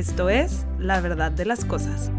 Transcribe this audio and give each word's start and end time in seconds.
Esto 0.00 0.30
es 0.30 0.64
La 0.78 1.02
verdad 1.02 1.30
de 1.30 1.44
las 1.44 1.66
cosas. 1.66 2.10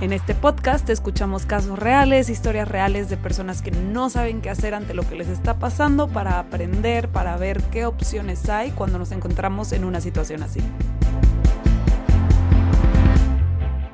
En 0.00 0.14
este 0.14 0.34
podcast 0.34 0.88
escuchamos 0.88 1.44
casos 1.44 1.78
reales, 1.78 2.30
historias 2.30 2.66
reales 2.66 3.10
de 3.10 3.18
personas 3.18 3.60
que 3.60 3.72
no 3.72 4.08
saben 4.08 4.40
qué 4.40 4.48
hacer 4.48 4.72
ante 4.72 4.94
lo 4.94 5.06
que 5.06 5.16
les 5.16 5.28
está 5.28 5.58
pasando 5.58 6.08
para 6.08 6.38
aprender, 6.38 7.10
para 7.10 7.36
ver 7.36 7.62
qué 7.64 7.84
opciones 7.84 8.48
hay 8.48 8.70
cuando 8.70 8.98
nos 8.98 9.12
encontramos 9.12 9.72
en 9.72 9.84
una 9.84 10.00
situación 10.00 10.42
así. 10.42 10.60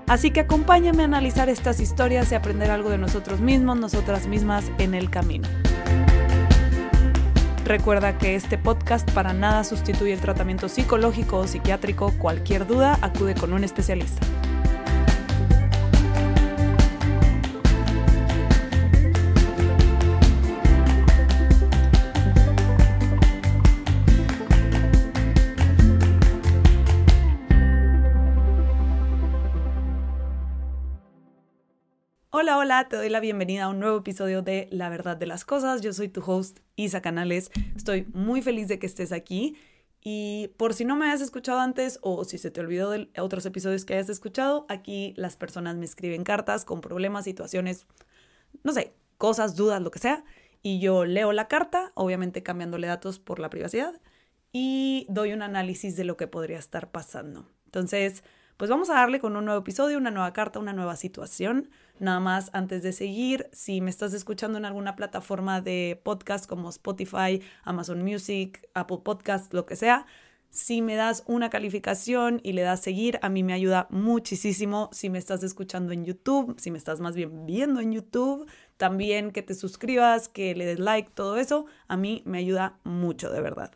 Así 0.06 0.30
que 0.30 0.38
acompáñame 0.38 1.02
a 1.02 1.06
analizar 1.06 1.48
estas 1.48 1.80
historias 1.80 2.30
y 2.30 2.36
aprender 2.36 2.70
algo 2.70 2.90
de 2.90 2.98
nosotros 2.98 3.40
mismos, 3.40 3.76
nosotras 3.76 4.28
mismas 4.28 4.70
en 4.78 4.94
el 4.94 5.10
camino. 5.10 5.48
Recuerda 7.64 8.18
que 8.18 8.34
este 8.34 8.58
podcast 8.58 9.08
para 9.12 9.32
nada 9.32 9.62
sustituye 9.62 10.12
el 10.12 10.20
tratamiento 10.20 10.68
psicológico 10.68 11.38
o 11.38 11.46
psiquiátrico. 11.46 12.12
Cualquier 12.18 12.66
duda, 12.66 12.98
acude 13.02 13.34
con 13.34 13.52
un 13.52 13.62
especialista. 13.62 14.26
Te 32.72 32.96
doy 32.96 33.10
la 33.10 33.20
bienvenida 33.20 33.64
a 33.64 33.68
un 33.68 33.80
nuevo 33.80 33.98
episodio 33.98 34.40
de 34.40 34.66
La 34.70 34.88
verdad 34.88 35.14
de 35.14 35.26
las 35.26 35.44
cosas. 35.44 35.82
Yo 35.82 35.92
soy 35.92 36.08
tu 36.08 36.22
host, 36.24 36.60
Isa 36.74 37.02
Canales. 37.02 37.50
Estoy 37.76 38.06
muy 38.14 38.40
feliz 38.40 38.66
de 38.66 38.78
que 38.78 38.86
estés 38.86 39.12
aquí. 39.12 39.58
Y 40.00 40.48
por 40.56 40.72
si 40.72 40.86
no 40.86 40.96
me 40.96 41.10
has 41.12 41.20
escuchado 41.20 41.60
antes 41.60 41.98
o 42.00 42.24
si 42.24 42.38
se 42.38 42.50
te 42.50 42.62
olvidó 42.62 42.90
de 42.90 43.10
otros 43.18 43.44
episodios 43.44 43.84
que 43.84 43.92
hayas 43.92 44.08
escuchado, 44.08 44.64
aquí 44.70 45.12
las 45.18 45.36
personas 45.36 45.76
me 45.76 45.84
escriben 45.84 46.24
cartas 46.24 46.64
con 46.64 46.80
problemas, 46.80 47.24
situaciones, 47.24 47.86
no 48.64 48.72
sé, 48.72 48.94
cosas, 49.18 49.54
dudas, 49.54 49.82
lo 49.82 49.90
que 49.90 49.98
sea. 49.98 50.24
Y 50.62 50.80
yo 50.80 51.04
leo 51.04 51.32
la 51.32 51.48
carta, 51.48 51.92
obviamente 51.94 52.42
cambiándole 52.42 52.86
datos 52.86 53.18
por 53.18 53.38
la 53.38 53.50
privacidad, 53.50 54.00
y 54.50 55.06
doy 55.10 55.34
un 55.34 55.42
análisis 55.42 55.94
de 55.94 56.04
lo 56.04 56.16
que 56.16 56.26
podría 56.26 56.58
estar 56.58 56.90
pasando. 56.90 57.50
Entonces, 57.66 58.24
pues 58.56 58.70
vamos 58.70 58.88
a 58.88 58.94
darle 58.94 59.20
con 59.20 59.36
un 59.36 59.44
nuevo 59.44 59.60
episodio, 59.60 59.98
una 59.98 60.10
nueva 60.10 60.32
carta, 60.32 60.58
una 60.58 60.72
nueva 60.72 60.96
situación. 60.96 61.68
Nada 61.98 62.20
más 62.20 62.50
antes 62.52 62.82
de 62.82 62.92
seguir, 62.92 63.48
si 63.52 63.80
me 63.80 63.90
estás 63.90 64.12
escuchando 64.12 64.58
en 64.58 64.64
alguna 64.64 64.96
plataforma 64.96 65.60
de 65.60 66.00
podcast 66.02 66.46
como 66.46 66.68
Spotify, 66.70 67.40
Amazon 67.62 68.02
Music, 68.02 68.68
Apple 68.74 69.00
Podcast, 69.04 69.52
lo 69.54 69.66
que 69.66 69.76
sea, 69.76 70.06
si 70.52 70.82
me 70.82 70.96
das 70.96 71.22
una 71.26 71.48
calificación 71.48 72.40
y 72.42 72.52
le 72.52 72.60
das 72.60 72.82
seguir, 72.82 73.18
a 73.22 73.30
mí 73.30 73.42
me 73.42 73.54
ayuda 73.54 73.86
muchísimo. 73.88 74.90
Si 74.92 75.08
me 75.08 75.18
estás 75.18 75.42
escuchando 75.42 75.94
en 75.94 76.04
YouTube, 76.04 76.56
si 76.58 76.70
me 76.70 76.76
estás 76.76 77.00
más 77.00 77.16
bien 77.16 77.46
viendo 77.46 77.80
en 77.80 77.92
YouTube, 77.92 78.46
también 78.76 79.30
que 79.30 79.42
te 79.42 79.54
suscribas, 79.54 80.28
que 80.28 80.54
le 80.54 80.66
des 80.66 80.78
like, 80.78 81.10
todo 81.14 81.38
eso, 81.38 81.64
a 81.88 81.96
mí 81.96 82.22
me 82.26 82.36
ayuda 82.36 82.78
mucho, 82.84 83.30
de 83.30 83.40
verdad. 83.40 83.72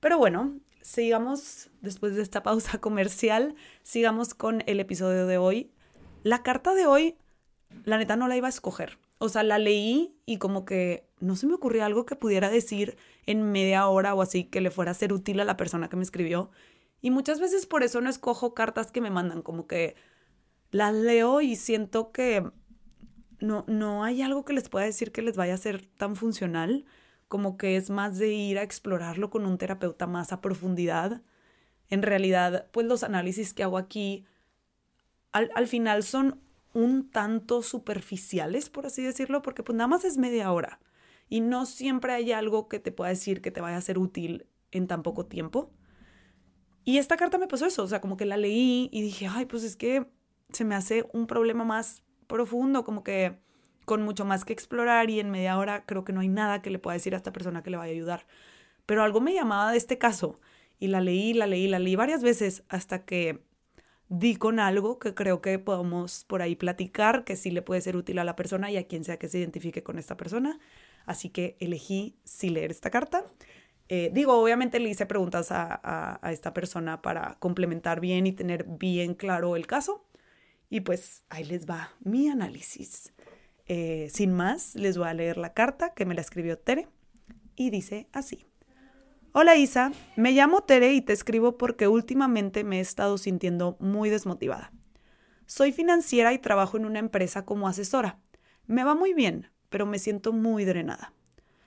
Pero 0.00 0.18
bueno, 0.18 0.58
sigamos, 0.82 1.70
después 1.80 2.14
de 2.14 2.20
esta 2.20 2.42
pausa 2.42 2.78
comercial, 2.80 3.54
sigamos 3.82 4.34
con 4.34 4.62
el 4.66 4.80
episodio 4.80 5.26
de 5.26 5.38
hoy. 5.38 5.70
La 6.24 6.42
carta 6.42 6.74
de 6.74 6.86
hoy, 6.86 7.16
la 7.84 7.98
neta 7.98 8.16
no 8.16 8.28
la 8.28 8.36
iba 8.36 8.46
a 8.46 8.50
escoger. 8.50 8.98
O 9.18 9.28
sea, 9.28 9.42
la 9.42 9.58
leí 9.58 10.16
y 10.26 10.38
como 10.38 10.64
que 10.64 11.08
no 11.20 11.36
se 11.36 11.46
me 11.46 11.54
ocurrió 11.54 11.84
algo 11.84 12.06
que 12.06 12.16
pudiera 12.16 12.50
decir 12.50 12.96
en 13.26 13.52
media 13.52 13.86
hora 13.86 14.14
o 14.14 14.22
así 14.22 14.44
que 14.44 14.60
le 14.60 14.70
fuera 14.70 14.90
a 14.90 14.94
ser 14.94 15.12
útil 15.12 15.40
a 15.40 15.44
la 15.44 15.56
persona 15.56 15.88
que 15.88 15.96
me 15.96 16.02
escribió. 16.02 16.50
Y 17.00 17.10
muchas 17.10 17.40
veces 17.40 17.66
por 17.66 17.82
eso 17.82 18.00
no 18.00 18.10
escojo 18.10 18.54
cartas 18.54 18.90
que 18.90 19.00
me 19.00 19.10
mandan, 19.10 19.42
como 19.42 19.66
que 19.66 19.96
las 20.70 20.94
leo 20.94 21.40
y 21.40 21.56
siento 21.56 22.12
que 22.12 22.50
no, 23.40 23.64
no 23.66 24.04
hay 24.04 24.22
algo 24.22 24.44
que 24.44 24.52
les 24.52 24.68
pueda 24.68 24.86
decir 24.86 25.12
que 25.12 25.22
les 25.22 25.36
vaya 25.36 25.54
a 25.54 25.58
ser 25.58 25.86
tan 25.86 26.16
funcional 26.16 26.84
como 27.32 27.56
que 27.56 27.76
es 27.76 27.88
más 27.88 28.18
de 28.18 28.32
ir 28.32 28.58
a 28.58 28.62
explorarlo 28.62 29.30
con 29.30 29.46
un 29.46 29.56
terapeuta 29.56 30.06
más 30.06 30.32
a 30.32 30.42
profundidad. 30.42 31.22
En 31.88 32.02
realidad, 32.02 32.66
pues 32.72 32.86
los 32.86 33.02
análisis 33.04 33.54
que 33.54 33.62
hago 33.62 33.78
aquí 33.78 34.26
al, 35.32 35.66
final 35.66 36.02
son 36.02 36.41
un 36.72 37.10
tanto 37.10 37.62
superficiales, 37.62 38.70
por 38.70 38.86
así 38.86 39.02
decirlo, 39.02 39.42
porque 39.42 39.62
pues 39.62 39.76
nada 39.76 39.88
más 39.88 40.04
es 40.04 40.18
media 40.18 40.52
hora 40.52 40.80
y 41.28 41.40
no 41.40 41.66
siempre 41.66 42.12
hay 42.12 42.32
algo 42.32 42.68
que 42.68 42.78
te 42.78 42.92
pueda 42.92 43.10
decir 43.10 43.40
que 43.40 43.50
te 43.50 43.60
vaya 43.60 43.76
a 43.76 43.80
ser 43.80 43.98
útil 43.98 44.46
en 44.70 44.86
tan 44.86 45.02
poco 45.02 45.26
tiempo. 45.26 45.70
Y 46.84 46.98
esta 46.98 47.16
carta 47.16 47.38
me 47.38 47.46
pasó 47.46 47.66
eso, 47.66 47.84
o 47.84 47.86
sea, 47.86 48.00
como 48.00 48.16
que 48.16 48.26
la 48.26 48.36
leí 48.36 48.90
y 48.92 49.02
dije, 49.02 49.28
ay, 49.30 49.46
pues 49.46 49.62
es 49.64 49.76
que 49.76 50.06
se 50.52 50.64
me 50.64 50.74
hace 50.74 51.06
un 51.12 51.26
problema 51.26 51.64
más 51.64 52.02
profundo, 52.26 52.84
como 52.84 53.02
que 53.02 53.38
con 53.84 54.02
mucho 54.02 54.24
más 54.24 54.44
que 54.44 54.52
explorar 54.52 55.10
y 55.10 55.20
en 55.20 55.30
media 55.30 55.58
hora 55.58 55.84
creo 55.86 56.04
que 56.04 56.12
no 56.12 56.20
hay 56.20 56.28
nada 56.28 56.62
que 56.62 56.70
le 56.70 56.78
pueda 56.78 56.94
decir 56.94 57.14
a 57.14 57.16
esta 57.16 57.32
persona 57.32 57.62
que 57.62 57.70
le 57.70 57.76
vaya 57.76 57.92
a 57.92 57.94
ayudar. 57.94 58.26
Pero 58.86 59.02
algo 59.02 59.20
me 59.20 59.34
llamaba 59.34 59.70
de 59.70 59.78
este 59.78 59.98
caso 59.98 60.40
y 60.78 60.88
la 60.88 61.00
leí, 61.00 61.34
la 61.34 61.46
leí, 61.46 61.68
la 61.68 61.78
leí 61.78 61.96
varias 61.96 62.22
veces 62.22 62.64
hasta 62.68 63.04
que 63.04 63.42
di 64.12 64.36
con 64.36 64.60
algo 64.60 64.98
que 64.98 65.14
creo 65.14 65.40
que 65.40 65.58
podemos 65.58 66.24
por 66.24 66.42
ahí 66.42 66.54
platicar, 66.54 67.24
que 67.24 67.34
sí 67.34 67.50
le 67.50 67.62
puede 67.62 67.80
ser 67.80 67.96
útil 67.96 68.18
a 68.18 68.24
la 68.24 68.36
persona 68.36 68.70
y 68.70 68.76
a 68.76 68.86
quien 68.86 69.04
sea 69.04 69.18
que 69.18 69.28
se 69.28 69.38
identifique 69.38 69.82
con 69.82 69.98
esta 69.98 70.18
persona. 70.18 70.60
Así 71.06 71.30
que 71.30 71.56
elegí 71.60 72.18
sí 72.22 72.50
leer 72.50 72.70
esta 72.70 72.90
carta. 72.90 73.24
Eh, 73.88 74.10
digo, 74.12 74.34
obviamente 74.34 74.80
le 74.80 74.90
hice 74.90 75.06
preguntas 75.06 75.50
a, 75.50 76.20
a 76.22 76.32
esta 76.32 76.52
persona 76.52 77.00
para 77.00 77.36
complementar 77.40 78.00
bien 78.00 78.26
y 78.26 78.32
tener 78.32 78.64
bien 78.64 79.14
claro 79.14 79.56
el 79.56 79.66
caso. 79.66 80.04
Y 80.68 80.80
pues 80.80 81.24
ahí 81.30 81.44
les 81.44 81.66
va 81.66 81.92
mi 82.00 82.28
análisis. 82.28 83.12
Eh, 83.66 84.08
sin 84.12 84.32
más, 84.32 84.74
les 84.74 84.98
voy 84.98 85.08
a 85.08 85.14
leer 85.14 85.38
la 85.38 85.54
carta 85.54 85.94
que 85.94 86.04
me 86.04 86.14
la 86.14 86.20
escribió 86.20 86.58
Tere 86.58 86.88
y 87.56 87.70
dice 87.70 88.08
así. 88.12 88.46
Hola 89.34 89.56
Isa, 89.56 89.92
me 90.14 90.32
llamo 90.32 90.60
Tere 90.60 90.92
y 90.92 91.00
te 91.00 91.14
escribo 91.14 91.56
porque 91.56 91.88
últimamente 91.88 92.64
me 92.64 92.76
he 92.76 92.80
estado 92.80 93.16
sintiendo 93.16 93.78
muy 93.80 94.10
desmotivada. 94.10 94.72
Soy 95.46 95.72
financiera 95.72 96.34
y 96.34 96.38
trabajo 96.38 96.76
en 96.76 96.84
una 96.84 96.98
empresa 96.98 97.46
como 97.46 97.66
asesora. 97.66 98.18
Me 98.66 98.84
va 98.84 98.94
muy 98.94 99.14
bien, 99.14 99.50
pero 99.70 99.86
me 99.86 99.98
siento 99.98 100.34
muy 100.34 100.66
drenada. 100.66 101.14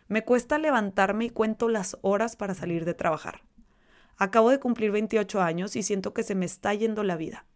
Me 0.08 0.24
cuesta 0.24 0.60
levantarme 0.60 1.26
y 1.26 1.30
cuento 1.32 1.68
las 1.68 1.98
horas 2.04 2.36
para 2.36 2.54
salir 2.54 2.86
de 2.86 2.94
trabajar. 2.94 3.42
Acabo 4.16 4.52
de 4.52 4.60
cumplir 4.60 4.92
28 4.92 5.42
años 5.42 5.76
y 5.76 5.82
siento 5.82 6.14
que 6.14 6.22
se 6.22 6.36
me 6.36 6.46
está 6.46 6.72
yendo 6.76 7.04
la 7.04 7.18
vida. 7.18 7.48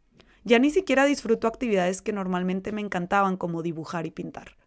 Ya 0.43 0.57
ni 0.57 0.71
siquiera 0.71 1.05
disfruto 1.05 1.47
actividades 1.47 2.01
que 2.01 2.13
normalmente 2.13 2.71
me 2.71 2.81
encantaban 2.81 3.37
como 3.37 3.61
dibujar 3.61 4.07
y 4.07 4.11
pintar. 4.11 4.57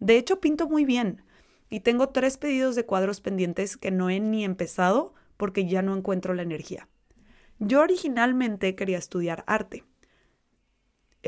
De 0.00 0.16
hecho, 0.16 0.40
pinto 0.40 0.66
muy 0.66 0.86
bien 0.86 1.24
y 1.70 1.80
tengo 1.80 2.10
tres 2.10 2.38
pedidos 2.38 2.74
de 2.74 2.86
cuadros 2.86 3.20
pendientes 3.20 3.76
que 3.76 3.90
no 3.90 4.10
he 4.10 4.20
ni 4.20 4.44
empezado 4.44 5.14
porque 5.36 5.66
ya 5.66 5.82
no 5.82 5.96
encuentro 5.96 6.34
la 6.34 6.42
energía. 6.42 6.88
Yo 7.58 7.80
originalmente 7.80 8.74
quería 8.74 8.98
estudiar 8.98 9.44
arte. 9.46 9.84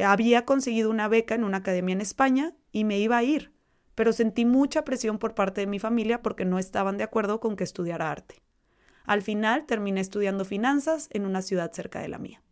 Había 0.03 0.45
conseguido 0.45 0.91
una 0.91 1.09
beca 1.09 1.35
en 1.35 1.45
una 1.45 1.59
academia 1.59 1.93
en 1.93 2.01
España 2.01 2.55
y 2.73 2.85
me 2.85 2.99
iba 2.99 3.17
a 3.17 3.23
ir, 3.23 3.53
pero 3.95 4.13
sentí 4.13 4.45
mucha 4.45 4.85
presión 4.85 5.19
por 5.19 5.35
parte 5.35 5.61
de 5.61 5.67
mi 5.67 5.79
familia 5.79 6.23
porque 6.23 6.45
no 6.45 6.59
estaban 6.59 6.97
de 6.97 7.05
acuerdo 7.05 7.41
con 7.41 7.57
que 7.57 7.65
estudiara 7.65 8.11
arte. 8.11 8.43
Al 9.05 9.23
final 9.23 9.67
terminé 9.67 10.01
estudiando 10.01 10.45
finanzas 10.45 11.09
en 11.11 11.27
una 11.27 11.43
ciudad 11.43 11.73
cerca 11.73 12.01
de 12.01 12.09
la 12.09 12.19
mía. 12.19 12.43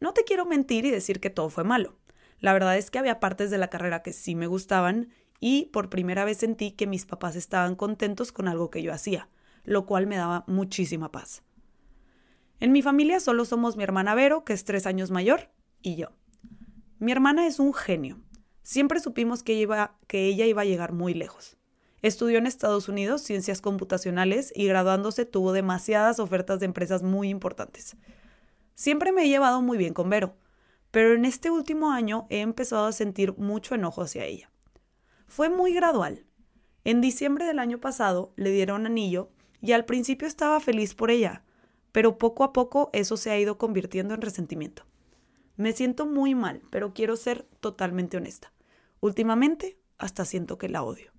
No 0.00 0.12
te 0.12 0.24
quiero 0.24 0.46
mentir 0.46 0.84
y 0.84 0.90
decir 0.90 1.20
que 1.20 1.30
todo 1.30 1.48
fue 1.48 1.62
malo. 1.62 1.96
La 2.40 2.52
verdad 2.52 2.76
es 2.76 2.90
que 2.90 2.98
había 2.98 3.20
partes 3.20 3.52
de 3.52 3.58
la 3.58 3.70
carrera 3.70 4.02
que 4.02 4.12
sí 4.12 4.34
me 4.34 4.48
gustaban 4.48 5.10
y 5.44 5.66
por 5.72 5.90
primera 5.90 6.24
vez 6.24 6.38
sentí 6.38 6.70
que 6.70 6.86
mis 6.86 7.04
papás 7.04 7.34
estaban 7.34 7.74
contentos 7.74 8.30
con 8.30 8.46
algo 8.46 8.70
que 8.70 8.80
yo 8.80 8.92
hacía, 8.92 9.28
lo 9.64 9.86
cual 9.86 10.06
me 10.06 10.14
daba 10.14 10.44
muchísima 10.46 11.10
paz. 11.10 11.42
En 12.60 12.70
mi 12.70 12.80
familia 12.80 13.18
solo 13.18 13.44
somos 13.44 13.76
mi 13.76 13.82
hermana 13.82 14.14
Vero, 14.14 14.44
que 14.44 14.52
es 14.52 14.62
tres 14.62 14.86
años 14.86 15.10
mayor, 15.10 15.50
y 15.82 15.96
yo. 15.96 16.12
Mi 17.00 17.10
hermana 17.10 17.48
es 17.48 17.58
un 17.58 17.74
genio. 17.74 18.20
Siempre 18.62 19.00
supimos 19.00 19.42
que, 19.42 19.54
iba, 19.54 19.98
que 20.06 20.28
ella 20.28 20.46
iba 20.46 20.62
a 20.62 20.64
llegar 20.64 20.92
muy 20.92 21.12
lejos. 21.12 21.56
Estudió 22.02 22.38
en 22.38 22.46
Estados 22.46 22.88
Unidos 22.88 23.22
ciencias 23.22 23.60
computacionales 23.60 24.52
y 24.54 24.68
graduándose 24.68 25.26
tuvo 25.26 25.50
demasiadas 25.50 26.20
ofertas 26.20 26.60
de 26.60 26.66
empresas 26.66 27.02
muy 27.02 27.30
importantes. 27.30 27.96
Siempre 28.76 29.10
me 29.10 29.24
he 29.24 29.28
llevado 29.28 29.60
muy 29.60 29.76
bien 29.76 29.92
con 29.92 30.08
Vero, 30.08 30.36
pero 30.92 31.14
en 31.14 31.24
este 31.24 31.50
último 31.50 31.90
año 31.90 32.28
he 32.30 32.42
empezado 32.42 32.86
a 32.86 32.92
sentir 32.92 33.36
mucho 33.38 33.74
enojo 33.74 34.02
hacia 34.02 34.24
ella. 34.24 34.51
Fue 35.34 35.48
muy 35.48 35.72
gradual. 35.72 36.26
En 36.84 37.00
diciembre 37.00 37.46
del 37.46 37.58
año 37.58 37.80
pasado 37.80 38.34
le 38.36 38.50
dieron 38.50 38.84
anillo 38.84 39.30
y 39.62 39.72
al 39.72 39.86
principio 39.86 40.28
estaba 40.28 40.60
feliz 40.60 40.94
por 40.94 41.10
ella, 41.10 41.42
pero 41.90 42.18
poco 42.18 42.44
a 42.44 42.52
poco 42.52 42.90
eso 42.92 43.16
se 43.16 43.30
ha 43.30 43.40
ido 43.40 43.56
convirtiendo 43.56 44.12
en 44.12 44.20
resentimiento. 44.20 44.84
Me 45.56 45.72
siento 45.72 46.04
muy 46.04 46.34
mal, 46.34 46.60
pero 46.68 46.92
quiero 46.92 47.16
ser 47.16 47.44
totalmente 47.60 48.18
honesta. 48.18 48.52
Últimamente 49.00 49.78
hasta 49.96 50.26
siento 50.26 50.58
que 50.58 50.68
la 50.68 50.82
odio. 50.82 51.12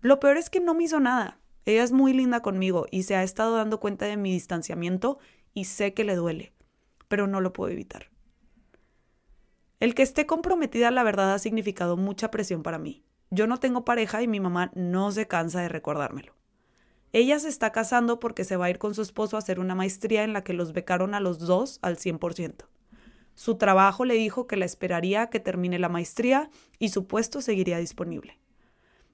Lo 0.00 0.20
peor 0.20 0.36
es 0.36 0.48
que 0.48 0.60
no 0.60 0.74
me 0.74 0.84
hizo 0.84 1.00
nada. 1.00 1.40
Ella 1.64 1.82
es 1.82 1.90
muy 1.90 2.12
linda 2.12 2.40
conmigo 2.40 2.86
y 2.88 3.02
se 3.02 3.16
ha 3.16 3.24
estado 3.24 3.56
dando 3.56 3.80
cuenta 3.80 4.06
de 4.06 4.16
mi 4.16 4.30
distanciamiento 4.30 5.18
y 5.54 5.64
sé 5.64 5.92
que 5.92 6.04
le 6.04 6.14
duele, 6.14 6.52
pero 7.08 7.26
no 7.26 7.40
lo 7.40 7.52
puedo 7.52 7.72
evitar. 7.72 8.12
El 9.80 9.96
que 9.96 10.04
esté 10.04 10.24
comprometida, 10.24 10.92
la 10.92 11.02
verdad, 11.02 11.34
ha 11.34 11.40
significado 11.40 11.96
mucha 11.96 12.30
presión 12.30 12.62
para 12.62 12.78
mí. 12.78 13.04
Yo 13.30 13.46
no 13.46 13.58
tengo 13.58 13.84
pareja 13.84 14.22
y 14.22 14.28
mi 14.28 14.40
mamá 14.40 14.70
no 14.74 15.12
se 15.12 15.26
cansa 15.26 15.60
de 15.60 15.68
recordármelo. 15.68 16.34
Ella 17.12 17.38
se 17.38 17.48
está 17.48 17.72
casando 17.72 18.20
porque 18.20 18.44
se 18.44 18.56
va 18.56 18.66
a 18.66 18.70
ir 18.70 18.78
con 18.78 18.94
su 18.94 19.02
esposo 19.02 19.36
a 19.36 19.38
hacer 19.38 19.60
una 19.60 19.74
maestría 19.74 20.24
en 20.24 20.32
la 20.32 20.44
que 20.44 20.52
los 20.52 20.72
becaron 20.72 21.14
a 21.14 21.20
los 21.20 21.38
dos 21.38 21.78
al 21.82 21.96
100%. 21.96 22.66
Su 23.34 23.56
trabajo 23.56 24.04
le 24.04 24.14
dijo 24.14 24.46
que 24.46 24.56
la 24.56 24.64
esperaría 24.64 25.22
a 25.22 25.30
que 25.30 25.40
termine 25.40 25.78
la 25.78 25.88
maestría 25.88 26.50
y 26.78 26.88
su 26.88 27.06
puesto 27.06 27.40
seguiría 27.40 27.78
disponible. 27.78 28.38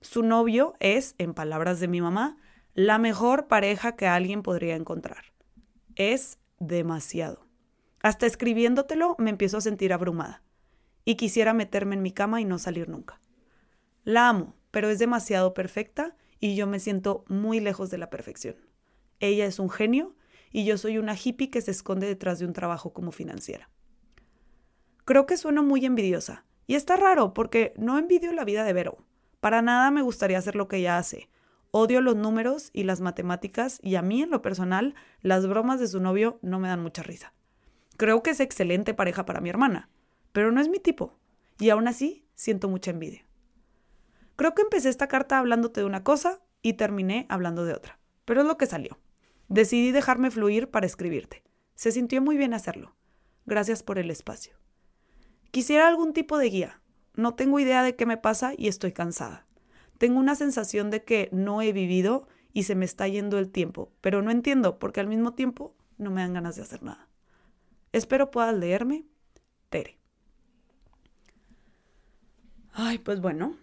Su 0.01 0.23
novio 0.23 0.75
es, 0.81 1.15
en 1.19 1.35
palabras 1.35 1.79
de 1.79 1.89
mi 1.89 2.01
mamá, 2.01 2.37
la 2.75 2.99
mejor 2.99 3.47
pareja 3.47 3.97
que 3.97 4.07
alguien 4.07 4.43
podría 4.43 4.77
encontrar. 4.77 5.33
Es 5.95 6.39
demasiado. 6.59 7.47
Hasta 8.03 8.27
escribiéndotelo 8.27 9.15
me 9.19 9.31
empiezo 9.31 9.59
a 9.59 9.61
sentir 9.61 9.93
abrumada 9.93 10.43
y 11.05 11.15
quisiera 11.17 11.53
meterme 11.53 11.95
en 11.95 12.03
mi 12.03 12.11
cama 12.11 12.41
y 12.41 12.45
no 12.45 12.59
salir 12.59 12.89
nunca. 12.89 13.21
La 14.05 14.29
amo, 14.29 14.55
pero 14.71 14.91
es 14.91 14.99
demasiado 14.99 15.55
perfecta 15.55 16.15
y 16.41 16.57
yo 16.57 16.67
me 16.67 16.79
siento 16.79 17.25
muy 17.29 17.59
lejos 17.59 17.91
de 17.91 17.97
la 17.97 18.11
perfección. 18.11 18.57
Ella 19.19 19.47
es 19.47 19.59
un 19.59 19.71
genio 19.71 20.15
y 20.53 20.67
yo 20.67 20.77
soy 20.77 20.99
una 20.99 21.17
hippie 21.17 21.51
que 21.51 21.63
se 21.63 21.71
esconde 21.71 22.07
detrás 22.07 22.39
de 22.39 22.45
un 22.45 22.53
trabajo 22.53 22.93
como 22.93 23.13
financiera. 23.13 23.71
Creo 25.07 25.25
que 25.25 25.39
sueno 25.39 25.63
muy 25.63 25.87
envidiosa 25.87 26.45
y 26.67 26.75
está 26.75 26.97
raro 26.97 27.33
porque 27.33 27.73
no 27.77 27.99
envidio 27.99 28.33
la 28.33 28.45
vida 28.45 28.65
de 28.65 28.75
Vero. 28.75 28.99
Para 29.41 29.63
nada 29.63 29.91
me 29.91 30.03
gustaría 30.03 30.39
hacer 30.39 30.55
lo 30.55 30.69
que 30.69 30.77
ella 30.77 30.99
hace. 30.99 31.31
Odio 31.71 32.01
los 32.03 32.17
números 32.17 32.71
y 32.73 32.85
las 32.85 33.01
matemáticas 33.01 33.81
y 33.83 33.97
a 33.97 34.03
mí 34.03 34.23
en 34.23 34.31
lo 34.31 34.43
personal 34.43 34.95
las 35.23 35.47
bromas 35.47 35.81
de 35.81 35.89
su 35.89 35.99
novio 35.99 36.39
no 36.43 36.59
me 36.59 36.69
dan 36.69 36.83
mucha 36.83 37.03
risa. 37.03 37.33
Creo 37.97 38.23
que 38.23 38.31
es 38.31 38.41
excelente 38.41 38.93
pareja 38.93 39.25
para 39.25 39.41
mi 39.41 39.49
hermana, 39.49 39.89
pero 40.33 40.53
no 40.53 40.61
es 40.61 40.69
mi 40.69 40.79
tipo, 40.79 41.19
y 41.59 41.71
aún 41.71 41.89
así 41.89 42.27
siento 42.35 42.69
mucha 42.69 42.91
envidia. 42.91 43.25
Creo 44.37 44.55
que 44.55 44.63
empecé 44.63 44.89
esta 44.89 45.09
carta 45.09 45.39
hablándote 45.39 45.81
de 45.81 45.87
una 45.87 46.03
cosa 46.03 46.41
y 46.63 46.75
terminé 46.75 47.27
hablando 47.29 47.65
de 47.65 47.75
otra, 47.75 47.99
pero 48.25 48.41
es 48.41 48.47
lo 48.47 48.57
que 48.57 48.67
salió. 48.67 48.99
Decidí 49.49 49.93
dejarme 49.93 50.31
fluir 50.31 50.71
para 50.71 50.87
escribirte. 50.87 51.45
Se 51.75 51.93
sintió 51.93 52.23
muy 52.23 52.37
bien 52.37 52.55
hacerlo. 52.55 52.97
Gracias 53.47 53.83
por 53.83 53.99
el 53.99 54.11
espacio. 54.11 54.57
Quisiera 55.51 55.87
algún 55.87 56.13
tipo 56.13 56.39
de 56.39 56.49
guía. 56.49 56.81
No 57.15 57.35
tengo 57.35 57.61
idea 57.61 57.83
de 57.83 57.95
qué 57.95 58.07
me 58.07 58.17
pasa 58.17 58.55
y 58.57 58.69
estoy 58.69 58.93
cansada. 58.93 59.47
Tengo 59.99 60.19
una 60.19 60.35
sensación 60.35 60.91
de 60.91 61.05
que 61.05 61.29
no 61.31 61.63
he 61.63 61.73
vivido 61.73 62.27
y 62.53 62.65
se 62.65 62.75
me 62.75 62.85
está 62.85 63.07
yendo 63.07 63.39
el 63.39 63.51
tiempo, 63.51 63.93
pero 64.01 64.23
no 64.23 64.31
entiendo 64.31 64.79
porque 64.79 65.01
al 65.01 65.07
mismo 65.07 65.35
tiempo 65.35 65.77
no 65.99 66.11
me 66.11 66.23
dan 66.23 66.33
ganas 66.33 66.57
de 66.57 66.63
hacer 66.63 66.83
nada. 66.83 67.09
Espero 67.93 68.31
puedas 68.31 68.55
leerme. 68.55 69.05
Tere. 69.71 69.99
Ay, 72.73 72.99
pues 72.99 73.21
bueno, 73.21 73.57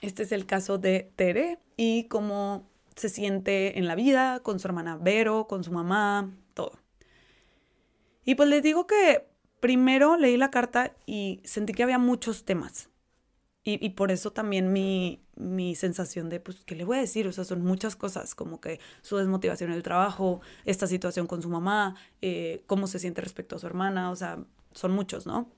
este 0.00 0.24
es 0.24 0.32
el 0.32 0.46
caso 0.46 0.78
de 0.78 1.10
Tere 1.16 1.58
y 1.76 2.04
cómo 2.04 2.68
se 2.96 3.08
siente 3.08 3.78
en 3.78 3.86
la 3.86 3.94
vida 3.94 4.40
con 4.40 4.58
su 4.58 4.68
hermana 4.68 4.96
Vero, 4.96 5.46
con 5.46 5.64
su 5.64 5.72
mamá, 5.72 6.34
todo. 6.54 6.72
Y 8.24 8.34
pues 8.34 8.48
les 8.48 8.62
digo 8.62 8.86
que 8.86 9.28
primero 9.60 10.16
leí 10.16 10.36
la 10.36 10.50
carta 10.50 10.94
y 11.06 11.40
sentí 11.44 11.72
que 11.72 11.82
había 11.82 11.98
muchos 11.98 12.44
temas. 12.44 12.90
Y, 13.68 13.90
por 13.90 14.12
eso 14.12 14.30
también 14.30 14.72
mi, 14.72 15.24
mi, 15.34 15.74
sensación 15.74 16.28
de, 16.28 16.38
pues, 16.38 16.62
¿qué 16.64 16.76
le 16.76 16.84
voy 16.84 16.98
a 16.98 17.00
decir? 17.00 17.26
O 17.26 17.32
sea, 17.32 17.42
son 17.42 17.64
muchas 17.64 17.96
cosas, 17.96 18.36
como 18.36 18.60
que 18.60 18.78
su 19.02 19.16
desmotivación 19.16 19.70
en 19.70 19.76
el 19.76 19.82
trabajo, 19.82 20.40
esta 20.64 20.86
situación 20.86 21.26
con 21.26 21.42
su 21.42 21.48
mamá, 21.48 21.96
eh, 22.22 22.62
cómo 22.68 22.86
se 22.86 23.00
siente 23.00 23.22
respecto 23.22 23.56
a 23.56 23.58
su 23.58 23.66
hermana, 23.66 24.12
o 24.12 24.14
sea, 24.14 24.38
son 24.70 24.92
muchos, 24.92 25.26
¿no? 25.26 25.50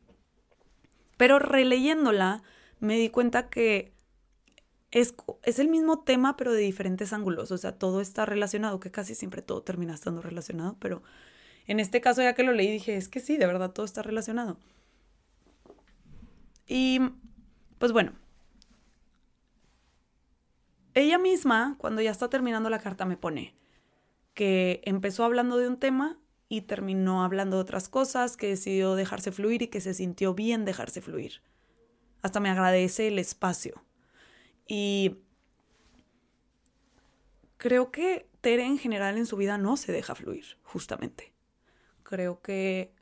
Pero 1.19 1.39
releyéndola, 1.39 2.43
me 2.81 2.97
di 2.97 3.11
cuenta 3.11 3.51
que 3.51 3.93
es, 4.91 5.15
es, 5.43 5.59
el 5.59 5.69
mismo 5.69 6.01
tema, 6.01 6.37
pero 6.37 6.53
de 6.53 6.61
diferentes 6.61 7.13
ángulos. 7.13 7.51
O 7.51 7.59
sea, 7.59 7.73
todo 7.73 8.01
está 8.01 8.27
relacionado, 8.27 8.81
que 8.81 8.91
casi 8.91 9.15
siempre 9.15 9.43
todo 9.43 9.63
termina 9.63 9.95
estando 9.95 10.23
relacionado, 10.23 10.77
pero 10.81 11.03
en 11.67 11.81
este 11.81 12.01
caso, 12.01 12.23
ya 12.23 12.35
que 12.35 12.43
lo 12.43 12.53
leí, 12.53 12.71
dije, 12.71 12.97
es 12.97 13.09
que 13.09 13.21
sí, 13.21 13.37
de 13.37 13.47
verdad 13.47 13.73
todo 13.73 13.85
está 13.85 14.03
relacionado. 14.03 14.59
Y, 16.67 17.01
pues 17.79 17.93
bueno, 17.93 18.13
ella 20.95 21.19
misma, 21.19 21.77
cuando 21.79 22.03
ya 22.03 22.11
está 22.11 22.29
terminando 22.29 22.71
la 22.71 22.79
carta, 22.79 23.05
me 23.05 23.17
pone 23.17 23.55
que 24.39 24.83
empezó 24.85 25.25
hablando 25.25 25.57
de 25.57 25.67
un 25.67 25.79
tema 25.81 26.17
y 26.49 26.61
terminó 26.61 27.25
hablando 27.25 27.57
de 27.57 27.63
otras 27.63 27.89
cosas, 27.89 28.37
que 28.37 28.47
decidió 28.47 28.95
dejarse 28.95 29.33
fluir 29.33 29.63
y 29.63 29.67
que 29.67 29.81
se 29.81 29.95
sintió 29.95 30.33
bien 30.33 30.65
dejarse 30.65 31.01
fluir. 31.01 31.43
Hasta 32.23 32.39
me 32.39 32.49
agradece 32.49 33.09
el 33.09 33.19
espacio. 33.19 33.83
Y 34.69 35.17
creo 37.57 37.91
que 37.91 38.29
Tere 38.41 38.65
en 38.65 38.79
general 38.79 39.19
en 39.19 39.27
su 39.27 39.37
vida 39.37 39.59
no 39.59 39.77
se 39.77 39.91
deja 39.91 40.15
fluir, 40.15 40.59
justamente. 40.63 41.33
Creo 42.05 42.41
que 42.41 42.95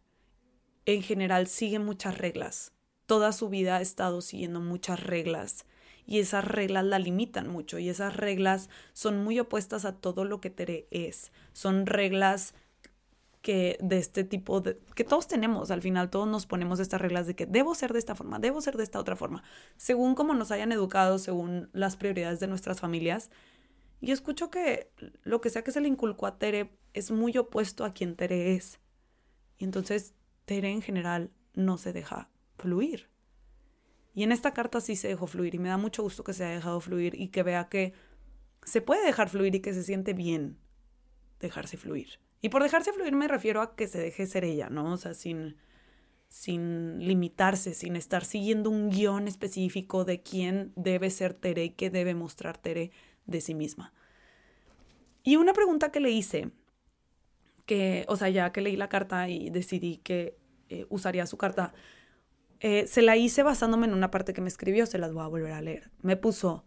en 0.86 1.02
general 1.02 1.48
sigue 1.48 1.78
muchas 1.78 2.16
reglas. 2.16 2.72
Toda 3.04 3.32
su 3.32 3.50
vida 3.50 3.76
ha 3.76 3.80
estado 3.82 4.22
siguiendo 4.22 4.60
muchas 4.60 5.02
reglas 5.02 5.66
y 6.06 6.20
esas 6.20 6.44
reglas 6.44 6.84
la 6.84 6.98
limitan 6.98 7.48
mucho 7.48 7.78
y 7.78 7.88
esas 7.88 8.16
reglas 8.16 8.70
son 8.92 9.22
muy 9.22 9.38
opuestas 9.40 9.84
a 9.84 9.96
todo 9.96 10.24
lo 10.24 10.40
que 10.40 10.50
Tere 10.50 10.86
es. 10.90 11.32
Son 11.52 11.86
reglas 11.86 12.54
que 13.46 13.78
de 13.80 13.98
este 13.98 14.24
tipo 14.24 14.60
de 14.60 14.76
que 14.96 15.04
todos 15.04 15.28
tenemos 15.28 15.70
al 15.70 15.80
final 15.80 16.10
todos 16.10 16.26
nos 16.26 16.46
ponemos 16.46 16.80
estas 16.80 17.00
reglas 17.00 17.28
de 17.28 17.36
que 17.36 17.46
debo 17.46 17.76
ser 17.76 17.92
de 17.92 18.00
esta 18.00 18.16
forma 18.16 18.40
debo 18.40 18.60
ser 18.60 18.76
de 18.76 18.82
esta 18.82 18.98
otra 18.98 19.14
forma. 19.14 19.44
Según 19.76 20.16
como 20.16 20.34
nos 20.34 20.50
hayan 20.50 20.72
educado 20.72 21.20
según 21.20 21.70
las 21.72 21.94
prioridades 21.96 22.40
de 22.40 22.48
nuestras 22.48 22.80
familias 22.80 23.30
y 24.00 24.10
escucho 24.10 24.50
que 24.50 24.90
lo 25.22 25.40
que 25.40 25.50
sea 25.50 25.62
que 25.62 25.70
se 25.70 25.80
le 25.80 25.86
inculcó 25.86 26.26
a 26.26 26.40
Tere 26.40 26.76
es 26.92 27.12
muy 27.12 27.38
opuesto 27.38 27.84
a 27.84 27.94
quien 27.94 28.16
Tere 28.16 28.56
es. 28.56 28.80
Y 29.58 29.64
entonces 29.64 30.12
Tere 30.44 30.72
en 30.72 30.82
general 30.82 31.30
no 31.54 31.78
se 31.78 31.92
deja 31.92 32.28
fluir. 32.58 33.08
Y 34.12 34.24
en 34.24 34.32
esta 34.32 34.54
carta 34.54 34.80
sí 34.80 34.96
se 34.96 35.06
dejó 35.06 35.28
fluir 35.28 35.54
y 35.54 35.60
me 35.60 35.68
da 35.68 35.76
mucho 35.76 36.02
gusto 36.02 36.24
que 36.24 36.32
se 36.32 36.44
haya 36.44 36.56
dejado 36.56 36.80
fluir 36.80 37.14
y 37.14 37.28
que 37.28 37.44
vea 37.44 37.68
que 37.68 37.92
se 38.64 38.80
puede 38.80 39.06
dejar 39.06 39.28
fluir 39.28 39.54
y 39.54 39.60
que 39.60 39.72
se 39.72 39.84
siente 39.84 40.14
bien 40.14 40.58
dejarse 41.38 41.76
fluir 41.76 42.25
y 42.46 42.48
por 42.48 42.62
dejarse 42.62 42.92
fluir 42.92 43.12
me 43.12 43.26
refiero 43.26 43.60
a 43.60 43.74
que 43.74 43.88
se 43.88 43.98
deje 43.98 44.24
ser 44.24 44.44
ella, 44.44 44.68
¿no? 44.70 44.92
O 44.92 44.96
sea, 44.96 45.14
sin, 45.14 45.56
sin 46.28 47.04
limitarse, 47.04 47.74
sin 47.74 47.96
estar 47.96 48.24
siguiendo 48.24 48.70
un 48.70 48.88
guion 48.88 49.26
específico 49.26 50.04
de 50.04 50.22
quién 50.22 50.72
debe 50.76 51.10
ser 51.10 51.34
Tere 51.34 51.64
y 51.64 51.70
qué 51.70 51.90
debe 51.90 52.14
mostrar 52.14 52.56
Tere 52.56 52.92
de 53.26 53.40
sí 53.40 53.56
misma. 53.56 53.92
Y 55.24 55.34
una 55.34 55.54
pregunta 55.54 55.90
que 55.90 55.98
le 55.98 56.12
hice, 56.12 56.52
que, 57.64 58.04
o 58.06 58.14
sea, 58.14 58.28
ya 58.28 58.52
que 58.52 58.60
leí 58.60 58.76
la 58.76 58.88
carta 58.88 59.28
y 59.28 59.50
decidí 59.50 59.96
que 59.96 60.38
eh, 60.68 60.86
usaría 60.88 61.26
su 61.26 61.38
carta, 61.38 61.74
eh, 62.60 62.86
se 62.86 63.02
la 63.02 63.16
hice 63.16 63.42
basándome 63.42 63.88
en 63.88 63.92
una 63.92 64.12
parte 64.12 64.34
que 64.34 64.40
me 64.40 64.48
escribió, 64.48 64.86
se 64.86 64.98
las 64.98 65.12
voy 65.12 65.24
a 65.24 65.26
volver 65.26 65.50
a 65.50 65.62
leer. 65.62 65.90
Me 66.00 66.16
puso, 66.16 66.64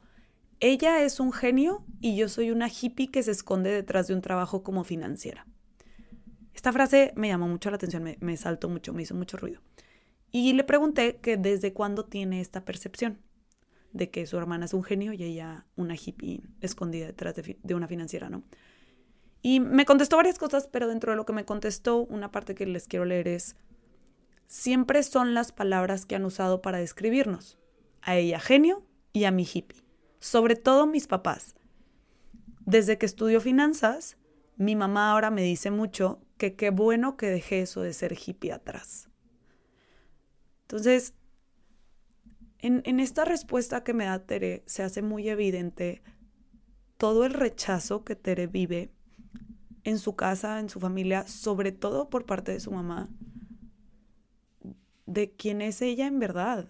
ella 0.59 1.01
es 1.03 1.21
un 1.21 1.31
genio 1.31 1.85
y 2.01 2.17
yo 2.17 2.27
soy 2.27 2.51
una 2.51 2.67
hippie 2.67 3.09
que 3.09 3.23
se 3.23 3.31
esconde 3.31 3.71
detrás 3.71 4.07
de 4.07 4.13
un 4.13 4.19
trabajo 4.19 4.61
como 4.61 4.83
financiera. 4.83 5.47
Esta 6.59 6.73
frase 6.73 7.13
me 7.15 7.29
llamó 7.29 7.47
mucho 7.47 7.69
la 7.69 7.77
atención, 7.77 8.17
me, 8.19 8.35
saltó 8.35 8.67
mucho, 8.67 8.91
me 8.91 9.03
hizo 9.03 9.15
mucho 9.15 9.37
ruido. 9.37 9.61
Y 10.29 10.51
le 10.51 10.65
pregunté 10.65 11.15
que 11.15 11.37
desde 11.37 11.71
cuándo 11.71 12.03
tiene 12.03 12.41
esta 12.41 12.65
percepción 12.65 13.17
de 13.93 14.09
que 14.09 14.27
su 14.27 14.37
hermana 14.37 14.65
es 14.65 14.73
un 14.73 14.83
genio 14.83 15.13
y 15.13 15.23
ella 15.23 15.65
una 15.77 15.95
hippie 15.95 16.41
escondida 16.59 17.05
detrás 17.05 17.35
de, 17.35 17.57
de, 17.63 17.75
una 17.75 17.87
financiera, 17.87 18.29
¿no? 18.29 18.43
Y 19.41 19.61
me 19.61 19.85
contestó 19.85 20.17
varias 20.17 20.37
cosas, 20.37 20.67
pero 20.67 20.89
dentro 20.89 21.13
de 21.13 21.15
lo 21.15 21.25
que 21.25 21.31
me 21.31 21.45
contestó, 21.45 21.99
una 22.07 22.29
parte 22.29 22.55
que 22.55 22.65
les 22.65 22.89
quiero 22.89 23.05
leer 23.05 23.29
es, 23.29 23.55
siempre 24.47 25.01
son 25.03 25.33
las 25.33 25.53
palabras 25.53 26.05
que 26.05 26.17
han 26.17 26.25
usado 26.25 26.61
para 26.61 26.79
describirnos, 26.79 27.57
a 28.01 28.17
ella 28.17 28.41
genio 28.41 28.83
y 29.13 29.23
a 29.23 29.31
mi 29.31 29.43
hippie, 29.43 29.81
sobre 30.19 30.57
todo 30.57 30.87
mis 30.87 31.07
papás. 31.07 31.55
Desde 32.65 32.97
que 32.97 33.05
estudio 33.05 33.39
finanzas, 33.39 34.17
mi 34.57 34.75
mamá 34.75 35.11
ahora 35.13 35.31
me 35.31 35.41
dice 35.41 35.71
mucho 35.71 36.19
que 36.39 36.55
qué 36.55 36.71
bueno 36.71 37.17
que 37.17 37.27
dejé 37.27 37.61
eso 37.61 37.81
de 37.81 37.93
ser 37.93 38.17
hippie 38.17 38.53
atrás. 38.53 39.09
Entonces, 40.61 41.13
en, 42.59 42.99
esta 42.99 43.25
respuesta 43.25 43.83
que 43.83 43.93
me 43.93 44.05
da 44.05 44.25
Tere, 44.25 44.63
se 44.65 44.81
hace 44.81 45.01
muy 45.01 45.29
evidente 45.29 46.01
todo 46.97 47.25
el 47.25 47.33
rechazo 47.33 48.03
que 48.03 48.15
Tere 48.15 48.47
vive 48.47 48.91
en 49.83 49.99
su 49.99 50.15
casa, 50.15 50.59
en 50.59 50.69
su 50.69 50.79
familia, 50.79 51.27
sobre 51.27 51.71
todo 51.71 52.09
por 52.09 52.25
parte 52.25 52.53
de 52.53 52.59
su 52.61 52.71
mamá, 52.71 53.09
de 55.05 55.31
quién 55.31 55.61
es 55.61 55.81
ella 55.81 56.07
en 56.07 56.19
verdad. 56.19 56.69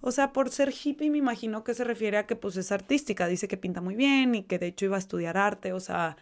O 0.00 0.12
sea, 0.12 0.32
por 0.32 0.50
ser 0.50 0.72
hippie 0.72 1.10
me 1.10 1.18
imagino 1.18 1.64
que 1.64 1.74
se 1.74 1.84
refiere 1.84 2.18
a 2.18 2.26
que 2.26 2.36
pues 2.36 2.56
es 2.56 2.70
artística, 2.70 3.26
dice 3.26 3.48
que 3.48 3.56
pinta 3.56 3.80
muy 3.80 3.96
bien 3.96 4.34
y 4.34 4.44
que 4.44 4.60
de 4.60 4.68
hecho 4.68 4.84
iba 4.84 4.96
a 4.96 5.00
estudiar 5.00 5.36
arte, 5.36 5.72
o 5.72 5.80
sea, 5.80 6.16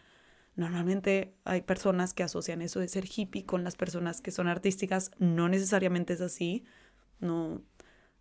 normalmente 0.59 1.37
hay 1.45 1.63
personas 1.63 2.15
que 2.15 2.25
asocian 2.25 2.63
eso 2.63 2.81
de 2.81 2.89
ser 2.89 3.05
hippie 3.07 3.47
con 3.47 3.63
las 3.63 3.77
personas 3.77 4.21
que 4.21 4.33
son 4.33 4.49
artísticas, 4.49 5.13
no 5.19 5.49
necesariamente 5.49 6.15
es 6.15 6.21
así, 6.21 6.65
no, 7.21 7.63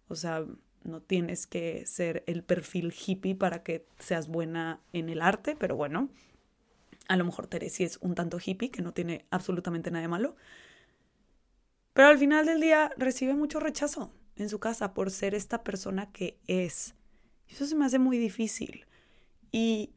o 0.08 0.16
sea, 0.16 0.46
no 0.84 1.02
tienes 1.02 1.48
que 1.48 1.86
ser 1.88 2.24
el 2.28 2.44
perfil 2.44 2.94
hippie 2.94 3.34
para 3.34 3.64
que 3.64 3.88
seas 3.98 4.28
buena 4.28 4.80
en 4.94 5.10
el 5.10 5.24
arte, 5.24 5.56
pero 5.56 5.76
bueno, 5.76 6.10
a 7.08 7.18
lo 7.18 7.26
mejor 7.26 7.48
Teresi 7.48 7.84
es 7.84 7.98
un 8.02 8.14
tanto 8.14 8.38
hippie, 8.44 8.70
que 8.70 8.84
no 8.84 8.94
tiene 8.94 9.26
absolutamente 9.32 9.90
nada 9.90 10.04
de 10.04 10.08
malo, 10.08 10.36
pero 11.94 12.10
al 12.10 12.20
final 12.20 12.46
del 12.46 12.62
día 12.62 12.92
recibe 12.98 13.34
mucho 13.34 13.60
rechazo 13.60 14.14
en 14.36 14.48
su 14.50 14.60
casa 14.60 14.94
por 14.94 15.10
ser 15.10 15.34
esta 15.34 15.64
persona 15.64 16.12
que 16.12 16.38
es. 16.46 16.94
Eso 17.48 17.66
se 17.66 17.76
me 17.76 17.86
hace 17.86 17.98
muy 17.98 18.20
difícil. 18.20 18.86
Y, 19.52 19.96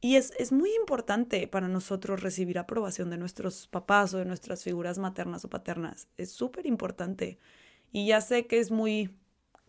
y 0.00 0.16
es, 0.16 0.32
es 0.38 0.52
muy 0.52 0.70
importante 0.74 1.46
para 1.46 1.68
nosotros 1.68 2.22
recibir 2.22 2.58
aprobación 2.58 3.10
de 3.10 3.18
nuestros 3.18 3.66
papás 3.66 4.14
o 4.14 4.18
de 4.18 4.24
nuestras 4.24 4.64
figuras 4.64 4.98
maternas 4.98 5.44
o 5.44 5.50
paternas. 5.50 6.08
Es 6.16 6.32
súper 6.32 6.66
importante. 6.66 7.38
Y 7.92 8.06
ya 8.06 8.20
sé 8.20 8.46
que 8.46 8.58
es 8.58 8.70
muy 8.70 9.16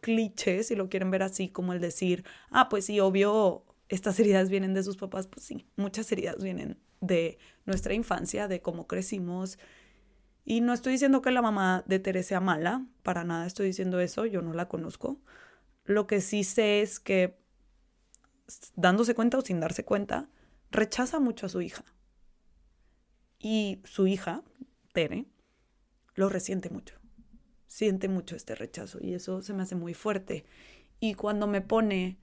cliché, 0.01 0.63
si 0.63 0.75
lo 0.75 0.89
quieren 0.89 1.11
ver 1.11 1.23
así, 1.23 1.49
como 1.49 1.73
el 1.73 1.79
decir, 1.79 2.23
ah, 2.49 2.69
pues 2.69 2.85
sí, 2.85 2.99
obvio, 2.99 3.65
estas 3.89 4.19
heridas 4.19 4.49
vienen 4.49 4.73
de 4.73 4.83
sus 4.83 4.97
papás. 4.97 5.27
Pues 5.27 5.45
sí, 5.45 5.67
muchas 5.75 6.11
heridas 6.11 6.41
vienen 6.41 6.77
de 7.01 7.37
nuestra 7.65 7.93
infancia, 7.93 8.47
de 8.47 8.61
cómo 8.61 8.87
crecimos, 8.87 9.57
y 10.43 10.61
no 10.61 10.73
estoy 10.73 10.93
diciendo 10.93 11.21
que 11.21 11.31
la 11.31 11.41
mamá 11.41 11.83
de 11.87 11.99
Teresa 11.99 12.29
sea 12.29 12.39
mala, 12.39 12.85
para 13.03 13.23
nada 13.23 13.45
estoy 13.45 13.67
diciendo 13.67 13.99
eso, 13.99 14.25
yo 14.25 14.41
no 14.41 14.53
la 14.53 14.67
conozco. 14.67 15.19
Lo 15.85 16.07
que 16.07 16.21
sí 16.21 16.43
sé 16.43 16.81
es 16.81 16.99
que, 16.99 17.37
dándose 18.75 19.15
cuenta 19.15 19.37
o 19.37 19.41
sin 19.41 19.59
darse 19.59 19.85
cuenta, 19.85 20.29
rechaza 20.71 21.19
mucho 21.19 21.45
a 21.45 21.49
su 21.49 21.61
hija. 21.61 21.83
Y 23.39 23.81
su 23.83 24.07
hija, 24.07 24.43
Tere, 24.93 25.25
lo 26.13 26.29
resiente 26.29 26.69
mucho. 26.69 26.95
Siente 27.67 28.07
mucho 28.09 28.35
este 28.35 28.55
rechazo 28.55 28.99
y 29.01 29.13
eso 29.13 29.41
se 29.41 29.53
me 29.53 29.63
hace 29.63 29.75
muy 29.75 29.93
fuerte. 29.93 30.45
Y 30.99 31.15
cuando 31.15 31.47
me 31.47 31.61
pone 31.61 32.19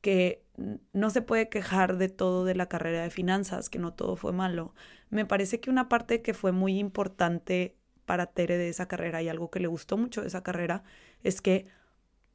que 0.00 0.44
no 0.92 1.10
se 1.10 1.22
puede 1.22 1.48
quejar 1.48 1.96
de 1.96 2.08
todo 2.08 2.44
de 2.44 2.54
la 2.54 2.68
carrera 2.68 3.02
de 3.02 3.10
finanzas, 3.10 3.70
que 3.70 3.78
no 3.78 3.94
todo 3.94 4.16
fue 4.16 4.32
malo. 4.32 4.74
Me 5.10 5.24
parece 5.24 5.60
que 5.60 5.70
una 5.70 5.88
parte 5.88 6.22
que 6.22 6.34
fue 6.34 6.52
muy 6.52 6.78
importante 6.78 7.76
para 8.04 8.26
Tere 8.26 8.58
de 8.58 8.68
esa 8.68 8.88
carrera 8.88 9.22
y 9.22 9.28
algo 9.28 9.50
que 9.50 9.60
le 9.60 9.68
gustó 9.68 9.96
mucho 9.96 10.20
de 10.20 10.28
esa 10.28 10.42
carrera 10.42 10.82
es 11.22 11.40
que 11.40 11.66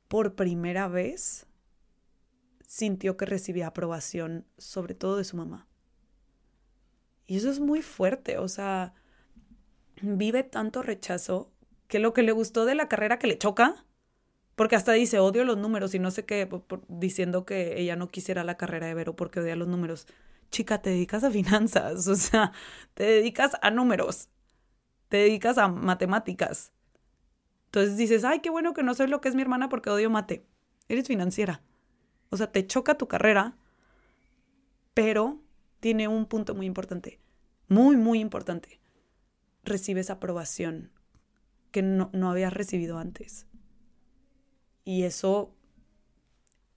por 0.07 0.35
primera 0.35 0.87
vez 0.87 1.46
sintió 2.67 3.17
que 3.17 3.25
recibía 3.25 3.67
aprobación, 3.67 4.45
sobre 4.57 4.93
todo 4.93 5.17
de 5.17 5.23
su 5.23 5.37
mamá. 5.37 5.67
Y 7.25 7.37
eso 7.37 7.49
es 7.49 7.59
muy 7.59 7.81
fuerte, 7.81 8.37
o 8.37 8.47
sea, 8.47 8.93
vive 10.01 10.43
tanto 10.43 10.83
rechazo 10.83 11.51
que 11.87 11.99
lo 11.99 12.13
que 12.13 12.23
le 12.23 12.33
gustó 12.33 12.65
de 12.65 12.75
la 12.75 12.87
carrera 12.87 13.19
que 13.19 13.27
le 13.27 13.37
choca, 13.37 13.85
porque 14.55 14.75
hasta 14.75 14.91
dice, 14.91 15.19
odio 15.19 15.45
los 15.45 15.57
números 15.57 15.95
y 15.95 15.99
no 15.99 16.11
sé 16.11 16.25
qué, 16.25 16.47
diciendo 16.89 17.45
que 17.45 17.79
ella 17.79 17.95
no 17.95 18.09
quisiera 18.09 18.43
la 18.43 18.57
carrera 18.57 18.87
de 18.87 18.93
Vero 18.93 19.15
porque 19.15 19.39
odia 19.39 19.55
los 19.55 19.67
números. 19.67 20.07
Chica, 20.51 20.81
te 20.81 20.89
dedicas 20.89 21.23
a 21.23 21.31
finanzas, 21.31 22.07
o 22.09 22.15
sea, 22.15 22.51
te 22.93 23.03
dedicas 23.03 23.53
a 23.61 23.71
números, 23.71 24.29
te 25.09 25.17
dedicas 25.17 25.57
a 25.57 25.69
matemáticas. 25.69 26.73
Entonces 27.65 27.97
dices, 27.97 28.25
ay, 28.25 28.41
qué 28.41 28.49
bueno 28.49 28.73
que 28.73 28.83
no 28.83 28.93
soy 28.93 29.07
lo 29.07 29.21
que 29.21 29.29
es 29.29 29.35
mi 29.35 29.41
hermana 29.41 29.69
porque 29.69 29.89
odio 29.89 30.09
mate. 30.09 30.45
Eres 30.89 31.07
financiera. 31.07 31.61
O 32.29 32.37
sea, 32.37 32.51
te 32.51 32.65
choca 32.67 32.97
tu 32.97 33.07
carrera, 33.07 33.55
pero 34.93 35.39
tiene 35.79 36.07
un 36.07 36.25
punto 36.25 36.55
muy 36.55 36.65
importante, 36.65 37.19
muy, 37.67 37.95
muy 37.95 38.19
importante. 38.19 38.79
Recibes 39.63 40.09
aprobación 40.09 40.91
que 41.71 41.81
no, 41.81 42.09
no 42.13 42.29
habías 42.29 42.53
recibido 42.53 42.97
antes. 42.97 43.47
Y 44.83 45.03
eso 45.03 45.53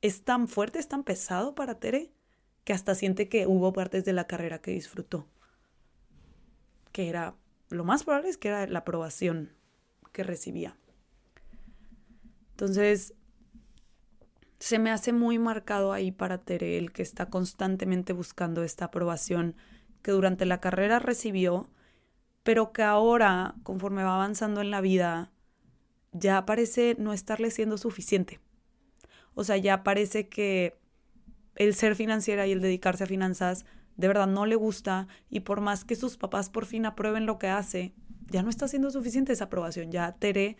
es 0.02 0.24
tan 0.24 0.48
fuerte, 0.48 0.78
es 0.78 0.88
tan 0.88 1.04
pesado 1.04 1.54
para 1.54 1.78
Tere, 1.78 2.12
que 2.64 2.72
hasta 2.72 2.94
siente 2.94 3.28
que 3.28 3.46
hubo 3.46 3.72
partes 3.72 4.04
de 4.04 4.12
la 4.12 4.26
carrera 4.26 4.60
que 4.60 4.72
disfrutó. 4.72 5.28
Que 6.92 7.08
era, 7.08 7.36
lo 7.68 7.84
más 7.84 8.04
probable 8.04 8.28
es 8.28 8.36
que 8.36 8.48
era 8.48 8.66
la 8.66 8.80
aprobación 8.80 9.52
que 10.12 10.22
recibía. 10.22 10.76
Entonces, 12.50 13.14
se 14.60 14.78
me 14.78 14.90
hace 14.90 15.12
muy 15.12 15.38
marcado 15.38 15.92
ahí 15.92 16.12
para 16.12 16.38
Tere 16.38 16.76
el 16.76 16.92
que 16.92 17.02
está 17.02 17.30
constantemente 17.30 18.12
buscando 18.12 18.62
esta 18.62 18.84
aprobación 18.84 19.56
que 20.02 20.12
durante 20.12 20.44
la 20.44 20.60
carrera 20.60 20.98
recibió, 20.98 21.70
pero 22.42 22.72
que 22.72 22.82
ahora, 22.82 23.54
conforme 23.62 24.04
va 24.04 24.14
avanzando 24.14 24.60
en 24.60 24.70
la 24.70 24.82
vida, 24.82 25.32
ya 26.12 26.44
parece 26.44 26.94
no 26.98 27.14
estarle 27.14 27.50
siendo 27.50 27.78
suficiente. 27.78 28.38
O 29.34 29.44
sea, 29.44 29.56
ya 29.56 29.82
parece 29.82 30.28
que 30.28 30.78
el 31.54 31.74
ser 31.74 31.96
financiera 31.96 32.46
y 32.46 32.52
el 32.52 32.60
dedicarse 32.60 33.04
a 33.04 33.06
finanzas 33.06 33.64
de 33.96 34.08
verdad 34.08 34.26
no 34.26 34.44
le 34.44 34.56
gusta 34.56 35.08
y 35.30 35.40
por 35.40 35.60
más 35.60 35.84
que 35.84 35.96
sus 35.96 36.18
papás 36.18 36.50
por 36.50 36.66
fin 36.66 36.84
aprueben 36.84 37.26
lo 37.26 37.38
que 37.38 37.48
hace, 37.48 37.94
ya 38.28 38.42
no 38.42 38.50
está 38.50 38.68
siendo 38.68 38.90
suficiente 38.90 39.32
esa 39.32 39.44
aprobación. 39.44 39.90
Ya 39.90 40.12
Tere 40.12 40.58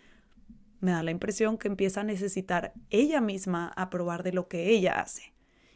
me 0.81 0.91
da 0.91 1.03
la 1.03 1.11
impresión 1.11 1.57
que 1.57 1.67
empieza 1.67 2.01
a 2.01 2.03
necesitar 2.03 2.73
ella 2.89 3.21
misma 3.21 3.71
aprobar 3.75 4.23
de 4.23 4.33
lo 4.33 4.47
que 4.47 4.69
ella 4.69 4.99
hace 4.99 5.33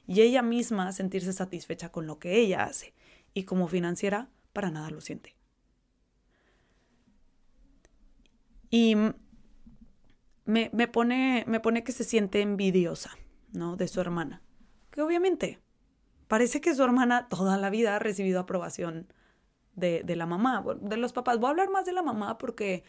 y 0.07 0.21
ella 0.21 0.41
misma 0.41 0.91
sentirse 0.91 1.33
satisfecha 1.33 1.91
con 1.91 2.07
lo 2.07 2.19
que 2.19 2.37
ella 2.37 2.63
hace. 2.63 2.93
Y 3.33 3.43
como 3.43 3.67
financiera, 3.67 4.29
para 4.53 4.71
nada 4.71 4.89
lo 4.89 5.01
siente. 5.01 5.35
Y 8.69 8.95
me, 10.45 10.87
pone, 10.87 11.43
me 11.47 11.59
pone 11.59 11.83
que 11.83 11.91
se 11.91 12.03
siente 12.03 12.41
envidiosa, 12.41 13.11
¿no? 13.51 13.75
De 13.77 13.87
su 13.87 13.99
hermana. 13.99 14.41
Que 14.91 15.01
obviamente 15.01 15.59
parece 16.27 16.61
que 16.61 16.75
su 16.75 16.83
hermana 16.83 17.27
toda 17.27 17.57
la 17.57 17.69
vida 17.69 17.95
ha 17.95 17.99
recibido 17.99 18.39
aprobación 18.39 19.11
de, 19.73 20.03
de 20.03 20.15
la 20.15 20.25
mamá, 20.25 20.63
de 20.81 20.97
los 20.97 21.13
papás. 21.13 21.39
Voy 21.39 21.47
a 21.47 21.51
hablar 21.51 21.69
más 21.69 21.85
de 21.85 21.93
la 21.93 22.03
mamá 22.03 22.37
porque 22.37 22.83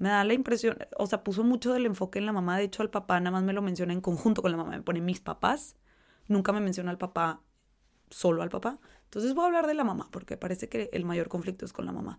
me 0.00 0.08
da 0.08 0.24
la 0.24 0.32
impresión, 0.32 0.78
o 0.96 1.06
sea, 1.06 1.22
puso 1.22 1.44
mucho 1.44 1.74
del 1.74 1.84
enfoque 1.84 2.18
en 2.18 2.24
la 2.24 2.32
mamá. 2.32 2.56
De 2.56 2.64
hecho, 2.64 2.82
al 2.82 2.88
papá 2.88 3.20
nada 3.20 3.32
más 3.32 3.42
me 3.42 3.52
lo 3.52 3.60
menciona 3.60 3.92
en 3.92 4.00
conjunto 4.00 4.40
con 4.40 4.50
la 4.50 4.56
mamá. 4.56 4.70
Me 4.70 4.82
pone 4.82 5.02
mis 5.02 5.20
papás. 5.20 5.76
Nunca 6.26 6.52
me 6.52 6.60
menciona 6.60 6.90
al 6.90 6.96
papá, 6.96 7.42
solo 8.08 8.42
al 8.42 8.48
papá. 8.48 8.78
Entonces 9.04 9.34
voy 9.34 9.44
a 9.44 9.46
hablar 9.48 9.66
de 9.66 9.74
la 9.74 9.84
mamá 9.84 10.08
porque 10.10 10.38
parece 10.38 10.70
que 10.70 10.88
el 10.94 11.04
mayor 11.04 11.28
conflicto 11.28 11.66
es 11.66 11.74
con 11.74 11.84
la 11.84 11.92
mamá. 11.92 12.18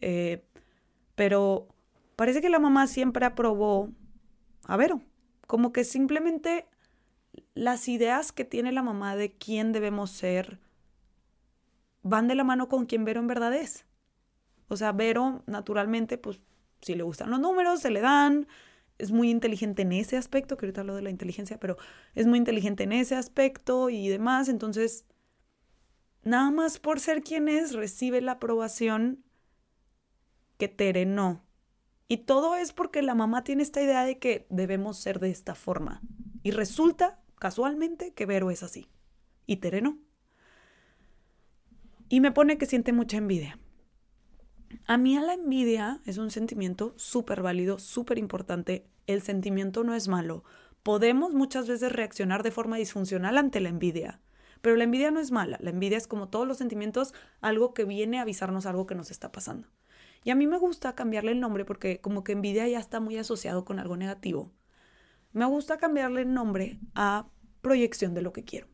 Eh, 0.00 0.46
pero 1.16 1.66
parece 2.14 2.40
que 2.40 2.48
la 2.48 2.60
mamá 2.60 2.86
siempre 2.86 3.26
aprobó 3.26 3.90
a 4.66 4.76
Vero. 4.76 5.02
Como 5.48 5.72
que 5.72 5.82
simplemente 5.82 6.68
las 7.54 7.88
ideas 7.88 8.30
que 8.30 8.44
tiene 8.44 8.70
la 8.70 8.84
mamá 8.84 9.16
de 9.16 9.32
quién 9.32 9.72
debemos 9.72 10.12
ser 10.12 10.60
van 12.04 12.28
de 12.28 12.36
la 12.36 12.44
mano 12.44 12.68
con 12.68 12.86
quien 12.86 13.04
Vero 13.04 13.18
en 13.18 13.26
verdad 13.26 13.52
es. 13.52 13.84
O 14.68 14.76
sea, 14.76 14.92
Vero, 14.92 15.42
naturalmente, 15.46 16.16
pues 16.16 16.40
si 16.80 16.94
le 16.94 17.02
gustan 17.02 17.30
los 17.30 17.40
números, 17.40 17.80
se 17.80 17.90
le 17.90 18.00
dan. 18.00 18.46
Es 18.98 19.12
muy 19.12 19.30
inteligente 19.30 19.82
en 19.82 19.92
ese 19.92 20.16
aspecto, 20.16 20.56
que 20.56 20.66
ahorita 20.66 20.82
hablo 20.82 20.94
de 20.94 21.02
la 21.02 21.10
inteligencia, 21.10 21.58
pero 21.58 21.76
es 22.14 22.26
muy 22.26 22.38
inteligente 22.38 22.84
en 22.84 22.92
ese 22.92 23.14
aspecto 23.16 23.88
y 23.90 24.08
demás. 24.08 24.48
Entonces, 24.48 25.06
nada 26.22 26.50
más 26.50 26.78
por 26.78 27.00
ser 27.00 27.22
quien 27.22 27.48
es, 27.48 27.72
recibe 27.72 28.20
la 28.20 28.32
aprobación 28.32 29.24
que 30.58 30.68
Tere 30.68 31.06
no. 31.06 31.44
Y 32.08 32.18
todo 32.18 32.56
es 32.56 32.72
porque 32.72 33.02
la 33.02 33.14
mamá 33.14 33.44
tiene 33.44 33.62
esta 33.62 33.80
idea 33.80 34.04
de 34.04 34.18
que 34.18 34.46
debemos 34.50 34.98
ser 34.98 35.20
de 35.20 35.30
esta 35.30 35.54
forma. 35.54 36.02
Y 36.42 36.50
resulta, 36.50 37.20
casualmente, 37.36 38.12
que 38.14 38.26
Vero 38.26 38.50
es 38.50 38.64
así. 38.64 38.88
Y 39.46 39.58
Tere 39.58 39.80
no. 39.80 39.96
Y 42.08 42.18
me 42.20 42.32
pone 42.32 42.58
que 42.58 42.66
siente 42.66 42.92
mucha 42.92 43.16
envidia. 43.16 43.59
A 44.86 44.96
mí 44.96 45.18
la 45.18 45.34
envidia 45.34 46.00
es 46.04 46.18
un 46.18 46.30
sentimiento 46.30 46.94
súper 46.96 47.42
válido, 47.42 47.78
súper 47.78 48.18
importante. 48.18 48.86
El 49.06 49.22
sentimiento 49.22 49.84
no 49.84 49.94
es 49.94 50.08
malo. 50.08 50.44
Podemos 50.82 51.32
muchas 51.34 51.68
veces 51.68 51.92
reaccionar 51.92 52.42
de 52.42 52.50
forma 52.50 52.76
disfuncional 52.76 53.38
ante 53.38 53.60
la 53.60 53.68
envidia. 53.68 54.20
Pero 54.60 54.76
la 54.76 54.84
envidia 54.84 55.10
no 55.10 55.20
es 55.20 55.30
mala. 55.30 55.58
La 55.60 55.70
envidia 55.70 55.98
es 55.98 56.06
como 56.06 56.28
todos 56.28 56.46
los 56.46 56.58
sentimientos, 56.58 57.14
algo 57.40 57.74
que 57.74 57.84
viene 57.84 58.18
a 58.18 58.22
avisarnos 58.22 58.66
algo 58.66 58.86
que 58.86 58.94
nos 58.94 59.10
está 59.10 59.32
pasando. 59.32 59.68
Y 60.24 60.30
a 60.30 60.34
mí 60.34 60.46
me 60.46 60.58
gusta 60.58 60.94
cambiarle 60.94 61.32
el 61.32 61.40
nombre 61.40 61.64
porque 61.64 62.00
como 62.00 62.24
que 62.24 62.32
envidia 62.32 62.68
ya 62.68 62.78
está 62.78 63.00
muy 63.00 63.16
asociado 63.16 63.64
con 63.64 63.78
algo 63.78 63.96
negativo. 63.96 64.52
Me 65.32 65.44
gusta 65.46 65.78
cambiarle 65.78 66.22
el 66.22 66.34
nombre 66.34 66.78
a 66.94 67.26
proyección 67.60 68.14
de 68.14 68.22
lo 68.22 68.32
que 68.32 68.44
quiero. 68.44 68.66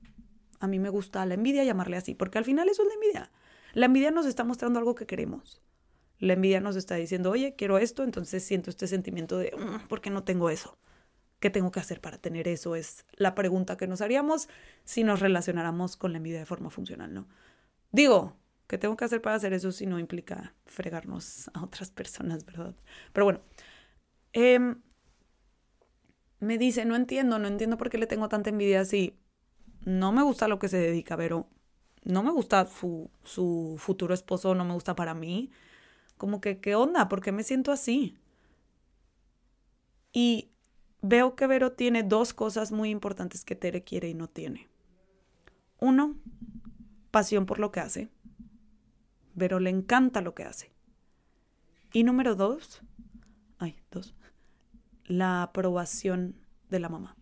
A 0.61 0.67
mí 0.67 0.79
me 0.79 0.89
gusta 0.89 1.25
la 1.27 1.35
envidia 1.35 1.65
llamarle 1.65 1.99
así, 1.99 2.15
porque 2.15 2.39
al 2.39 2.45
final 2.45 2.69
eso 2.69 2.83
es 2.83 2.89
la 2.89 2.95
envidia. 2.95 3.33
La 3.75 3.87
envidia 3.87 4.11
nos 4.11 4.27
está 4.27 4.43
mostrando 4.43 4.79
algo 4.79 4.95
que 4.95 5.07
queremos. 5.07 5.63
La 6.19 6.33
envidia 6.35 6.61
nos 6.61 6.77
está 6.77 6.95
diciendo, 6.97 7.31
oye, 7.31 7.55
quiero 7.57 7.79
esto, 7.79 8.03
entonces 8.03 8.45
siento 8.45 8.71
este 8.71 8.87
sentimiento 8.87 9.39
de, 9.39 9.53
mm, 9.57 9.89
¿por 9.89 10.01
qué 10.01 10.11
no 10.11 10.25
tengo 10.25 10.51
eso? 10.51 10.79
¿Qué 11.41 11.51
tengo 11.51 11.71
que 11.71 11.81
hacer 11.81 12.01
para 12.01 12.19
tener 12.19 12.49
eso? 12.49 12.77
Es 12.77 13.05
la 13.13 13.35
pregunta 13.35 13.77
que 13.77 13.87
nos 13.87 14.01
haríamos 14.01 14.49
si 14.85 15.05
nos 15.05 15.21
relacionáramos 15.21 15.97
con 15.97 16.13
la 16.13 16.19
envidia 16.19 16.39
de 16.39 16.47
forma 16.47 16.71
funcional, 16.71 17.13
¿no? 17.13 17.29
Digo, 17.93 18.37
¿qué 18.67 18.79
tengo 18.79 18.97
que 18.97 19.05
hacer 19.05 19.21
para 19.23 19.37
hacer 19.37 19.53
eso 19.53 19.73
si 19.73 19.87
no 19.87 19.99
implica 19.99 20.55
fregarnos 20.65 21.51
a 21.55 21.63
otras 21.63 21.91
personas, 21.91 22.45
verdad? 22.47 22.75
Pero 23.13 23.25
bueno, 23.25 23.41
em, 24.33 24.81
me 26.41 26.59
dice, 26.59 26.85
no 26.85 26.97
entiendo, 26.97 27.39
no 27.39 27.49
entiendo 27.49 27.77
por 27.77 27.91
qué 27.91 27.99
le 27.99 28.07
tengo 28.07 28.29
tanta 28.29 28.51
envidia 28.51 28.85
si 28.85 29.19
no 29.85 30.13
me 30.13 30.23
gusta 30.23 30.49
lo 30.49 30.59
que 30.59 30.69
se 30.69 30.79
dedica, 30.79 31.17
pero 31.17 31.49
no 32.05 32.23
me 32.23 32.31
gusta 32.31 32.67
su, 32.67 33.11
su 33.25 33.77
futuro 33.79 34.15
esposo, 34.15 34.55
no 34.55 34.65
me 34.65 34.75
gusta 34.75 34.95
para 34.95 35.15
mí. 35.15 35.51
Como 36.17 36.41
que, 36.41 36.61
¿qué 36.61 36.75
onda? 36.75 37.09
¿Por 37.09 37.21
qué 37.21 37.33
me 37.33 37.43
siento 37.43 37.73
así? 37.73 38.17
Y 40.13 40.51
veo 41.03 41.37
que 41.37 41.47
Vero 41.47 41.73
tiene 41.73 42.03
dos 42.03 42.33
cosas 42.33 42.73
muy 42.73 42.91
importantes 42.91 43.45
que 43.45 43.55
Tere 43.55 43.85
quiere 43.85 44.09
y 44.09 44.15
no 44.15 44.29
tiene. 44.29 44.69
Uno, 45.79 46.17
pasión 47.11 47.47
por 47.47 47.59
lo 47.59 47.71
que 47.71 47.81
hace. 47.81 48.09
Vero 49.35 49.61
le 49.61 49.71
encanta 49.71 50.23
lo 50.23 50.35
que 50.35 50.45
hace. 50.45 50.73
Y 51.93 52.05
número 52.05 52.35
dos, 52.35 52.83
ay, 53.59 53.77
dos, 53.91 54.15
la 55.05 55.43
aprobación 55.43 56.37
de 56.71 56.81
la 56.81 56.89
mamá. 56.89 57.17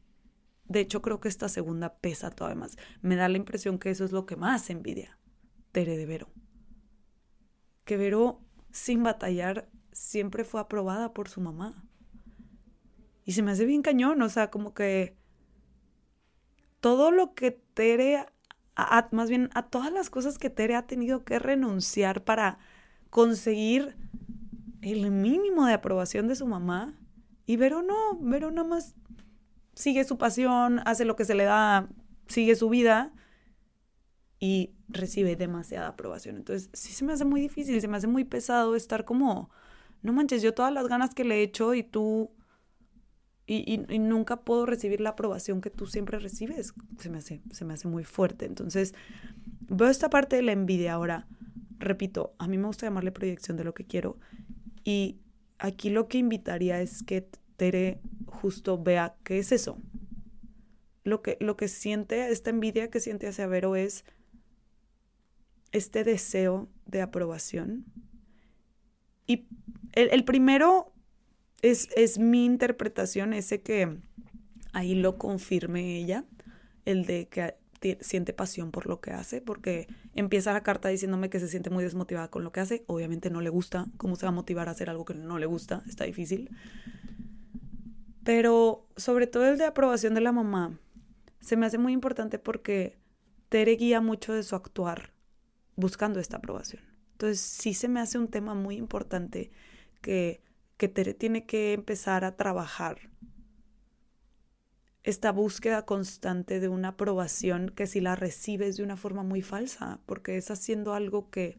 De 0.67 0.81
hecho, 0.81 1.03
creo 1.03 1.21
que 1.21 1.29
esta 1.29 1.49
segunda 1.49 1.95
pesa 1.97 2.31
todavía 2.31 2.61
más. 2.61 2.77
Me 3.03 3.17
da 3.17 3.29
la 3.29 3.37
impresión 3.37 3.79
que 3.79 3.91
eso 3.91 4.05
es 4.05 4.13
lo 4.13 4.25
que 4.25 4.37
más 4.37 4.71
envidia 4.71 5.19
Tere 5.73 5.97
de 5.97 6.07
Vero. 6.07 6.29
Que 7.85 7.97
Vero, 7.97 8.41
sin 8.75 9.05
batallar, 9.05 9.69
siempre 9.93 10.43
fue 10.43 10.61
aprobada 10.61 11.15
por 11.15 11.29
su 11.29 11.41
mamá. 11.41 11.85
Y 13.25 13.33
se 13.33 13.43
me 13.43 13.53
hace 13.53 13.65
bien 13.65 13.83
cañón, 13.83 14.21
o 14.21 14.29
sea, 14.29 14.51
como 14.51 14.75
que 14.75 15.17
todo 16.81 17.13
lo 17.13 17.35
que 17.35 17.53
Tere, 17.53 18.27
más 19.13 19.31
bien 19.31 19.49
a 19.55 19.63
todas 19.63 19.93
las 19.93 20.11
cosas 20.11 20.39
que 20.39 20.51
Tere 20.51 20.75
ha 20.75 20.89
tenido 20.89 21.25
que 21.25 21.39
renunciar 21.39 22.25
para 22.25 22.59
conseguir 23.11 23.97
el 24.83 25.13
mínimo 25.13 25.67
de 25.67 25.75
aprobación 25.75 26.27
de 26.27 26.35
su 26.35 26.47
mamá. 26.47 26.99
Y 27.47 27.57
Vero 27.57 27.81
no, 27.81 28.19
Vero 28.21 28.51
nada 28.51 28.67
más 28.67 28.97
sigue 29.75 30.03
su 30.03 30.19
pasión, 30.19 30.81
hace 30.85 31.05
lo 31.05 31.15
que 31.15 31.25
se 31.25 31.37
le 31.37 31.45
da, 31.45 31.89
sigue 32.27 32.57
su 32.57 32.69
vida 32.69 33.13
y 34.41 34.73
recibe 34.89 35.37
demasiada 35.37 35.89
aprobación. 35.89 36.37
Entonces, 36.37 36.71
sí 36.73 36.93
se 36.93 37.05
me 37.05 37.13
hace 37.13 37.25
muy 37.25 37.41
difícil, 37.41 37.81
se 37.81 37.89
me 37.89 37.97
hace 37.97 38.07
muy 38.07 38.25
pesado 38.25 38.77
estar 38.77 39.05
como, 39.05 39.51
no 40.03 40.13
manches, 40.13 40.43
yo 40.43 40.55
todas 40.55 40.73
las 40.73 40.89
ganas 40.89 41.15
que 41.15 41.25
le 41.25 41.37
he 41.37 41.43
hecho 41.43 41.75
y 41.75 41.83
tú, 41.83 42.31
y, 43.47 43.79
nunca 43.99 44.41
puedo 44.41 44.67
recibir 44.67 45.01
la 45.01 45.11
aprobación 45.11 45.61
que 45.61 45.71
tú 45.71 45.87
siempre 45.87 46.19
recibes. 46.19 46.75
Se 46.99 47.11
me, 47.11 47.19
hace, 47.19 47.43
se 47.51 47.65
me 47.65 47.75
hace 47.75 47.89
muy 47.89 48.05
fuerte. 48.05 48.47
Entonces, 48.47 48.95
veo 49.69 49.89
esta 49.89 50.11
parte 50.11 50.37
de 50.37 50.43
la 50.43 50.53
envidia 50.53 50.95
ahora. 50.95 51.27
Repito, 51.79 52.35
a 52.39 52.49
mí 52.49 52.57
me 52.57 52.67
gusta 52.67 52.87
llamarle 52.87 53.13
proyección 53.13 53.57
de 53.57 53.65
lo 53.65 53.75
que 53.75 53.85
quiero. 53.85 54.19
Y 54.83 55.19
aquí 55.59 55.91
lo 55.91 56.09
que 56.09 56.19
invitaría 56.19 56.81
es 56.81 57.03
que 57.03 57.29
Tere 57.57 58.01
justo 58.27 58.83
vea 58.83 59.17
qué 59.25 59.39
es 59.39 59.53
eso. 59.53 59.79
Lo 61.05 61.21
que, 61.21 61.37
lo 61.41 61.57
que 61.57 61.69
siente, 61.69 62.31
esta 62.31 62.51
envidia 62.51 62.91
que 62.91 63.01
siente 63.01 63.29
hacia 63.29 63.47
Vero 63.47 63.77
es 63.77 64.05
este 65.75 66.05
deseo 66.05 66.69
de 66.87 67.03
aprobación. 67.03 67.85
Y 69.27 69.49
el, 69.93 70.25
primero 70.25 70.93
es, 71.63 71.89
es, 71.97 72.19
mi 72.19 72.45
interpretación, 72.45 73.33
ese 73.33 73.61
que 73.61 73.99
ahí 74.73 74.95
lo 74.95 75.19
confirme 75.19 75.99
ella, 75.99 76.25
el 76.85 77.05
de 77.07 77.29
que 77.29 77.57
siente 78.01 78.33
pasión 78.33 78.71
por 78.71 78.87
lo 78.87 79.01
que 79.01 79.11
hace, 79.11 79.43
porque 79.43 79.89
empieza 80.15 80.53
la 80.53 80.63
carta 80.63 80.89
diciéndome 80.89 81.29
que 81.29 81.41
se 81.41 81.49
siente 81.49 81.71
muy 81.71 81.83
desmotivada 81.83 82.29
con 82.29 82.45
lo 82.45 82.53
que 82.53 82.61
hace. 82.61 82.85
Obviamente 82.87 83.29
no 83.29 83.41
le 83.41 83.51
gusta. 83.51 83.87
¿Cómo 83.97 84.15
se 84.17 84.27
va 84.27 84.31
a 84.31 84.33
motivar 84.33 84.69
a 84.69 84.73
hacer 84.73 84.89
algo 84.89 85.05
que 85.05 85.15
no 85.15 85.39
le 85.39 85.47
gusta? 85.47 85.83
Está 85.89 86.05
difícil. 86.05 86.51
Pero 88.23 88.87
sobre 88.97 89.27
todo 89.27 89.47
el 89.49 89.59
de 89.59 89.65
aprobación 89.65 90.15
de 90.15 90.21
la 90.21 90.33
mamá, 90.33 90.79
se 91.41 91.57
me 91.57 91.67
hace 91.67 91.79
muy 91.79 91.93
importante 91.93 92.39
porque 92.39 92.97
Tere 93.49 93.73
guía 93.73 94.01
mucho 94.01 94.33
de 94.33 94.45
su 94.45 94.55
actuar 94.55 95.14
buscando 95.77 96.21
esta 96.21 96.39
aprobación. 96.39 96.83
Entonces 97.13 97.41
sí 97.41 97.75
se 97.75 97.89
me 97.89 98.01
hace 98.01 98.19
un 98.19 98.29
tema 98.29 98.55
muy 98.55 98.77
importante 98.77 99.51
que, 100.01 100.43
que 100.77 100.89
Tere 100.89 101.15
tiene 101.15 101.47
que 101.47 101.73
empezar 101.73 102.25
a 102.25 102.37
trabajar 102.37 102.99
esta 105.05 105.33
búsqueda 105.33 105.85
constante 105.85 106.61
de 106.61 106.69
una 106.69 106.89
aprobación 106.89 107.69
que 107.69 107.87
si 107.87 108.01
la 108.01 108.17
recibes 108.17 108.77
de 108.79 108.83
una 108.83 108.97
forma 108.97 109.23
muy 109.23 109.43
falsa, 109.43 110.01
porque 110.07 110.39
es 110.39 110.51
haciendo 110.51 110.95
algo 110.95 111.31
que 111.31 111.59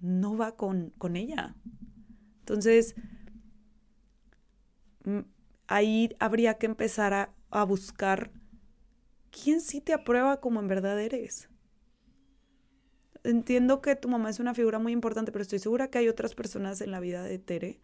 no 0.00 0.36
va 0.36 0.56
con, 0.56 0.90
con 0.96 1.16
ella. 1.16 1.54
Entonces, 2.40 2.94
ahí 5.66 6.16
habría 6.18 6.54
que 6.54 6.66
empezar 6.66 7.12
a, 7.12 7.34
a 7.50 7.64
buscar 7.64 8.30
quién 9.30 9.60
sí 9.60 9.80
te 9.80 9.92
aprueba 9.92 10.40
como 10.40 10.60
en 10.60 10.68
verdad 10.68 10.98
eres. 11.00 11.48
Entiendo 13.24 13.80
que 13.80 13.96
tu 13.96 14.08
mamá 14.08 14.30
es 14.30 14.38
una 14.38 14.54
figura 14.54 14.78
muy 14.78 14.92
importante, 14.92 15.32
pero 15.32 15.42
estoy 15.42 15.58
segura 15.58 15.88
que 15.88 15.98
hay 15.98 16.08
otras 16.08 16.34
personas 16.34 16.80
en 16.80 16.90
la 16.90 17.00
vida 17.00 17.22
de 17.22 17.38
Tere 17.38 17.80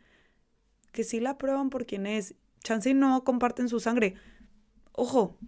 que 0.93 1.05
sí 1.05 1.21
la 1.21 1.31
aprueban 1.31 1.71
por 1.71 1.87
quien 1.87 2.07
es. 2.07 2.35
Chance 2.63 2.95
no 2.95 3.25
comparten 3.25 3.69
su 3.69 3.81
sangre. 3.81 4.15
Ojo, 4.93 5.39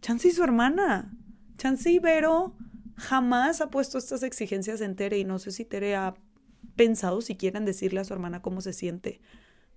Chance 0.00 0.28
y 0.28 0.30
su 0.32 0.42
hermana. 0.42 1.16
Chance 1.58 1.90
y 1.90 1.98
Vero 1.98 2.56
jamás 2.96 3.60
ha 3.60 3.70
puesto 3.70 3.98
estas 3.98 4.22
exigencias 4.22 4.80
en 4.80 4.96
Tere 4.96 5.18
y 5.18 5.24
no 5.24 5.38
sé 5.38 5.50
si 5.52 5.64
Tere 5.64 5.96
ha 5.96 6.14
pensado 6.76 7.20
si 7.20 7.36
quieren 7.36 7.64
decirle 7.64 8.00
a 8.00 8.04
su 8.04 8.12
hermana 8.12 8.42
cómo 8.42 8.60
se 8.60 8.72
siente. 8.72 9.20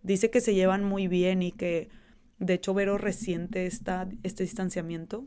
Dice 0.01 0.29
que 0.29 0.41
se 0.41 0.55
llevan 0.55 0.83
muy 0.83 1.07
bien 1.07 1.41
y 1.41 1.51
que 1.51 1.89
de 2.39 2.53
hecho 2.53 2.73
Vero 2.73 2.97
resiente 2.97 3.65
esta, 3.65 4.07
este 4.23 4.43
distanciamiento. 4.43 5.25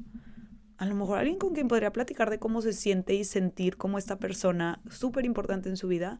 A 0.82 0.84
lo 0.84 0.96
mejor 0.96 1.18
alguien 1.18 1.38
con 1.38 1.54
quien 1.54 1.68
podría 1.68 1.92
platicar 1.92 2.28
de 2.28 2.40
cómo 2.40 2.60
se 2.60 2.72
siente 2.72 3.14
y 3.14 3.22
sentir 3.22 3.76
como 3.76 3.98
esta 3.98 4.18
persona 4.18 4.82
súper 4.90 5.24
importante 5.24 5.68
en 5.68 5.76
su 5.76 5.86
vida, 5.86 6.18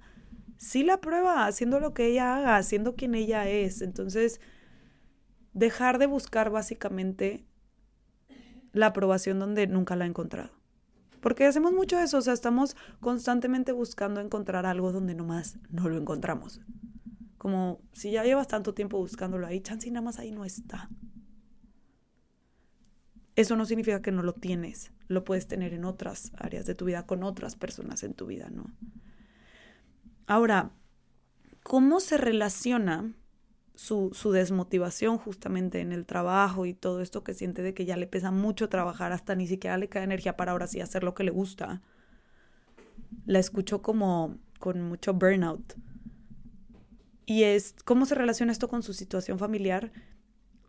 sí 0.56 0.84
la 0.84 1.00
prueba 1.00 1.46
haciendo 1.46 1.80
lo 1.80 1.94
que 1.94 2.06
ella 2.06 2.36
haga, 2.36 2.56
haciendo 2.58 2.94
quien 2.94 3.16
ella 3.16 3.48
es. 3.48 3.82
Entonces, 3.82 4.40
dejar 5.52 5.98
de 5.98 6.06
buscar 6.06 6.50
básicamente 6.50 7.44
la 8.70 8.86
aprobación 8.86 9.40
donde 9.40 9.66
nunca 9.66 9.96
la 9.96 10.04
ha 10.04 10.06
encontrado. 10.06 10.52
Porque 11.20 11.44
hacemos 11.44 11.72
mucho 11.72 11.98
eso, 11.98 12.18
o 12.18 12.22
sea, 12.22 12.32
estamos 12.32 12.76
constantemente 13.00 13.72
buscando 13.72 14.20
encontrar 14.20 14.64
algo 14.64 14.92
donde 14.92 15.16
nomás 15.16 15.58
no 15.70 15.88
lo 15.88 15.98
encontramos. 15.98 16.60
Como 17.36 17.80
si 17.94 18.12
ya 18.12 18.22
llevas 18.22 18.46
tanto 18.46 18.74
tiempo 18.74 18.96
buscándolo 18.98 19.44
ahí, 19.44 19.60
chance 19.60 19.90
nada 19.90 20.04
más 20.04 20.20
ahí 20.20 20.30
no 20.30 20.44
está. 20.44 20.88
Eso 23.36 23.56
no 23.56 23.64
significa 23.64 24.02
que 24.02 24.12
no 24.12 24.22
lo 24.22 24.34
tienes. 24.34 24.92
Lo 25.08 25.24
puedes 25.24 25.46
tener 25.46 25.72
en 25.72 25.84
otras 25.84 26.32
áreas 26.36 26.66
de 26.66 26.74
tu 26.74 26.84
vida, 26.84 27.06
con 27.06 27.22
otras 27.22 27.56
personas 27.56 28.02
en 28.02 28.14
tu 28.14 28.26
vida, 28.26 28.50
¿no? 28.50 28.70
Ahora, 30.26 30.70
¿cómo 31.62 32.00
se 32.00 32.18
relaciona 32.18 33.12
su, 33.74 34.10
su, 34.12 34.32
desmotivación 34.32 35.18
justamente 35.18 35.80
en 35.80 35.92
el 35.92 36.04
trabajo 36.04 36.66
y 36.66 36.74
todo 36.74 37.00
esto 37.00 37.24
que 37.24 37.34
siente 37.34 37.62
de 37.62 37.74
que 37.74 37.86
ya 37.86 37.96
le 37.96 38.06
pesa 38.06 38.30
mucho 38.30 38.68
trabajar, 38.68 39.12
hasta 39.12 39.34
ni 39.34 39.46
siquiera 39.46 39.78
le 39.78 39.88
cae 39.88 40.04
energía 40.04 40.36
para 40.36 40.52
ahora 40.52 40.66
sí 40.66 40.80
hacer 40.80 41.02
lo 41.02 41.14
que 41.14 41.24
le 41.24 41.30
gusta? 41.30 41.82
La 43.24 43.38
escucho 43.38 43.82
como 43.82 44.38
con 44.58 44.82
mucho 44.82 45.14
burnout 45.14 45.74
y 47.26 47.44
es 47.44 47.74
cómo 47.84 48.06
se 48.06 48.14
relaciona 48.14 48.52
esto 48.52 48.68
con 48.68 48.82
su 48.82 48.92
situación 48.92 49.38
familiar. 49.38 49.92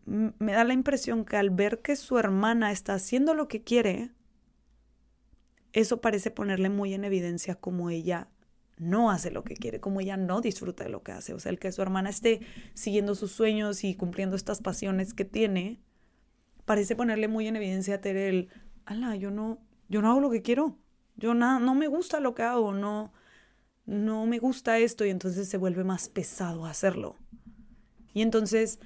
Me 0.05 0.53
da 0.53 0.63
la 0.63 0.73
impresión 0.73 1.25
que 1.25 1.37
al 1.37 1.49
ver 1.49 1.81
que 1.81 1.95
su 1.95 2.17
hermana 2.17 2.71
está 2.71 2.93
haciendo 2.93 3.33
lo 3.33 3.47
que 3.47 3.63
quiere, 3.63 4.11
eso 5.71 6.01
parece 6.01 6.29
ponerle 6.31 6.69
muy 6.69 6.93
en 6.93 7.03
evidencia 7.03 7.55
como 7.55 7.89
ella 7.89 8.27
no 8.77 9.11
hace 9.11 9.31
lo 9.31 9.43
que 9.43 9.55
quiere, 9.55 9.79
como 9.79 10.01
ella 10.01 10.17
no 10.17 10.41
disfruta 10.41 10.83
de 10.83 10.89
lo 10.89 11.03
que 11.03 11.11
hace. 11.11 11.33
O 11.33 11.39
sea, 11.39 11.51
el 11.51 11.59
que 11.59 11.71
su 11.71 11.81
hermana 11.81 12.09
esté 12.09 12.41
siguiendo 12.73 13.15
sus 13.15 13.31
sueños 13.31 13.83
y 13.83 13.95
cumpliendo 13.95 14.35
estas 14.35 14.61
pasiones 14.61 15.13
que 15.13 15.25
tiene, 15.25 15.79
parece 16.65 16.95
ponerle 16.95 17.27
muy 17.27 17.47
en 17.47 17.55
evidencia 17.55 17.95
a 17.95 18.01
Tere 18.01 18.29
el, 18.29 18.49
ala, 18.85 19.15
yo 19.15 19.31
no, 19.31 19.59
yo 19.89 20.01
no 20.01 20.09
hago 20.09 20.19
lo 20.19 20.29
que 20.29 20.41
quiero. 20.41 20.77
Yo 21.15 21.33
no, 21.33 21.59
no 21.59 21.75
me 21.75 21.87
gusta 21.87 22.19
lo 22.19 22.33
que 22.33 22.41
hago, 22.41 22.73
no, 22.73 23.13
no 23.85 24.25
me 24.25 24.39
gusta 24.39 24.79
esto 24.79 25.05
y 25.05 25.09
entonces 25.09 25.47
se 25.47 25.57
vuelve 25.57 25.83
más 25.83 26.09
pesado 26.09 26.65
hacerlo. 26.65 27.17
Y 28.13 28.21
entonces, 28.21 28.79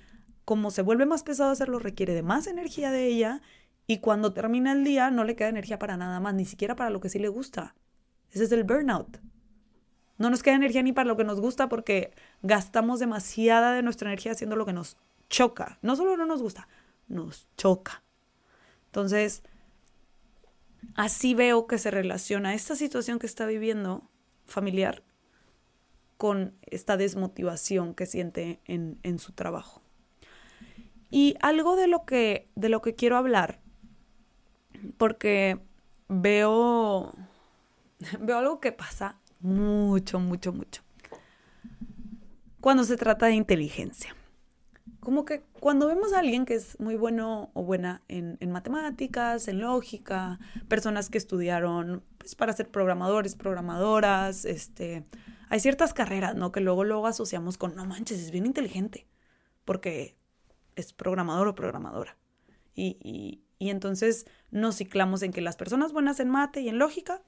como 0.47 0.71
se 0.71 0.81
vuelve 0.81 1.05
más 1.05 1.23
pesado 1.23 1.51
hacerlo, 1.51 1.77
requiere 1.77 2.13
de 2.13 2.23
más 2.23 2.47
energía 2.47 2.89
de 2.89 3.05
ella 3.05 3.41
y 3.85 3.97
cuando 3.97 4.31
termina 4.31 4.71
el 4.71 4.85
día 4.85 5.11
no 5.11 5.25
le 5.25 5.35
queda 5.35 5.49
energía 5.49 5.77
para 5.77 5.97
nada 5.97 6.21
más, 6.21 6.35
ni 6.35 6.45
siquiera 6.45 6.73
para 6.73 6.89
lo 6.89 7.01
que 7.01 7.09
sí 7.09 7.19
le 7.19 7.27
gusta. 7.27 7.75
Ese 8.31 8.45
es 8.45 8.51
el 8.53 8.63
burnout. 8.63 9.19
No 10.17 10.29
nos 10.29 10.43
queda 10.43 10.55
energía 10.55 10.83
ni 10.83 10.93
para 10.93 11.05
lo 11.05 11.17
que 11.17 11.25
nos 11.25 11.41
gusta 11.41 11.67
porque 11.67 12.13
gastamos 12.43 13.01
demasiada 13.01 13.73
de 13.73 13.83
nuestra 13.83 14.07
energía 14.07 14.31
haciendo 14.31 14.55
lo 14.55 14.65
que 14.65 14.71
nos 14.71 14.95
choca. 15.29 15.79
No 15.81 15.97
solo 15.97 16.15
no 16.15 16.25
nos 16.25 16.41
gusta, 16.41 16.69
nos 17.09 17.49
choca. 17.57 18.01
Entonces, 18.85 19.43
así 20.95 21.33
veo 21.33 21.67
que 21.67 21.77
se 21.77 21.91
relaciona 21.91 22.53
esta 22.53 22.77
situación 22.77 23.19
que 23.19 23.27
está 23.27 23.45
viviendo 23.45 24.09
familiar 24.45 25.03
con 26.15 26.55
esta 26.61 26.95
desmotivación 26.95 27.93
que 27.93 28.05
siente 28.05 28.61
en, 28.63 28.97
en 29.03 29.19
su 29.19 29.33
trabajo. 29.33 29.81
Y 31.09 31.35
algo 31.41 31.75
de 31.75 31.87
lo 31.87 32.05
que, 32.05 32.49
de 32.55 32.69
lo 32.69 32.81
que 32.81 32.95
quiero 32.95 33.17
hablar, 33.17 33.59
porque 34.97 35.59
veo, 36.07 37.13
veo 38.19 38.37
algo 38.37 38.59
que 38.59 38.71
pasa 38.71 39.19
mucho, 39.39 40.19
mucho, 40.19 40.53
mucho. 40.53 40.81
Cuando 42.59 42.83
se 42.83 42.97
trata 42.97 43.27
de 43.27 43.33
inteligencia. 43.33 44.15
Como 44.99 45.23
que 45.23 45.41
cuando 45.61 45.87
vemos 45.87 46.11
a 46.11 46.19
alguien 46.19 46.45
que 46.45 46.55
es 46.55 46.77
muy 46.81 46.97
bueno 46.97 47.49
o 47.53 47.63
buena 47.63 48.01
en, 48.09 48.37
matemáticas, 48.51 49.47
en 49.47 49.61
lógica, 49.61 50.37
personas 50.67 51.09
que 51.09 51.17
estudiaron 51.17 52.03
pues, 52.17 52.35
para 52.35 52.51
ser 52.51 52.69
programadores, 52.69 53.35
programadoras, 53.35 54.43
este, 54.43 55.05
hay 55.47 55.61
ciertas 55.61 55.93
carreras, 55.93 56.35
¿no? 56.35 56.51
Que 56.51 56.59
luego, 56.59 56.83
luego 56.83 57.07
asociamos 57.07 57.57
con, 57.57 57.73
no 57.75 57.85
manches, 57.85 58.19
es 58.19 58.31
bien 58.31 58.45
inteligente, 58.45 59.07
porque 59.63 60.16
es 60.77 60.93
programador 60.93 61.49
o 61.49 61.55
programadora. 61.55 62.17
Y, 62.73 63.41
y 63.59 63.69
entonces 63.69 64.27
nos 64.51 64.77
ciclamos 64.77 65.23
en 65.23 65.33
que 65.33 65.41
las 65.41 65.55
personas 65.55 65.91
buenas 65.91 66.19
en 66.19 66.29
mate 66.29 66.61
y 66.61 66.69
en 66.69 66.77
lógica 66.77 67.21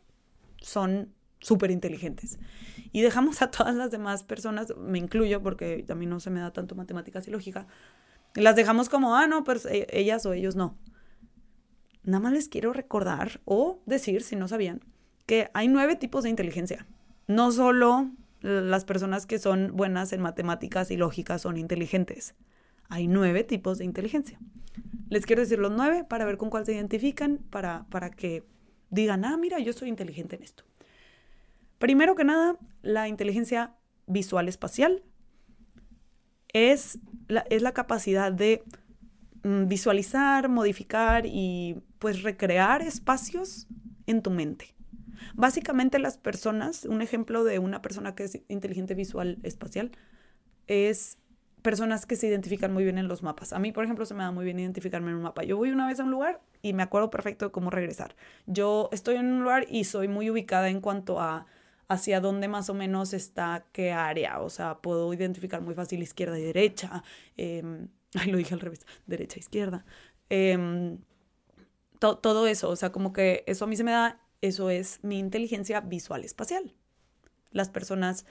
son 0.61 1.13
súper 1.39 1.71
inteligentes. 1.71 2.39
Y 2.91 3.01
dejamos 3.01 3.41
a 3.41 3.51
todas 3.51 3.75
las 3.75 3.91
demás 3.91 4.23
personas, 4.23 4.73
me 4.77 4.97
incluyo 4.97 5.41
porque 5.41 5.85
a 5.89 5.95
mí 5.95 6.05
no 6.05 6.19
se 6.19 6.29
me 6.29 6.39
da 6.39 6.51
tanto 6.51 6.75
matemáticas 6.75 7.27
y 7.27 7.31
lógica, 7.31 7.67
las 8.35 8.55
dejamos 8.55 8.89
como, 8.89 9.15
ah, 9.15 9.27
no, 9.27 9.43
pues 9.43 9.65
e, 9.65 9.87
ellas 9.91 10.25
o 10.25 10.33
ellos 10.33 10.55
no. 10.55 10.77
Nada 12.03 12.19
más 12.19 12.33
les 12.33 12.47
quiero 12.47 12.73
recordar 12.73 13.41
o 13.45 13.81
decir, 13.85 14.21
si 14.21 14.35
no 14.35 14.47
sabían, 14.47 14.81
que 15.25 15.49
hay 15.53 15.67
nueve 15.67 15.95
tipos 15.95 16.23
de 16.23 16.29
inteligencia. 16.29 16.87
No 17.27 17.51
solo 17.51 18.11
las 18.41 18.85
personas 18.85 19.25
que 19.25 19.37
son 19.37 19.75
buenas 19.75 20.13
en 20.13 20.21
matemáticas 20.21 20.91
y 20.91 20.97
lógica 20.97 21.37
son 21.39 21.57
inteligentes. 21.57 22.35
Hay 22.89 23.07
nueve 23.07 23.43
tipos 23.43 23.77
de 23.77 23.85
inteligencia. 23.85 24.39
Les 25.09 25.25
quiero 25.25 25.41
decir 25.41 25.59
los 25.59 25.71
nueve 25.71 26.03
para 26.03 26.25
ver 26.25 26.37
con 26.37 26.49
cuál 26.49 26.65
se 26.65 26.73
identifican, 26.73 27.37
para, 27.37 27.85
para 27.89 28.09
que 28.09 28.43
digan, 28.89 29.23
ah, 29.25 29.37
mira, 29.37 29.59
yo 29.59 29.73
soy 29.73 29.89
inteligente 29.89 30.35
en 30.35 30.43
esto. 30.43 30.63
Primero 31.77 32.15
que 32.15 32.23
nada, 32.23 32.57
la 32.81 33.07
inteligencia 33.07 33.75
visual 34.07 34.47
espacial 34.47 35.03
es 36.51 36.99
la, 37.27 37.41
es 37.49 37.61
la 37.61 37.73
capacidad 37.73 38.31
de 38.31 38.63
mm, 39.43 39.67
visualizar, 39.67 40.49
modificar 40.49 41.25
y 41.27 41.81
pues 41.99 42.23
recrear 42.23 42.81
espacios 42.81 43.67
en 44.07 44.23
tu 44.23 44.31
mente. 44.31 44.75
Básicamente 45.35 45.99
las 45.99 46.17
personas, 46.17 46.85
un 46.85 47.01
ejemplo 47.01 47.43
de 47.43 47.59
una 47.59 47.81
persona 47.81 48.15
que 48.15 48.23
es 48.23 48.41
inteligente 48.47 48.95
visual 48.95 49.37
espacial 49.43 49.91
es 50.67 51.18
personas 51.61 52.05
que 52.05 52.15
se 52.15 52.27
identifican 52.27 52.73
muy 52.73 52.83
bien 52.83 52.97
en 52.97 53.07
los 53.07 53.23
mapas. 53.23 53.53
A 53.53 53.59
mí, 53.59 53.71
por 53.71 53.83
ejemplo, 53.83 54.05
se 54.05 54.13
me 54.13 54.23
da 54.23 54.31
muy 54.31 54.45
bien 54.45 54.59
identificarme 54.59 55.11
en 55.11 55.17
un 55.17 55.23
mapa. 55.23 55.43
Yo 55.43 55.57
voy 55.57 55.71
una 55.71 55.87
vez 55.87 55.99
a 55.99 56.03
un 56.03 56.11
lugar 56.11 56.41
y 56.61 56.73
me 56.73 56.83
acuerdo 56.83 57.09
perfecto 57.09 57.45
de 57.45 57.51
cómo 57.51 57.69
regresar. 57.69 58.15
Yo 58.45 58.89
estoy 58.91 59.15
en 59.15 59.25
un 59.27 59.41
lugar 59.41 59.65
y 59.69 59.83
soy 59.83 60.07
muy 60.07 60.29
ubicada 60.29 60.69
en 60.69 60.81
cuanto 60.81 61.19
a 61.19 61.45
hacia 61.89 62.21
dónde 62.21 62.47
más 62.47 62.69
o 62.69 62.73
menos 62.73 63.13
está 63.13 63.65
qué 63.71 63.91
área. 63.91 64.39
O 64.39 64.49
sea, 64.49 64.77
puedo 64.77 65.11
identificar 65.13 65.61
muy 65.61 65.73
fácil 65.73 66.01
izquierda 66.01 66.39
y 66.39 66.43
derecha. 66.43 67.03
Eh, 67.35 67.63
ay, 68.15 68.31
lo 68.31 68.37
dije 68.37 68.53
al 68.53 68.59
revés, 68.59 68.85
derecha, 69.07 69.39
izquierda. 69.39 69.85
Em, 70.29 70.99
todo 71.99 72.47
eso, 72.47 72.69
o 72.69 72.75
sea, 72.75 72.91
como 72.91 73.11
que 73.11 73.43
eso 73.45 73.65
a 73.65 73.67
mí 73.67 73.75
se 73.75 73.83
me 73.83 73.91
da, 73.91 74.21
eso 74.41 74.69
es 74.69 75.03
mi 75.03 75.19
inteligencia 75.19 75.81
visual 75.81 76.23
espacial. 76.23 76.73
Las 77.51 77.69
personas 77.69 78.25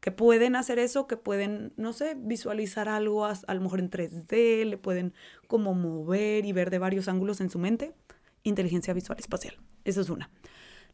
que 0.00 0.12
pueden 0.12 0.56
hacer 0.56 0.78
eso, 0.78 1.06
que 1.06 1.16
pueden, 1.16 1.72
no 1.76 1.92
sé, 1.92 2.14
visualizar 2.16 2.88
algo 2.88 3.24
a, 3.24 3.34
lo 3.46 3.60
mejor 3.60 3.80
en 3.80 3.90
3D, 3.90 4.64
le 4.64 4.78
pueden 4.78 5.12
como 5.46 5.74
mover 5.74 6.44
y 6.44 6.52
ver 6.52 6.70
de 6.70 6.78
varios 6.78 7.08
ángulos 7.08 7.40
en 7.40 7.50
su 7.50 7.58
mente. 7.58 7.94
Inteligencia 8.42 8.94
visual 8.94 9.18
espacial. 9.18 9.56
Esa 9.84 10.00
es 10.00 10.10
una. 10.10 10.30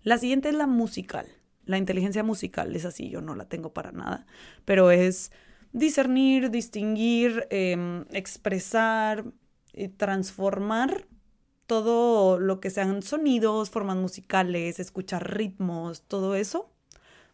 La 0.02 0.18
siguiente 0.18 0.48
es 0.48 0.54
la 0.54 0.66
musical. 0.66 1.26
La 1.66 1.78
inteligencia 1.78 2.22
musical 2.22 2.74
es 2.76 2.84
así, 2.84 3.08
yo 3.08 3.20
no 3.20 3.34
la 3.34 3.46
tengo 3.46 3.72
para 3.72 3.90
nada, 3.90 4.26
pero 4.66 4.90
es 4.90 5.32
discernir, 5.72 6.50
distinguir, 6.50 7.46
em, 7.50 8.04
expresar, 8.10 9.24
y 9.76 9.88
transformar 9.88 11.06
todo 11.66 12.38
lo 12.38 12.60
que 12.60 12.70
sean 12.70 13.02
sonidos, 13.02 13.70
formas 13.70 13.96
musicales, 13.96 14.78
escuchar 14.78 15.34
ritmos, 15.34 16.02
todo 16.02 16.34
eso. 16.34 16.70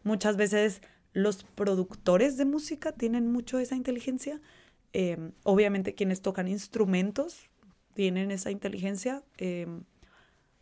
Muchas 0.02 0.36
veces 0.36 0.80
los 1.12 1.44
productores 1.44 2.36
de 2.36 2.44
música 2.44 2.92
tienen 2.92 3.30
mucho 3.30 3.58
esa 3.58 3.76
inteligencia. 3.76 4.40
Em, 4.92 5.32
obviamente 5.44 5.94
quienes 5.94 6.20
tocan 6.20 6.48
instrumentos 6.48 7.50
tienen 7.94 8.30
esa 8.30 8.50
inteligencia. 8.50 9.22
Em, 9.38 9.84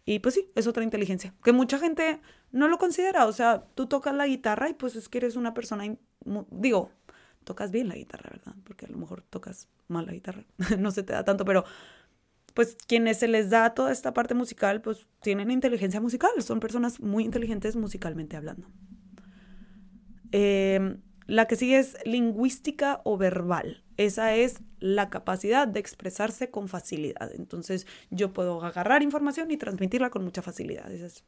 y 0.04 0.20
pues 0.20 0.34
sí, 0.34 0.50
es 0.54 0.66
otra 0.66 0.84
inteligencia, 0.84 1.34
que 1.44 1.52
mucha 1.52 1.78
gente 1.78 2.20
no 2.50 2.68
lo 2.68 2.78
considera. 2.78 3.26
O 3.26 3.32
sea, 3.32 3.64
tú 3.74 3.86
tocas 3.86 4.14
la 4.14 4.26
guitarra 4.26 4.70
y 4.70 4.74
pues 4.74 4.96
es 4.96 5.08
que 5.08 5.18
eres 5.18 5.36
una 5.36 5.52
persona, 5.54 5.84
digo, 6.50 6.90
tocas 7.44 7.70
bien 7.70 7.88
la 7.88 7.94
guitarra, 7.94 8.30
¿verdad? 8.30 8.54
Porque 8.64 8.86
a 8.86 8.88
lo 8.88 8.98
mejor 8.98 9.22
tocas 9.22 9.68
mal 9.86 10.06
la 10.06 10.12
guitarra, 10.12 10.44
no 10.78 10.90
se 10.90 11.02
te 11.02 11.12
da 11.12 11.24
tanto, 11.24 11.44
pero 11.44 11.64
pues 12.54 12.76
quienes 12.86 13.18
se 13.18 13.28
les 13.28 13.50
da 13.50 13.74
toda 13.74 13.92
esta 13.92 14.12
parte 14.12 14.34
musical, 14.34 14.80
pues 14.80 15.06
tienen 15.20 15.50
inteligencia 15.50 16.00
musical, 16.00 16.30
son 16.40 16.58
personas 16.58 17.00
muy 17.00 17.24
inteligentes 17.24 17.76
musicalmente 17.76 18.36
hablando. 18.36 18.66
Em, 20.32 21.00
la 21.26 21.46
que 21.46 21.56
sigue 21.56 21.78
es 21.78 21.96
lingüística 22.04 23.00
o 23.04 23.18
verbal. 23.18 23.84
Esa 23.98 24.34
es 24.34 24.62
la 24.80 25.10
capacidad 25.10 25.68
de 25.68 25.80
expresarse 25.80 26.50
con 26.50 26.68
facilidad. 26.68 27.32
Entonces 27.34 27.86
yo 28.10 28.32
puedo 28.32 28.62
agarrar 28.64 29.02
información 29.02 29.50
y 29.50 29.56
transmitirla 29.56 30.10
con 30.10 30.24
mucha 30.24 30.40
facilidad. 30.40 30.90
es, 30.90 31.24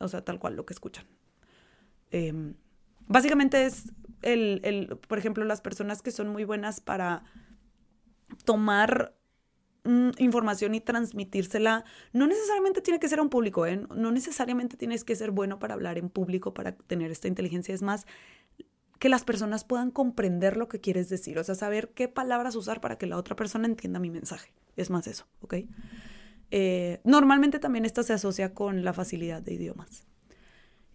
o 0.00 0.08
sea, 0.08 0.24
tal 0.24 0.40
cual 0.40 0.56
lo 0.56 0.66
que 0.66 0.74
escuchan. 0.74 1.06
Em, 2.10 2.54
básicamente 3.06 3.64
es 3.66 3.92
el, 4.22 4.60
el, 4.64 4.96
por 4.96 5.18
ejemplo, 5.18 5.44
las 5.44 5.60
personas 5.60 6.02
que 6.02 6.10
son 6.10 6.28
muy 6.28 6.44
buenas 6.44 6.80
para 6.80 7.24
tomar 8.44 9.14
mm, 9.84 10.10
información 10.18 10.74
y 10.74 10.80
transmitírsela. 10.80 11.84
No 12.12 12.26
necesariamente 12.26 12.80
tiene 12.80 12.98
que 12.98 13.08
ser 13.08 13.18
a 13.18 13.22
un 13.22 13.30
público, 13.30 13.66
¿eh? 13.66 13.86
no 13.94 14.10
necesariamente 14.10 14.76
tienes 14.76 15.04
que 15.04 15.14
ser 15.14 15.30
bueno 15.30 15.58
para 15.58 15.74
hablar 15.74 15.98
en 15.98 16.08
público, 16.08 16.54
para 16.54 16.72
tener 16.72 17.10
esta 17.10 17.28
inteligencia. 17.28 17.74
Es 17.74 17.82
más, 17.82 18.06
que 19.04 19.10
las 19.10 19.22
personas 19.22 19.64
puedan 19.64 19.90
comprender 19.90 20.56
lo 20.56 20.66
que 20.66 20.80
quieres 20.80 21.10
decir, 21.10 21.38
o 21.38 21.44
sea, 21.44 21.54
saber 21.54 21.90
qué 21.90 22.08
palabras 22.08 22.56
usar 22.56 22.80
para 22.80 22.96
que 22.96 23.06
la 23.06 23.18
otra 23.18 23.36
persona 23.36 23.66
entienda 23.66 24.00
mi 24.00 24.08
mensaje. 24.08 24.54
Es 24.76 24.88
más 24.88 25.06
eso, 25.06 25.26
¿ok? 25.42 25.56
Eh, 26.50 27.02
normalmente 27.04 27.58
también 27.58 27.84
esto 27.84 28.02
se 28.02 28.14
asocia 28.14 28.54
con 28.54 28.82
la 28.82 28.94
facilidad 28.94 29.42
de 29.42 29.52
idiomas. 29.52 30.06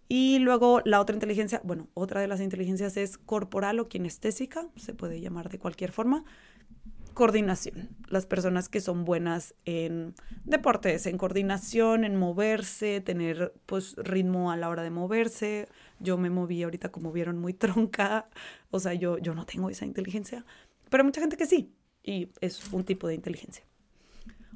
Y 0.08 0.40
luego 0.40 0.82
la 0.84 1.00
otra 1.00 1.14
inteligencia, 1.14 1.60
bueno, 1.62 1.86
otra 1.94 2.20
de 2.20 2.26
las 2.26 2.40
inteligencias 2.40 2.96
es 2.96 3.16
corporal 3.16 3.78
o 3.78 3.86
kinestésica, 3.86 4.66
se 4.74 4.92
puede 4.92 5.20
llamar 5.20 5.48
de 5.48 5.60
cualquier 5.60 5.92
forma. 5.92 6.24
Coordinación. 7.14 7.88
Las 8.08 8.26
personas 8.26 8.68
que 8.68 8.80
son 8.80 9.04
buenas 9.04 9.54
en 9.64 10.14
deportes, 10.44 11.06
en 11.06 11.18
coordinación, 11.18 12.04
en 12.04 12.16
moverse, 12.16 13.00
tener 13.00 13.52
pues 13.66 13.94
ritmo 13.96 14.50
a 14.50 14.56
la 14.56 14.68
hora 14.68 14.82
de 14.82 14.90
moverse, 14.90 15.68
yo 15.98 16.16
me 16.16 16.30
moví 16.30 16.62
ahorita, 16.62 16.90
como 16.90 17.12
vieron, 17.12 17.38
muy 17.38 17.54
tronca. 17.54 18.28
O 18.70 18.80
sea, 18.80 18.94
yo, 18.94 19.18
yo 19.18 19.34
no 19.34 19.46
tengo 19.46 19.70
esa 19.70 19.84
inteligencia. 19.84 20.44
Pero 20.88 21.02
hay 21.02 21.06
mucha 21.06 21.20
gente 21.20 21.36
que 21.36 21.46
sí. 21.46 21.72
Y 22.02 22.30
es 22.40 22.72
un 22.72 22.84
tipo 22.84 23.06
de 23.06 23.14
inteligencia. 23.14 23.64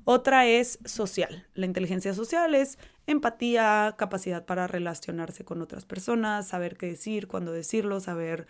Otra 0.04 0.46
es 0.46 0.78
social. 0.84 1.46
La 1.54 1.64
inteligencia 1.64 2.12
social 2.12 2.54
es 2.54 2.78
empatía, 3.06 3.94
capacidad 3.96 4.44
para 4.44 4.66
relacionarse 4.66 5.44
con 5.44 5.62
otras 5.62 5.86
personas, 5.86 6.48
saber 6.48 6.76
qué 6.76 6.86
decir, 6.86 7.26
cuándo 7.26 7.52
decirlo, 7.52 8.00
saber 8.00 8.46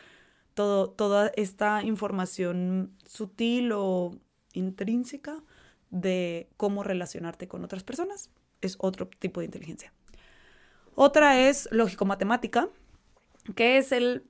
todo, 0.55 0.91
toda 0.91 1.33
esta 1.37 1.83
información 1.83 2.97
sutil 3.07 3.73
o 3.73 4.13
intrínseca 4.53 5.43
de 5.91 6.49
cómo 6.57 6.83
relacionarte 6.83 7.49
con 7.49 7.65
otras 7.65 7.85
personas. 7.85 8.31
Es 8.61 8.77
otro 8.79 9.09
tipo 9.19 9.41
de 9.41 9.47
inteligencia. 9.47 9.93
Otra 10.95 11.41
es 11.49 11.69
lógico-matemática, 11.73 12.69
que 13.55 13.79
es 13.79 13.93
el 13.93 14.25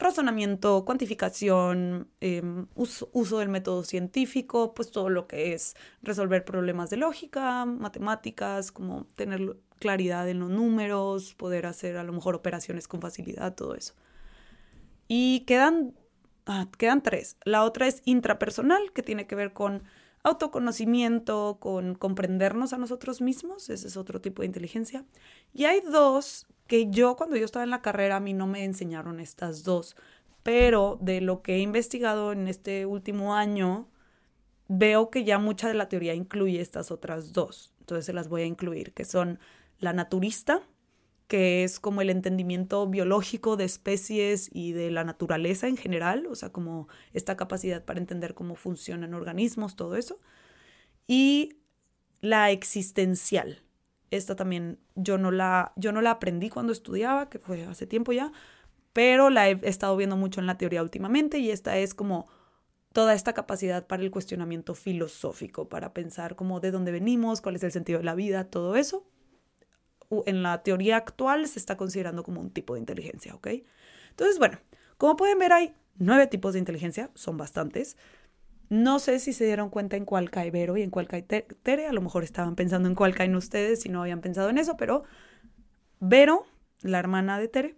razonamiento, 0.00 0.84
cuantificación, 0.84 2.08
em, 2.20 2.66
uso, 2.74 3.38
del 3.38 3.48
método 3.48 3.84
científico, 3.84 4.74
pues 4.74 4.90
todo 4.90 5.10
lo 5.10 5.26
que 5.28 5.52
es 5.52 5.76
resolver 6.02 6.44
problemas 6.44 6.90
de 6.90 6.96
lógica, 6.96 7.64
matemáticas, 7.66 8.72
como 8.72 9.04
tener 9.14 9.56
claridad 9.78 10.28
en 10.28 10.40
los 10.40 10.50
números, 10.50 11.34
poder 11.34 11.66
hacer 11.66 11.96
a 11.96 12.04
lo 12.04 12.12
mejor 12.12 12.34
operaciones 12.34 12.88
con 12.88 13.00
facilidad, 13.00 13.54
todo 13.54 13.74
eso. 13.74 13.94
Y 15.12 15.40
quedan, 15.40 15.96
ah, 16.46 16.68
quedan 16.78 17.02
tres. 17.02 17.36
La 17.44 17.64
otra 17.64 17.88
es 17.88 18.00
intrapersonal, 18.04 18.92
que 18.92 19.02
tiene 19.02 19.26
que 19.26 19.34
ver 19.34 19.52
con 19.52 19.82
autoconocimiento, 20.22 21.58
con 21.58 21.96
comprendernos 21.96 22.72
a 22.72 22.78
nosotros 22.78 23.20
mismos. 23.20 23.70
Ese 23.70 23.88
es 23.88 23.96
otro 23.96 24.20
tipo 24.20 24.42
de 24.42 24.46
inteligencia. 24.46 25.04
Y 25.52 25.64
hay 25.64 25.80
dos 25.80 26.46
que 26.68 26.90
yo 26.90 27.16
cuando 27.16 27.34
yo 27.34 27.44
estaba 27.44 27.64
en 27.64 27.70
la 27.70 27.82
carrera 27.82 28.16
a 28.16 28.20
mí 28.20 28.34
no 28.34 28.46
me 28.46 28.62
enseñaron 28.62 29.18
estas 29.18 29.64
dos, 29.64 29.96
pero 30.44 30.96
de 31.00 31.20
lo 31.20 31.42
que 31.42 31.56
he 31.56 31.58
investigado 31.58 32.30
en 32.30 32.46
este 32.46 32.86
último 32.86 33.34
año, 33.34 33.88
veo 34.68 35.10
que 35.10 35.24
ya 35.24 35.40
mucha 35.40 35.66
de 35.66 35.74
la 35.74 35.88
teoría 35.88 36.14
incluye 36.14 36.60
estas 36.60 36.92
otras 36.92 37.32
dos. 37.32 37.72
Entonces 37.80 38.06
se 38.06 38.12
las 38.12 38.28
voy 38.28 38.42
a 38.42 38.46
incluir, 38.46 38.92
que 38.92 39.04
son 39.04 39.40
la 39.80 39.92
naturista, 39.92 40.62
que 41.30 41.62
es 41.62 41.78
como 41.78 42.02
el 42.02 42.10
entendimiento 42.10 42.88
biológico 42.88 43.56
de 43.56 43.64
especies 43.64 44.50
y 44.52 44.72
de 44.72 44.90
la 44.90 45.04
naturaleza 45.04 45.68
en 45.68 45.76
general, 45.76 46.26
o 46.26 46.34
sea, 46.34 46.50
como 46.50 46.88
esta 47.12 47.36
capacidad 47.36 47.84
para 47.84 48.00
entender 48.00 48.34
cómo 48.34 48.56
funcionan 48.56 49.14
organismos, 49.14 49.76
todo 49.76 49.94
eso. 49.94 50.18
Y 51.06 51.60
la 52.20 52.50
existencial. 52.50 53.62
Esta 54.10 54.34
también 54.34 54.80
yo 54.96 55.18
no 55.18 55.30
la, 55.30 55.72
yo 55.76 55.92
no 55.92 56.00
la 56.00 56.10
aprendí 56.10 56.50
cuando 56.50 56.72
estudiaba, 56.72 57.30
que 57.30 57.38
fue 57.38 57.64
hace 57.64 57.86
tiempo 57.86 58.10
ya, 58.10 58.32
pero 58.92 59.30
la 59.30 59.48
he 59.48 59.60
estado 59.62 59.96
viendo 59.96 60.16
mucho 60.16 60.40
en 60.40 60.48
la 60.48 60.58
teoría 60.58 60.82
últimamente 60.82 61.38
y 61.38 61.52
esta 61.52 61.78
es 61.78 61.94
como 61.94 62.26
toda 62.92 63.14
esta 63.14 63.34
capacidad 63.34 63.86
para 63.86 64.02
el 64.02 64.10
cuestionamiento 64.10 64.74
filosófico, 64.74 65.68
para 65.68 65.94
pensar 65.94 66.34
cómo 66.34 66.58
de 66.58 66.72
dónde 66.72 66.90
venimos, 66.90 67.40
cuál 67.40 67.54
es 67.54 67.62
el 67.62 67.70
sentido 67.70 68.00
de 68.00 68.04
la 68.04 68.16
vida, 68.16 68.50
todo 68.50 68.74
eso 68.74 69.06
en 70.26 70.42
la 70.42 70.62
teoría 70.62 70.96
actual 70.96 71.46
se 71.46 71.58
está 71.58 71.76
considerando 71.76 72.22
como 72.22 72.40
un 72.40 72.50
tipo 72.50 72.74
de 72.74 72.80
inteligencia, 72.80 73.34
¿ok? 73.34 73.48
Entonces, 74.10 74.38
bueno, 74.38 74.58
como 74.98 75.16
pueden 75.16 75.38
ver 75.38 75.52
hay 75.52 75.74
nueve 75.96 76.26
tipos 76.26 76.52
de 76.52 76.58
inteligencia, 76.58 77.10
son 77.14 77.36
bastantes. 77.36 77.96
No 78.68 78.98
sé 78.98 79.18
si 79.18 79.32
se 79.32 79.44
dieron 79.44 79.70
cuenta 79.70 79.96
en 79.96 80.04
cuál 80.04 80.30
cae 80.30 80.50
Vero 80.50 80.76
y 80.76 80.82
en 80.82 80.90
cuál 80.90 81.08
cae 81.08 81.22
Tere, 81.22 81.86
a 81.86 81.92
lo 81.92 82.00
mejor 82.00 82.22
estaban 82.22 82.54
pensando 82.54 82.88
en 82.88 82.94
cuál 82.94 83.14
caen 83.14 83.34
ustedes 83.34 83.82
si 83.82 83.88
no 83.88 84.02
habían 84.02 84.20
pensado 84.20 84.48
en 84.48 84.58
eso, 84.58 84.76
pero 84.76 85.04
Vero, 86.00 86.46
la 86.82 86.98
hermana 86.98 87.38
de 87.38 87.48
Tere, 87.48 87.76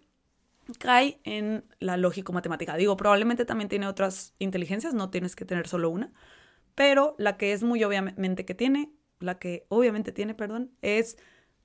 cae 0.79 1.21
en 1.25 1.65
la 1.81 1.97
lógico-matemática. 1.97 2.77
Digo, 2.77 2.97
probablemente 2.97 3.45
también 3.45 3.69
tiene 3.69 3.87
otras 3.87 4.35
inteligencias, 4.39 4.95
no 4.95 5.11
tienes 5.11 5.35
que 5.35 5.45
tener 5.45 5.67
solo 5.67 5.91
una, 5.91 6.13
pero 6.75 7.15
la 7.19 7.37
que 7.37 7.53
es 7.53 7.63
muy 7.63 7.83
obviamente 7.85 8.45
que 8.45 8.55
tiene, 8.55 8.93
la 9.19 9.39
que 9.39 9.67
obviamente 9.69 10.13
tiene, 10.13 10.35
perdón, 10.35 10.73
es 10.83 11.17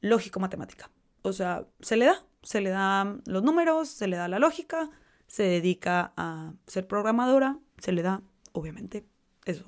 lógico-matemática. 0.02 0.90
O 1.22 1.34
sea, 1.34 1.68
se 1.80 1.98
le 1.98 2.06
da, 2.06 2.26
se 2.44 2.62
le 2.62 2.70
da 2.70 3.18
los 3.26 3.44
números, 3.44 3.90
se 3.90 4.08
le 4.08 4.18
da 4.18 4.28
la 4.28 4.40
lógica, 4.40 4.90
se 5.28 5.44
dedica 5.44 6.14
a 6.16 6.54
ser 6.68 6.88
programadora, 6.88 7.60
se 7.78 7.92
le 7.92 8.02
da, 8.02 8.22
obviamente, 8.54 9.06
eso. 9.46 9.66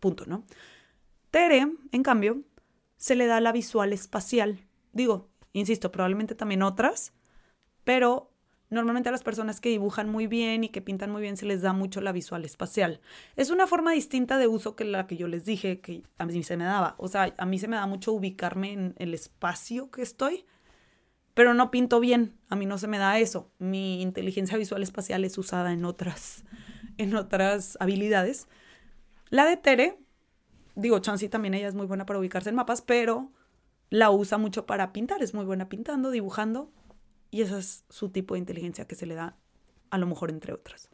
Punto, 0.00 0.26
¿no? 0.26 0.44
Tere, 1.30 1.66
en 1.92 2.02
cambio, 2.02 2.42
se 2.96 3.14
le 3.14 3.26
da 3.26 3.40
la 3.40 3.52
visual 3.52 3.92
espacial. 3.92 4.58
Digo, 4.92 5.28
insisto, 5.52 5.92
probablemente 5.92 6.34
también 6.34 6.62
otras, 6.62 7.12
pero 7.84 8.32
Normalmente 8.68 9.08
a 9.08 9.12
las 9.12 9.22
personas 9.22 9.60
que 9.60 9.68
dibujan 9.68 10.08
muy 10.08 10.26
bien 10.26 10.64
y 10.64 10.70
que 10.70 10.82
pintan 10.82 11.10
muy 11.12 11.22
bien 11.22 11.36
se 11.36 11.46
les 11.46 11.62
da 11.62 11.72
mucho 11.72 12.00
la 12.00 12.10
visual 12.10 12.44
espacial. 12.44 13.00
Es 13.36 13.50
una 13.50 13.68
forma 13.68 13.92
distinta 13.92 14.38
de 14.38 14.48
uso 14.48 14.74
que 14.74 14.84
la 14.84 15.06
que 15.06 15.16
yo 15.16 15.28
les 15.28 15.44
dije 15.44 15.80
que 15.80 16.02
a 16.18 16.26
mí 16.26 16.42
se 16.42 16.56
me 16.56 16.64
daba. 16.64 16.96
O 16.98 17.06
sea, 17.06 17.32
a 17.38 17.46
mí 17.46 17.58
se 17.60 17.68
me 17.68 17.76
da 17.76 17.86
mucho 17.86 18.12
ubicarme 18.12 18.72
en 18.72 18.94
el 18.98 19.14
espacio 19.14 19.90
que 19.92 20.02
estoy, 20.02 20.46
pero 21.34 21.54
no 21.54 21.70
pinto 21.70 22.00
bien. 22.00 22.34
A 22.48 22.56
mí 22.56 22.66
no 22.66 22.76
se 22.76 22.88
me 22.88 22.98
da 22.98 23.20
eso. 23.20 23.52
Mi 23.58 24.02
inteligencia 24.02 24.58
visual 24.58 24.82
espacial 24.82 25.24
es 25.24 25.38
usada 25.38 25.72
en 25.72 25.84
otras, 25.84 26.44
en 26.98 27.14
otras 27.14 27.78
habilidades. 27.78 28.48
La 29.30 29.44
de 29.44 29.56
Tere, 29.56 29.98
digo, 30.74 30.98
Chansey 30.98 31.28
también 31.28 31.54
ella 31.54 31.68
es 31.68 31.74
muy 31.76 31.86
buena 31.86 32.04
para 32.04 32.18
ubicarse 32.18 32.50
en 32.50 32.56
mapas, 32.56 32.82
pero 32.82 33.30
la 33.90 34.10
usa 34.10 34.38
mucho 34.38 34.66
para 34.66 34.92
pintar. 34.92 35.22
Es 35.22 35.34
muy 35.34 35.44
buena 35.44 35.68
pintando, 35.68 36.10
dibujando 36.10 36.72
y 37.30 37.42
ese 37.42 37.58
es 37.58 37.84
su 37.88 38.10
tipo 38.10 38.34
de 38.34 38.40
inteligencia 38.40 38.86
que 38.86 38.94
se 38.94 39.06
le 39.06 39.14
da, 39.14 39.36
a 39.90 39.98
lo 39.98 40.06
mejor 40.06 40.30
entre 40.30 40.52
otras. 40.52 40.90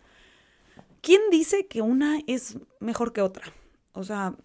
¿Quién 1.00 1.20
dice 1.30 1.66
que 1.66 1.82
una 1.82 2.20
es 2.26 2.58
mejor 2.80 3.12
que 3.12 3.22
otra? 3.22 3.44
O 3.92 4.04
sea, 4.04 4.36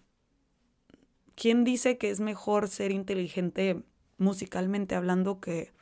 ¿quién 1.34 1.64
dice 1.64 1.98
que 1.98 2.10
es 2.10 2.20
mejor 2.20 2.68
ser 2.68 2.90
inteligente 2.90 3.82
musicalmente 4.18 4.94
hablando 4.94 5.40
que 5.40 5.72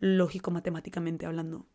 lógico 0.00 0.50
matemáticamente 0.50 1.26
hablando? 1.26 1.66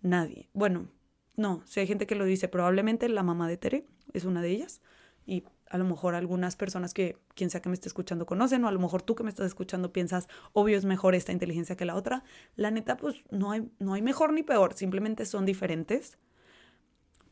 Nadie. 0.00 0.48
Bueno, 0.52 0.88
no, 1.36 1.62
si 1.66 1.80
hay 1.80 1.86
gente 1.86 2.06
que 2.06 2.14
lo 2.14 2.24
dice, 2.24 2.48
probablemente 2.48 3.08
la 3.08 3.22
mamá 3.22 3.48
de 3.48 3.56
Tere 3.56 3.86
es 4.12 4.24
una 4.24 4.42
de 4.42 4.50
ellas 4.50 4.80
y 5.26 5.44
a 5.70 5.78
lo 5.78 5.84
mejor 5.84 6.14
algunas 6.14 6.56
personas 6.56 6.94
que 6.94 7.18
quien 7.34 7.50
sea 7.50 7.60
que 7.60 7.68
me 7.68 7.74
esté 7.74 7.88
escuchando 7.88 8.26
conocen, 8.26 8.64
o 8.64 8.68
a 8.68 8.72
lo 8.72 8.78
mejor 8.78 9.02
tú 9.02 9.14
que 9.14 9.22
me 9.22 9.30
estás 9.30 9.46
escuchando 9.46 9.92
piensas, 9.92 10.28
obvio 10.52 10.76
es 10.76 10.84
mejor 10.84 11.14
esta 11.14 11.32
inteligencia 11.32 11.76
que 11.76 11.84
la 11.84 11.94
otra. 11.94 12.24
La 12.56 12.70
neta, 12.70 12.96
pues 12.96 13.16
no 13.30 13.50
hay, 13.50 13.70
no 13.78 13.94
hay 13.94 14.02
mejor 14.02 14.32
ni 14.32 14.42
peor, 14.42 14.74
simplemente 14.74 15.26
son 15.26 15.44
diferentes. 15.44 16.18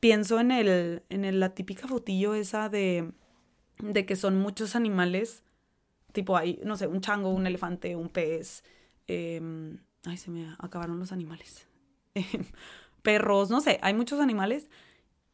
Pienso 0.01 0.39
en, 0.41 0.51
el, 0.51 1.03
en 1.09 1.41
la 1.41 1.55
típica 1.55 1.89
fotillo 1.89 2.35
esa 2.35 2.69
de, 2.69 3.13
de 3.79 4.07
que 4.07 4.17
son 4.17 4.37
muchos 4.37 4.77
animales, 4.77 5.43
tipo 6.13 6.37
hay, 6.37 6.61
no 6.65 6.77
sé, 6.77 6.87
un 6.87 7.01
chango, 7.01 7.31
un 7.31 7.47
elefante, 7.47 7.97
un 7.97 8.09
pez. 8.09 8.63
Em, 9.07 9.79
ay, 10.05 10.17
se 10.17 10.31
me 10.31 10.55
acabaron 10.59 10.99
los 10.99 11.13
animales. 11.13 11.67
perros, 13.07 13.51
no 13.51 13.61
sé, 13.61 13.79
hay 13.83 13.95
muchos 13.95 14.19
animales 14.19 14.69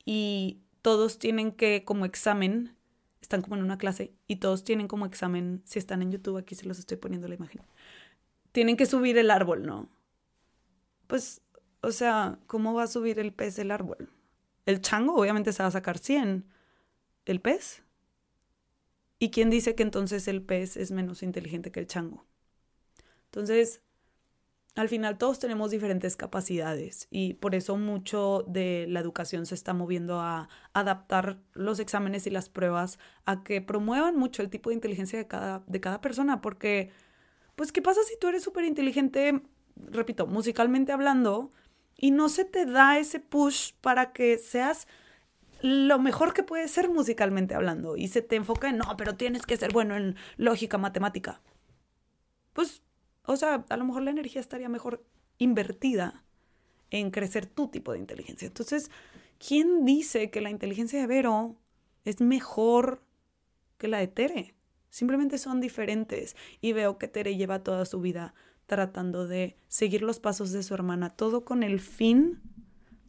y 0.04 0.60
todos 0.82 1.18
tienen 1.18 1.52
que 1.52 1.84
como 1.86 2.04
examen 2.04 2.76
están 3.22 3.40
como 3.40 3.56
en 3.56 3.62
una 3.62 3.78
clase 3.78 4.12
y 4.26 4.36
todos 4.36 4.64
tienen 4.64 4.88
como 4.88 5.06
examen, 5.06 5.62
si 5.64 5.78
están 5.78 6.02
en 6.02 6.10
YouTube, 6.10 6.36
aquí 6.36 6.54
se 6.54 6.66
los 6.66 6.78
estoy 6.78 6.98
poniendo 6.98 7.28
la 7.28 7.36
imagen, 7.36 7.62
tienen 8.50 8.76
que 8.76 8.84
subir 8.84 9.16
el 9.16 9.30
árbol, 9.30 9.64
¿no? 9.64 9.88
Pues, 11.06 11.40
o 11.80 11.92
sea, 11.92 12.38
¿cómo 12.46 12.74
va 12.74 12.84
a 12.84 12.88
subir 12.88 13.18
el 13.18 13.32
pez 13.32 13.58
el 13.58 13.70
árbol? 13.70 14.10
El 14.66 14.80
chango 14.80 15.14
obviamente 15.14 15.52
se 15.52 15.62
va 15.62 15.68
a 15.68 15.72
sacar 15.72 15.98
100. 15.98 16.44
¿El 17.24 17.40
pez? 17.40 17.82
¿Y 19.18 19.30
quién 19.30 19.50
dice 19.50 19.74
que 19.74 19.82
entonces 19.82 20.26
el 20.28 20.42
pez 20.42 20.76
es 20.76 20.90
menos 20.90 21.22
inteligente 21.22 21.70
que 21.70 21.80
el 21.80 21.86
chango? 21.86 22.26
Entonces, 23.26 23.80
al 24.74 24.88
final 24.88 25.18
todos 25.18 25.38
tenemos 25.38 25.70
diferentes 25.70 26.16
capacidades 26.16 27.06
y 27.10 27.34
por 27.34 27.54
eso 27.54 27.76
mucho 27.76 28.44
de 28.48 28.86
la 28.88 29.00
educación 29.00 29.44
se 29.44 29.54
está 29.54 29.74
moviendo 29.74 30.20
a 30.20 30.48
adaptar 30.72 31.38
los 31.52 31.78
exámenes 31.78 32.26
y 32.26 32.30
las 32.30 32.48
pruebas 32.48 32.98
a 33.26 33.42
que 33.44 33.60
promuevan 33.60 34.16
mucho 34.16 34.42
el 34.42 34.48
tipo 34.48 34.70
de 34.70 34.76
inteligencia 34.76 35.18
de 35.18 35.26
cada, 35.26 35.62
de 35.66 35.80
cada 35.80 36.00
persona, 36.00 36.40
porque, 36.40 36.90
pues, 37.54 37.70
¿qué 37.70 37.82
pasa 37.82 38.00
si 38.04 38.18
tú 38.18 38.28
eres 38.28 38.42
súper 38.42 38.64
inteligente, 38.64 39.42
repito, 39.76 40.26
musicalmente 40.26 40.92
hablando, 40.92 41.52
y 41.96 42.10
no 42.10 42.28
se 42.30 42.44
te 42.44 42.64
da 42.64 42.98
ese 42.98 43.20
push 43.20 43.72
para 43.80 44.12
que 44.12 44.38
seas 44.38 44.88
lo 45.60 45.98
mejor 45.98 46.32
que 46.32 46.42
puedes 46.42 46.70
ser 46.70 46.88
musicalmente 46.88 47.54
hablando 47.54 47.96
y 47.96 48.08
se 48.08 48.22
te 48.22 48.36
enfoca 48.36 48.68
en, 48.68 48.78
no, 48.78 48.96
pero 48.96 49.16
tienes 49.16 49.46
que 49.46 49.56
ser 49.56 49.72
bueno 49.72 49.96
en 49.96 50.16
lógica, 50.36 50.78
matemática? 50.78 51.40
Pues 52.52 52.81
o 53.24 53.36
sea, 53.36 53.64
a 53.68 53.76
lo 53.76 53.84
mejor 53.84 54.02
la 54.02 54.10
energía 54.10 54.40
estaría 54.40 54.68
mejor 54.68 55.04
invertida 55.38 56.24
en 56.90 57.10
crecer 57.10 57.46
tu 57.46 57.68
tipo 57.68 57.92
de 57.92 57.98
inteligencia. 57.98 58.46
Entonces, 58.46 58.90
¿quién 59.38 59.84
dice 59.84 60.30
que 60.30 60.40
la 60.40 60.50
inteligencia 60.50 61.00
de 61.00 61.06
Vero 61.06 61.56
es 62.04 62.20
mejor 62.20 63.02
que 63.78 63.88
la 63.88 63.98
de 63.98 64.08
Tere? 64.08 64.54
Simplemente 64.90 65.38
son 65.38 65.60
diferentes 65.60 66.36
y 66.60 66.72
veo 66.72 66.98
que 66.98 67.08
Tere 67.08 67.36
lleva 67.36 67.62
toda 67.62 67.86
su 67.86 68.00
vida 68.00 68.34
tratando 68.66 69.26
de 69.26 69.56
seguir 69.68 70.02
los 70.02 70.20
pasos 70.20 70.52
de 70.52 70.62
su 70.62 70.74
hermana, 70.74 71.10
todo 71.10 71.44
con 71.44 71.62
el 71.62 71.80
fin 71.80 72.40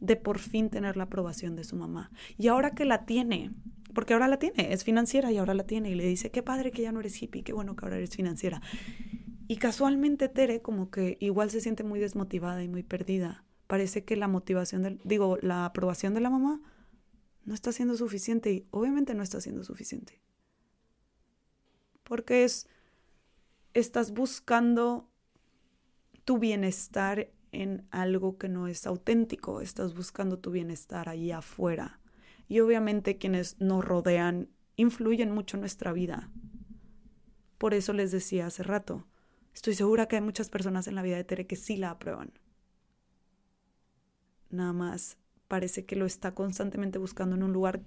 de 0.00 0.16
por 0.16 0.38
fin 0.38 0.70
tener 0.70 0.96
la 0.96 1.04
aprobación 1.04 1.56
de 1.56 1.64
su 1.64 1.76
mamá. 1.76 2.10
Y 2.36 2.48
ahora 2.48 2.72
que 2.72 2.84
la 2.84 3.06
tiene, 3.06 3.50
porque 3.94 4.12
ahora 4.12 4.28
la 4.28 4.38
tiene, 4.38 4.72
es 4.72 4.84
financiera 4.84 5.30
y 5.32 5.38
ahora 5.38 5.54
la 5.54 5.64
tiene 5.64 5.90
y 5.90 5.94
le 5.94 6.06
dice, 6.06 6.30
qué 6.30 6.42
padre 6.42 6.70
que 6.70 6.82
ya 6.82 6.92
no 6.92 7.00
eres 7.00 7.22
hippie, 7.22 7.42
qué 7.42 7.52
bueno 7.52 7.76
que 7.76 7.84
ahora 7.84 7.96
eres 7.96 8.16
financiera. 8.16 8.60
Y 9.46 9.56
casualmente 9.56 10.28
Tere 10.28 10.62
como 10.62 10.90
que 10.90 11.16
igual 11.20 11.50
se 11.50 11.60
siente 11.60 11.84
muy 11.84 12.00
desmotivada 12.00 12.62
y 12.62 12.68
muy 12.68 12.82
perdida. 12.82 13.44
Parece 13.66 14.04
que 14.04 14.16
la 14.16 14.28
motivación 14.28 14.82
del, 14.82 15.00
digo, 15.04 15.38
la 15.42 15.66
aprobación 15.66 16.14
de 16.14 16.20
la 16.20 16.30
mamá 16.30 16.60
no 17.44 17.54
está 17.54 17.72
siendo 17.72 17.96
suficiente 17.96 18.52
y 18.52 18.66
obviamente 18.70 19.14
no 19.14 19.22
está 19.22 19.40
siendo 19.40 19.64
suficiente. 19.64 20.22
Porque 22.02 22.44
es, 22.44 22.68
estás 23.74 24.12
buscando 24.12 25.10
tu 26.24 26.38
bienestar 26.38 27.30
en 27.52 27.86
algo 27.90 28.38
que 28.38 28.48
no 28.48 28.66
es 28.66 28.86
auténtico, 28.86 29.60
estás 29.60 29.94
buscando 29.94 30.38
tu 30.38 30.50
bienestar 30.50 31.08
ahí 31.08 31.30
afuera. 31.30 32.00
Y 32.48 32.60
obviamente 32.60 33.18
quienes 33.18 33.60
nos 33.60 33.84
rodean 33.84 34.48
influyen 34.76 35.30
mucho 35.30 35.56
en 35.56 35.62
nuestra 35.62 35.92
vida. 35.92 36.30
Por 37.58 37.74
eso 37.74 37.92
les 37.92 38.10
decía 38.10 38.46
hace 38.46 38.62
rato, 38.62 39.06
Estoy 39.54 39.74
segura 39.74 40.06
que 40.06 40.16
hay 40.16 40.22
muchas 40.22 40.50
personas 40.50 40.88
en 40.88 40.96
la 40.96 41.02
vida 41.02 41.16
de 41.16 41.24
Tere 41.24 41.46
que 41.46 41.56
sí 41.56 41.76
la 41.76 41.90
aprueban. 41.90 42.32
Nada 44.50 44.72
más 44.72 45.16
parece 45.48 45.84
que 45.84 45.96
lo 45.96 46.06
está 46.06 46.34
constantemente 46.34 46.98
buscando 46.98 47.36
en 47.36 47.42
un 47.42 47.52
lugar 47.52 47.82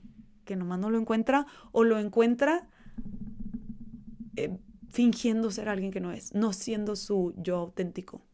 que 0.46 0.56
nomás 0.56 0.80
no 0.80 0.90
lo 0.90 0.98
encuentra 0.98 1.46
o 1.74 1.84
lo 1.84 2.00
encuentra 2.00 2.70
eh, 4.38 4.58
fingiendo 4.90 5.52
ser 5.52 5.68
alguien 5.70 5.92
que 5.92 6.00
no 6.00 6.12
es, 6.12 6.34
no 6.34 6.54
siendo 6.54 6.96
su 6.96 7.34
yo 7.38 7.58
auténtico. 7.58 8.26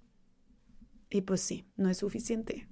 Y 1.10 1.22
pues 1.22 1.41
sí, 1.41 1.65
no 1.76 1.89
es 1.89 1.98
suficiente. 1.98 2.67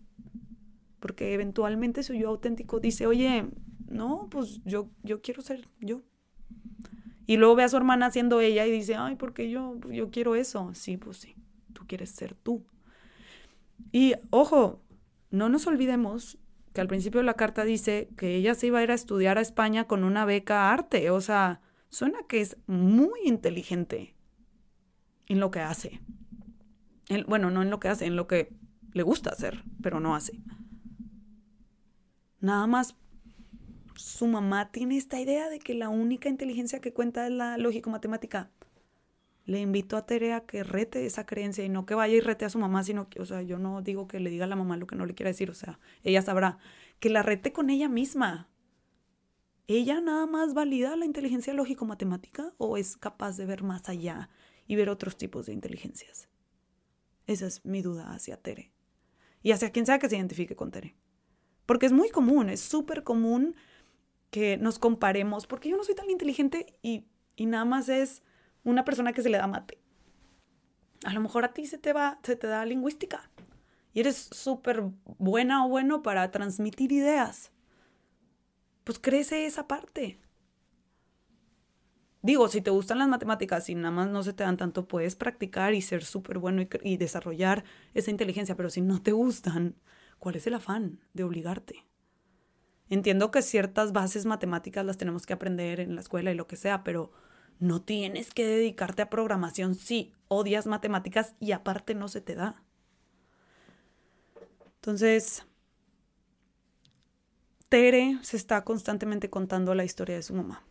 Porque 0.99 1.33
eventualmente 1.33 2.03
su 2.03 2.13
yo 2.13 2.29
auténtico 2.29 2.79
dice, 2.79 3.07
oye, 3.07 3.49
no, 3.87 4.27
pues 4.29 4.61
yo, 4.63 4.89
yo 5.03 5.21
quiero 5.21 5.41
ser 5.41 5.67
yo. 5.79 6.01
Y 7.31 7.37
luego 7.37 7.55
ve 7.55 7.63
a 7.63 7.69
su 7.69 7.77
hermana 7.77 8.07
haciendo 8.07 8.41
ella 8.41 8.67
y 8.67 8.71
dice, 8.71 8.95
ay, 8.95 9.15
porque 9.15 9.49
yo, 9.49 9.79
yo 9.89 10.11
quiero 10.11 10.35
eso. 10.35 10.71
Sí, 10.73 10.97
pues 10.97 11.15
sí, 11.15 11.37
tú 11.71 11.87
quieres 11.87 12.09
ser 12.09 12.35
tú. 12.35 12.65
Y 13.93 14.15
ojo, 14.31 14.81
no 15.29 15.47
nos 15.47 15.65
olvidemos 15.65 16.37
que 16.73 16.81
al 16.81 16.89
principio 16.89 17.21
de 17.21 17.25
la 17.25 17.35
carta 17.35 17.63
dice 17.63 18.09
que 18.17 18.35
ella 18.35 18.53
se 18.53 18.67
iba 18.67 18.79
a 18.79 18.83
ir 18.83 18.91
a 18.91 18.95
estudiar 18.95 19.37
a 19.37 19.41
España 19.41 19.87
con 19.87 20.03
una 20.03 20.25
beca 20.25 20.73
arte. 20.73 21.09
O 21.09 21.21
sea, 21.21 21.61
suena 21.87 22.17
que 22.27 22.41
es 22.41 22.57
muy 22.67 23.21
inteligente 23.23 24.13
en 25.27 25.39
lo 25.39 25.51
que 25.51 25.61
hace. 25.61 26.01
bueno, 27.27 27.49
no 27.49 27.61
en 27.61 27.69
lo 27.69 27.79
que 27.79 27.87
hace, 27.87 28.07
en 28.07 28.17
lo 28.17 28.27
que 28.27 28.53
le 28.91 29.03
gusta 29.03 29.29
hacer, 29.29 29.63
pero 29.81 30.01
no 30.01 30.15
hace. 30.15 30.43
Nada 32.41 32.67
más 32.67 32.97
su 34.01 34.27
mamá 34.27 34.71
tiene 34.71 34.97
esta 34.97 35.19
idea 35.19 35.49
de 35.49 35.59
que 35.59 35.73
la 35.73 35.89
única 35.89 36.29
inteligencia 36.29 36.81
que 36.81 36.93
cuenta 36.93 37.27
es 37.27 37.31
la 37.31 37.57
lógico-matemática. 37.57 38.51
Le 39.45 39.59
invito 39.59 39.97
a 39.97 40.05
Tere 40.05 40.33
a 40.33 40.45
que 40.45 40.63
rete 40.63 41.05
esa 41.05 41.25
creencia 41.25 41.63
y 41.63 41.69
no 41.69 41.85
que 41.85 41.95
vaya 41.95 42.15
y 42.15 42.19
rete 42.19 42.45
a 42.45 42.49
su 42.49 42.59
mamá, 42.59 42.83
sino 42.83 43.09
que, 43.09 43.21
o 43.21 43.25
sea, 43.25 43.41
yo 43.41 43.57
no 43.57 43.81
digo 43.81 44.07
que 44.07 44.19
le 44.19 44.29
diga 44.29 44.45
a 44.45 44.47
la 44.47 44.55
mamá 44.55 44.77
lo 44.77 44.87
que 44.87 44.95
no 44.95 45.05
le 45.05 45.13
quiera 45.13 45.29
decir, 45.29 45.49
o 45.49 45.53
sea, 45.53 45.79
ella 46.03 46.21
sabrá 46.21 46.57
que 46.99 47.09
la 47.09 47.23
rete 47.23 47.51
con 47.51 47.69
ella 47.69 47.89
misma. 47.89 48.49
¿Ella 49.67 50.01
nada 50.01 50.25
más 50.25 50.53
valida 50.53 50.95
la 50.95 51.05
inteligencia 51.05 51.53
lógico-matemática 51.53 52.53
o 52.57 52.77
es 52.77 52.97
capaz 52.97 53.37
de 53.37 53.45
ver 53.45 53.63
más 53.63 53.87
allá 53.89 54.29
y 54.67 54.75
ver 54.75 54.89
otros 54.89 55.17
tipos 55.17 55.45
de 55.45 55.53
inteligencias? 55.53 56.27
Esa 57.25 57.47
es 57.47 57.65
mi 57.65 57.81
duda 57.81 58.11
hacia 58.11 58.37
Tere. 58.37 58.73
Y 59.43 59.51
hacia 59.51 59.71
quien 59.71 59.85
sea 59.85 59.97
que 59.97 60.09
se 60.09 60.17
identifique 60.17 60.55
con 60.55 60.71
Tere. 60.71 60.95
Porque 61.65 61.85
es 61.85 61.93
muy 61.93 62.09
común, 62.09 62.49
es 62.49 62.59
súper 62.59 63.03
común 63.03 63.55
que 64.31 64.57
nos 64.57 64.79
comparemos, 64.79 65.45
porque 65.45 65.69
yo 65.69 65.77
no 65.77 65.83
soy 65.83 65.93
tan 65.93 66.09
inteligente 66.09 66.77
y, 66.81 67.05
y 67.35 67.45
nada 67.45 67.65
más 67.65 67.89
es 67.89 68.23
una 68.63 68.85
persona 68.85 69.13
que 69.13 69.21
se 69.21 69.29
le 69.29 69.37
da 69.37 69.47
mate. 69.47 69.77
A 71.03 71.13
lo 71.13 71.19
mejor 71.19 71.45
a 71.45 71.53
ti 71.53 71.65
se 71.65 71.77
te 71.77 71.93
va, 71.93 72.19
se 72.23 72.35
te 72.35 72.47
da 72.47 72.65
lingüística 72.65 73.29
y 73.93 73.99
eres 73.99 74.29
súper 74.31 74.83
buena 75.17 75.65
o 75.65 75.69
bueno 75.69 76.01
para 76.01 76.31
transmitir 76.31 76.91
ideas. 76.91 77.51
Pues 78.83 78.99
crece 78.99 79.45
esa 79.45 79.67
parte. 79.67 80.19
Digo, 82.23 82.47
si 82.47 82.61
te 82.61 82.69
gustan 82.69 82.99
las 82.99 83.07
matemáticas 83.07 83.67
y 83.69 83.75
nada 83.75 83.91
más 83.91 84.07
no 84.07 84.21
se 84.21 84.33
te 84.33 84.43
dan 84.43 84.57
tanto, 84.57 84.87
puedes 84.87 85.15
practicar 85.15 85.73
y 85.73 85.81
ser 85.81 86.03
súper 86.03 86.37
bueno 86.37 86.61
y, 86.61 86.69
y, 86.83 86.97
desarrollar 86.97 87.63
esa 87.95 88.11
inteligencia, 88.11 88.55
pero 88.55 88.69
si 88.69 88.79
no 88.79 89.01
te 89.01 89.11
gustan, 89.11 89.75
¿cuál 90.19 90.35
es 90.35 90.45
el 90.45 90.53
afán 90.53 90.99
de 91.13 91.23
obligarte? 91.23 91.90
Entiendo 92.91 93.31
que 93.31 93.41
ciertas 93.41 93.93
bases 93.93 94.25
matemáticas 94.25 94.85
las 94.85 94.97
tenemos 94.97 95.25
que 95.25 95.31
aprender 95.31 95.79
en 95.79 95.95
la 95.95 96.01
escuela 96.01 96.29
y 96.29 96.35
lo 96.35 96.45
que 96.47 96.57
sea, 96.57 96.83
pero 96.83 97.13
no 97.57 97.81
tienes 97.81 98.31
que 98.31 98.45
dedicarte 98.45 99.01
a 99.01 99.09
programación 99.09 99.75
si 99.75 100.11
odias 100.27 100.67
matemáticas 100.67 101.33
y 101.39 101.53
aparte 101.53 101.95
no 101.95 102.09
se 102.09 102.19
te 102.19 102.35
da. 102.35 102.61
Entonces, 104.75 105.45
Tere 107.69 108.19
se 108.23 108.35
está 108.35 108.65
constantemente 108.65 109.29
contando 109.29 109.73
la 109.73 109.85
historia 109.85 110.17
de 110.17 110.23
su 110.23 110.33
mamá. 110.33 110.65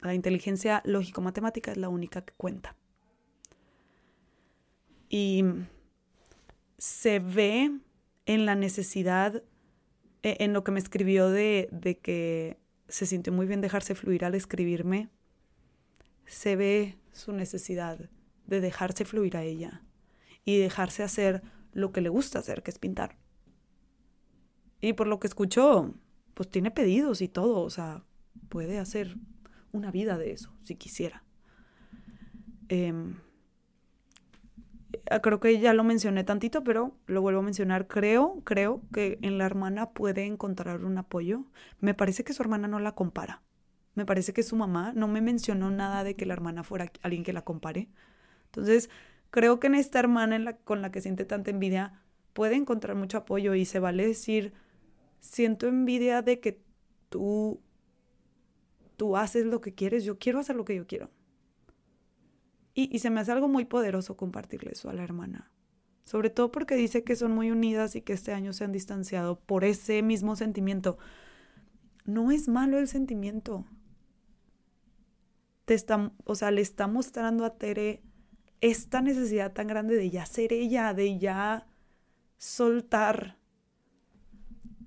La 0.00 0.14
inteligencia 0.14 0.80
lógico-matemática 0.84 1.72
es 1.72 1.76
la 1.76 1.88
única 1.88 2.24
que 2.24 2.34
cuenta. 2.34 2.76
Y 5.08 5.42
se 6.78 7.18
ve 7.18 7.80
en 8.26 8.46
la 8.46 8.54
necesidad 8.54 9.42
en 10.22 10.52
lo 10.52 10.64
que 10.64 10.72
me 10.72 10.80
escribió 10.80 11.28
de, 11.30 11.68
de 11.72 11.98
que 11.98 12.58
se 12.88 13.06
sintió 13.06 13.32
muy 13.32 13.46
bien 13.46 13.60
dejarse 13.60 13.94
fluir 13.94 14.24
al 14.24 14.34
escribirme, 14.34 15.08
se 16.26 16.56
ve 16.56 16.98
su 17.12 17.32
necesidad 17.32 18.10
de 18.46 18.60
dejarse 18.60 19.04
fluir 19.04 19.36
a 19.36 19.42
ella 19.42 19.82
y 20.44 20.58
dejarse 20.58 21.02
hacer 21.02 21.42
lo 21.72 21.92
que 21.92 22.00
le 22.00 22.08
gusta 22.08 22.38
hacer, 22.38 22.62
que 22.62 22.70
es 22.70 22.78
pintar. 22.78 23.16
Y 24.80 24.92
por 24.92 25.06
lo 25.06 25.20
que 25.20 25.26
escuchó, 25.26 25.94
pues 26.34 26.50
tiene 26.50 26.70
pedidos 26.70 27.22
y 27.22 27.28
todo, 27.28 27.60
o 27.60 27.70
sea, 27.70 28.04
puede 28.48 28.78
hacer 28.78 29.16
una 29.70 29.90
vida 29.90 30.18
de 30.18 30.32
eso, 30.32 30.52
si 30.62 30.74
quisiera. 30.74 31.24
Eh, 32.68 32.92
Ah, 35.10 35.20
creo 35.20 35.40
que 35.40 35.58
ya 35.58 35.74
lo 35.74 35.84
mencioné 35.84 36.24
tantito, 36.24 36.62
pero 36.64 36.96
lo 37.06 37.20
vuelvo 37.22 37.40
a 37.40 37.42
mencionar. 37.42 37.86
Creo, 37.88 38.40
creo 38.44 38.82
que 38.92 39.18
en 39.22 39.38
la 39.38 39.46
hermana 39.46 39.90
puede 39.90 40.24
encontrar 40.26 40.84
un 40.84 40.98
apoyo. 40.98 41.44
Me 41.80 41.94
parece 41.94 42.24
que 42.24 42.32
su 42.32 42.42
hermana 42.42 42.68
no 42.68 42.78
la 42.78 42.94
compara. 42.94 43.42
Me 43.94 44.06
parece 44.06 44.32
que 44.32 44.42
su 44.42 44.56
mamá 44.56 44.92
no 44.94 45.08
me 45.08 45.20
mencionó 45.20 45.70
nada 45.70 46.04
de 46.04 46.16
que 46.16 46.26
la 46.26 46.34
hermana 46.34 46.64
fuera 46.64 46.90
alguien 47.02 47.24
que 47.24 47.32
la 47.32 47.42
compare. 47.42 47.88
Entonces, 48.46 48.90
creo 49.30 49.60
que 49.60 49.66
en 49.68 49.74
esta 49.74 49.98
hermana 49.98 50.56
con 50.64 50.82
la 50.82 50.92
que 50.92 51.00
siente 51.00 51.24
tanta 51.24 51.50
envidia 51.50 52.02
puede 52.32 52.56
encontrar 52.56 52.96
mucho 52.96 53.18
apoyo 53.18 53.54
y 53.54 53.64
se 53.66 53.80
vale 53.80 54.06
decir, 54.06 54.54
siento 55.20 55.68
envidia 55.68 56.22
de 56.22 56.40
que 56.40 56.62
tú, 57.10 57.60
tú 58.96 59.16
haces 59.16 59.46
lo 59.46 59.60
que 59.60 59.74
quieres, 59.74 60.04
yo 60.04 60.18
quiero 60.18 60.38
hacer 60.40 60.56
lo 60.56 60.64
que 60.64 60.76
yo 60.76 60.86
quiero. 60.86 61.10
Y, 62.74 62.98
se 63.00 63.10
me 63.10 63.20
hace 63.20 63.32
algo 63.32 63.48
muy 63.48 63.64
poderoso 63.66 64.16
compartirle 64.16 64.72
eso 64.72 64.88
a 64.88 64.94
la 64.94 65.02
hermana. 65.02 65.50
Sobre 66.04 66.30
todo 66.30 66.50
porque 66.50 66.74
dice 66.74 67.04
que 67.04 67.16
son 67.16 67.32
muy 67.32 67.50
unidas 67.50 67.94
y 67.96 68.00
que 68.00 68.14
este 68.14 68.32
año 68.32 68.52
se 68.52 68.64
han 68.64 68.72
distanciado 68.72 69.38
por 69.38 69.64
ese 69.64 70.02
mismo 70.02 70.36
sentimiento. 70.36 70.98
No 72.04 72.30
es 72.30 72.48
malo 72.48 72.78
el 72.78 72.88
sentimiento. 72.88 73.66
Te 75.66 75.74
está, 75.74 76.12
o 76.24 76.34
sea, 76.34 76.50
le 76.50 76.62
está 76.62 76.86
mostrando 76.86 77.44
a 77.44 77.56
Tere 77.56 78.02
esta 78.60 79.02
necesidad 79.02 79.52
tan 79.52 79.66
grande 79.66 79.96
de 79.96 80.10
ya 80.10 80.24
ser 80.24 80.52
ella, 80.52 80.94
de 80.94 81.18
ya 81.18 81.66
soltar 82.38 83.36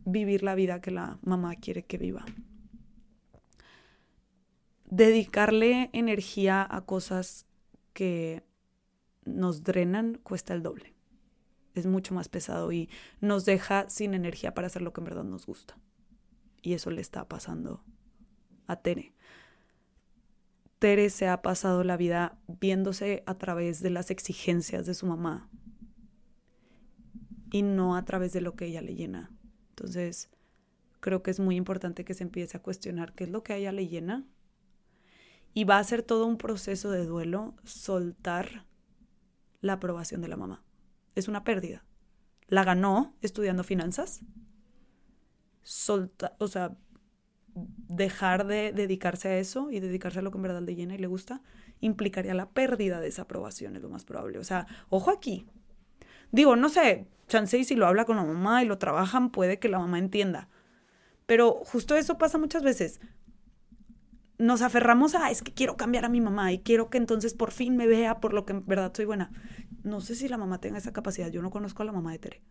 vivir 0.05 0.43
la 0.43 0.55
vida 0.55 0.81
que 0.81 0.91
la 0.91 1.19
mamá 1.21 1.55
quiere 1.55 1.83
que 1.83 1.97
viva. 1.97 2.25
Dedicarle 4.85 5.89
energía 5.93 6.65
a 6.69 6.81
cosas 6.81 7.45
que 7.95 8.43
nos 9.23 9.63
drenan 9.63 10.19
cuesta 10.21 10.53
el 10.53 10.61
doble. 10.61 10.93
Es 11.73 11.87
mucho 11.87 12.13
más 12.13 12.29
pesado 12.29 12.71
y 12.71 12.89
nos 13.21 13.45
deja 13.45 13.89
sin 13.89 14.13
energía 14.13 14.53
para 14.53 14.67
hacer 14.67 14.83
lo 14.83 14.93
que 14.93 15.01
en 15.01 15.05
verdad 15.05 15.23
nos 15.23 15.47
gusta. 15.47 15.77
Y 16.61 16.73
eso 16.73 16.91
le 16.91 17.01
está 17.01 17.27
pasando 17.27 17.83
a 18.67 18.75
Tere. 18.75 19.13
Tere 20.77 21.09
se 21.09 21.27
ha 21.27 21.41
pasado 21.41 21.83
la 21.83 21.97
vida 21.97 22.37
viéndose 22.47 23.23
a 23.25 23.37
través 23.37 23.81
de 23.81 23.89
las 23.89 24.11
exigencias 24.11 24.85
de 24.85 24.93
su 24.93 25.07
mamá 25.07 25.49
y 27.51 27.61
no 27.61 27.95
a 27.95 28.03
través 28.03 28.33
de 28.33 28.41
lo 28.41 28.55
que 28.55 28.65
ella 28.65 28.81
le 28.81 28.95
llena. 28.95 29.31
Entonces, 29.69 30.29
creo 30.99 31.23
que 31.23 31.31
es 31.31 31.39
muy 31.39 31.55
importante 31.55 32.03
que 32.03 32.13
se 32.13 32.23
empiece 32.23 32.57
a 32.57 32.61
cuestionar 32.61 33.13
qué 33.13 33.23
es 33.23 33.29
lo 33.29 33.41
que 33.41 33.53
a 33.53 33.57
ella 33.57 33.71
le 33.71 33.87
llena 33.87 34.25
y 35.55 35.63
va 35.63 35.79
a 35.79 35.83
ser 35.83 36.03
todo 36.03 36.27
un 36.27 36.37
proceso 36.37 36.91
de 36.91 37.05
duelo 37.05 37.55
soltar 37.63 38.65
la 39.61 39.73
aprobación 39.73 40.21
de 40.21 40.27
la 40.27 40.35
mamá. 40.35 40.61
Es 41.15 41.29
una 41.29 41.45
pérdida. 41.45 41.85
La 42.47 42.65
ganó 42.65 43.15
estudiando 43.21 43.63
finanzas. 43.63 44.19
Solta, 45.63 46.35
o 46.39 46.49
sea, 46.49 46.75
dejar 47.55 48.45
de 48.45 48.73
dedicarse 48.73 49.29
a 49.29 49.37
eso 49.39 49.71
y 49.71 49.79
dedicarse 49.79 50.19
a 50.19 50.21
lo 50.21 50.29
que 50.29 50.37
en 50.37 50.43
verdad 50.43 50.61
le 50.61 50.75
llena 50.75 50.95
y 50.95 50.97
le 50.97 51.07
gusta, 51.07 51.41
implicaría 51.79 52.33
la 52.33 52.49
pérdida 52.49 52.99
de 52.99 53.07
esa 53.07 53.21
aprobación, 53.21 53.77
es 53.77 53.81
lo 53.81 53.89
más 53.89 54.03
probable. 54.03 54.39
O 54.39 54.43
sea, 54.43 54.67
ojo 54.89 55.09
aquí. 55.09 55.47
Digo, 56.33 56.57
no 56.57 56.67
sé, 56.67 57.07
chance 57.29 57.63
si 57.63 57.75
lo 57.75 57.87
habla 57.87 58.03
con 58.03 58.17
la 58.17 58.25
mamá 58.25 58.61
y 58.61 58.65
lo 58.65 58.77
trabajan, 58.77 59.29
puede 59.29 59.57
que 59.57 59.69
la 59.69 59.79
mamá 59.79 59.99
entienda. 59.99 60.49
Pero 61.25 61.61
justo 61.63 61.95
eso 61.95 62.17
pasa 62.17 62.37
muchas 62.37 62.61
veces 62.61 62.99
nos 64.37 64.61
aferramos 64.61 65.15
a, 65.15 65.31
es 65.31 65.41
que 65.41 65.53
quiero 65.53 65.77
cambiar 65.77 66.05
a 66.05 66.09
mi 66.09 66.21
mamá 66.21 66.51
y 66.51 66.59
quiero 66.59 66.89
que 66.89 66.97
entonces 66.97 67.33
por 67.33 67.51
fin 67.51 67.77
me 67.77 67.87
vea 67.87 68.19
por 68.19 68.33
lo 68.33 68.45
que 68.45 68.53
en 68.53 68.65
verdad 68.65 68.91
soy 68.93 69.05
buena. 69.05 69.31
No 69.83 70.01
sé 70.01 70.15
si 70.15 70.27
la 70.27 70.37
mamá 70.37 70.59
tenga 70.59 70.77
esa 70.77 70.93
capacidad. 70.93 71.29
Yo 71.29 71.41
no 71.41 71.51
conozco 71.51 71.83
a 71.83 71.85
la 71.85 71.91
mamá 71.91 72.11
de 72.11 72.19
Tere. 72.19 72.41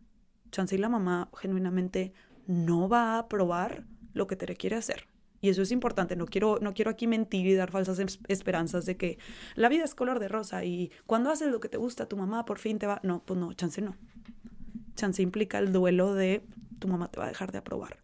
Chance 0.51 0.77
y 0.77 0.79
la 0.79 0.89
mamá 0.89 1.31
genuinamente 1.37 2.13
no 2.47 2.89
va 2.89 3.15
a 3.15 3.19
aprobar 3.19 3.85
lo 4.13 4.27
que 4.27 4.37
Tere 4.37 4.57
quiere 4.57 4.77
hacer. 4.77 5.07
Y 5.41 5.51
eso 5.51 5.61
es 5.61 5.73
importante. 5.73 6.17
No 6.17 6.25
quiero, 6.27 6.59
no 6.63 6.73
quiero 6.73 6.91
aquí 6.91 7.07
mentir 7.07 7.47
y 7.47 7.55
dar 7.55 7.71
falsas 7.71 8.01
esperanzas 8.29 8.87
de 8.87 8.97
que 8.97 9.19
la 9.57 9.69
vida 9.69 9.85
es 9.85 9.95
color 9.95 10.19
de 10.19 10.29
rosa 10.29 10.65
y 10.65 10.91
cuando 11.07 11.31
haces 11.31 11.51
lo 11.51 11.61
que 11.61 11.69
te 11.69 11.77
gusta, 11.77 12.07
tu 12.07 12.17
mamá 12.17 12.47
por 12.47 12.59
fin 12.59 12.79
te 12.79 12.87
va. 12.87 13.01
No, 13.03 13.23
pues 13.25 13.39
no, 13.39 13.53
chance 13.53 13.83
no. 13.83 13.95
Chance 14.95 15.21
implica 15.21 15.59
el 15.59 15.73
duelo 15.73 16.15
de 16.15 16.47
tu 16.79 16.89
mamá 16.89 17.11
te 17.11 17.19
va 17.19 17.27
a 17.27 17.29
dejar 17.29 17.53
de 17.53 17.59
aprobar. 17.59 17.99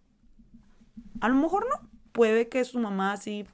A 1.21 1.29
lo 1.29 1.35
mejor 1.37 1.67
no. 1.67 1.89
Puede 2.13 2.49
que 2.49 2.65
su 2.65 2.79
mamá 2.79 3.17
sí 3.17 3.47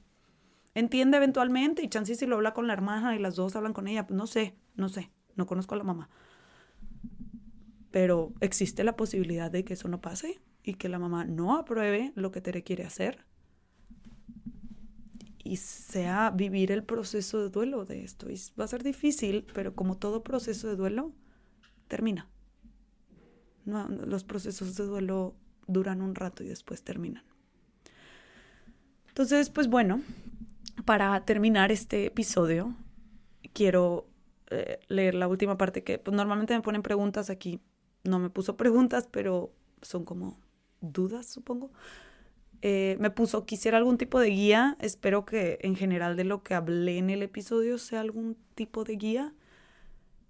entiende 0.77 1.17
eventualmente 1.17 1.81
y 1.81 1.89
chance 1.89 2.13
si 2.15 2.25
lo 2.27 2.35
habla 2.35 2.53
con 2.53 2.67
la 2.67 2.73
hermana 2.73 3.15
y 3.15 3.19
las 3.19 3.35
dos 3.35 3.55
hablan 3.55 3.73
con 3.73 3.87
ella. 3.87 4.05
No 4.09 4.27
sé, 4.27 4.55
no 4.75 4.89
sé. 4.89 5.09
No 5.35 5.47
conozco 5.47 5.73
a 5.73 5.77
la 5.77 5.83
mamá. 5.83 6.09
Pero 7.91 8.33
existe 8.41 8.83
la 8.83 8.95
posibilidad 8.95 9.49
de 9.49 9.63
que 9.65 9.73
eso 9.73 9.87
no 9.87 10.01
pase 10.01 10.39
y 10.63 10.75
que 10.75 10.87
la 10.87 10.99
mamá 10.99 11.25
no 11.25 11.57
apruebe 11.57 12.11
lo 12.15 12.31
que 12.31 12.41
Tere 12.41 12.63
quiere 12.63 12.83
hacer 12.83 13.25
y 15.43 15.57
sea 15.57 16.29
vivir 16.29 16.71
el 16.71 16.83
proceso 16.83 17.41
de 17.41 17.49
duelo 17.49 17.85
de 17.85 18.03
esto. 18.03 18.29
Y 18.29 18.39
va 18.59 18.65
a 18.65 18.67
ser 18.67 18.83
difícil, 18.83 19.47
pero 19.53 19.73
como 19.73 19.97
todo 19.97 20.23
proceso 20.23 20.67
de 20.67 20.75
duelo, 20.75 21.11
termina. 21.87 22.29
Los 23.65 24.23
procesos 24.23 24.75
de 24.75 24.85
duelo 24.85 25.35
duran 25.67 26.01
un 26.01 26.15
rato 26.15 26.43
y 26.43 26.47
después 26.47 26.83
terminan. 26.83 27.23
Entonces, 29.07 29.49
pues 29.49 29.67
bueno, 29.67 30.01
para 30.87 31.25
terminar 31.25 31.69
este 31.73 32.05
episodio, 32.05 32.73
quiero 33.51 34.07
eh, 34.49 34.79
leer 34.87 35.15
la 35.15 35.27
última 35.27 35.57
parte 35.57 35.83
que 35.83 35.99
pues, 35.99 36.15
normalmente 36.15 36.55
me 36.55 36.61
ponen 36.61 36.81
preguntas 36.81 37.29
aquí. 37.29 37.59
No 38.05 38.19
me 38.19 38.29
puso 38.29 38.55
preguntas, 38.55 39.05
pero 39.11 39.51
son 39.81 40.05
como 40.05 40.39
dudas, 40.79 41.25
supongo. 41.25 41.71
Eh, 42.61 42.95
me 43.01 43.09
puso, 43.09 43.45
quisiera 43.45 43.77
algún 43.77 43.97
tipo 43.97 44.17
de 44.21 44.29
guía. 44.29 44.77
Espero 44.79 45.25
que 45.25 45.59
en 45.61 45.75
general 45.75 46.15
de 46.15 46.23
lo 46.23 46.41
que 46.41 46.53
hablé 46.53 46.99
en 46.99 47.09
el 47.09 47.21
episodio 47.21 47.79
sea 47.79 47.99
algún 47.99 48.37
tipo 48.55 48.85
de 48.85 48.95
guía. 48.95 49.33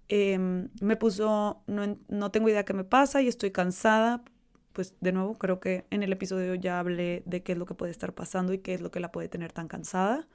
Em, 0.08 0.70
me 0.80 0.96
puso, 0.96 1.62
no, 1.68 1.98
no 2.08 2.30
tengo 2.32 2.48
idea 2.48 2.64
qué 2.64 2.74
me 2.74 2.82
pasa 2.82 3.22
y 3.22 3.28
estoy 3.28 3.52
cansada. 3.52 4.24
Pues 4.72 4.96
de 5.00 5.12
nuevo, 5.12 5.38
creo 5.38 5.60
que 5.60 5.86
en 5.90 6.02
el 6.02 6.12
episodio 6.12 6.56
ya 6.56 6.80
hablé 6.80 7.22
de 7.26 7.44
qué 7.44 7.52
es 7.52 7.58
lo 7.58 7.66
que 7.66 7.74
puede 7.74 7.92
estar 7.92 8.12
pasando 8.12 8.52
y 8.52 8.58
qué 8.58 8.74
es 8.74 8.80
lo 8.80 8.90
que 8.90 8.98
la 8.98 9.12
puede 9.12 9.28
tener 9.28 9.52
tan 9.52 9.68
cansada. 9.68 10.26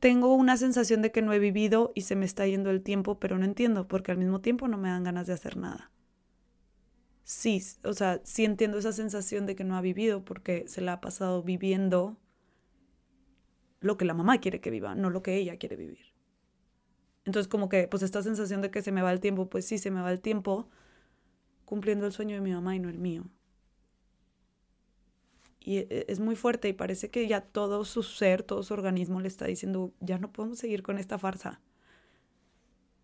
Tengo 0.00 0.34
una 0.34 0.56
sensación 0.56 1.02
de 1.02 1.10
que 1.10 1.22
no 1.22 1.32
he 1.32 1.38
vivido 1.38 1.92
y 1.94 2.02
se 2.02 2.16
me 2.16 2.26
está 2.26 2.46
yendo 2.46 2.70
el 2.70 2.82
tiempo, 2.82 3.18
pero 3.18 3.38
no 3.38 3.44
entiendo 3.44 3.88
porque 3.88 4.12
al 4.12 4.18
mismo 4.18 4.40
tiempo 4.40 4.68
no 4.68 4.78
me 4.78 4.88
dan 4.88 5.04
ganas 5.04 5.26
de 5.26 5.32
hacer 5.32 5.56
nada 5.56 5.90
sí, 7.26 7.60
o 7.82 7.92
sea, 7.92 8.20
sí 8.24 8.44
entiendo 8.44 8.78
esa 8.78 8.92
sensación 8.92 9.46
de 9.46 9.56
que 9.56 9.64
no 9.64 9.76
ha 9.76 9.80
vivido 9.80 10.24
porque 10.24 10.66
se 10.68 10.80
la 10.80 10.94
ha 10.94 11.00
pasado 11.00 11.42
viviendo 11.42 12.16
lo 13.80 13.96
que 13.96 14.04
la 14.04 14.14
mamá 14.14 14.38
quiere 14.38 14.60
que 14.60 14.70
viva, 14.70 14.94
no 14.94 15.10
lo 15.10 15.22
que 15.24 15.36
ella 15.36 15.58
quiere 15.58 15.74
vivir. 15.76 16.14
Entonces 17.24 17.48
como 17.48 17.68
que 17.68 17.88
pues 17.88 18.04
esta 18.04 18.22
sensación 18.22 18.62
de 18.62 18.70
que 18.70 18.80
se 18.80 18.92
me 18.92 19.02
va 19.02 19.12
el 19.12 19.20
tiempo, 19.20 19.50
pues 19.50 19.66
sí, 19.66 19.78
se 19.78 19.90
me 19.90 20.00
va 20.02 20.12
el 20.12 20.20
tiempo 20.20 20.68
cumpliendo 21.64 22.06
el 22.06 22.12
sueño 22.12 22.36
de 22.36 22.42
mi 22.42 22.52
mamá 22.52 22.76
y 22.76 22.78
no 22.78 22.88
el 22.88 22.98
mío. 22.98 23.24
Y 25.66 25.78
e, 25.78 25.88
e, 25.90 26.06
es 26.08 26.20
muy 26.20 26.36
fuerte 26.36 26.68
y 26.68 26.72
parece 26.72 27.10
que 27.10 27.26
ya 27.26 27.40
todo 27.40 27.84
su 27.84 28.04
ser, 28.04 28.44
todo 28.44 28.62
su 28.62 28.72
organismo 28.72 29.20
le 29.20 29.26
está 29.26 29.46
diciendo, 29.46 29.92
ya 29.98 30.16
no 30.16 30.32
podemos 30.32 30.58
seguir 30.58 30.84
con 30.84 30.96
esta 30.96 31.18
farsa. 31.18 31.60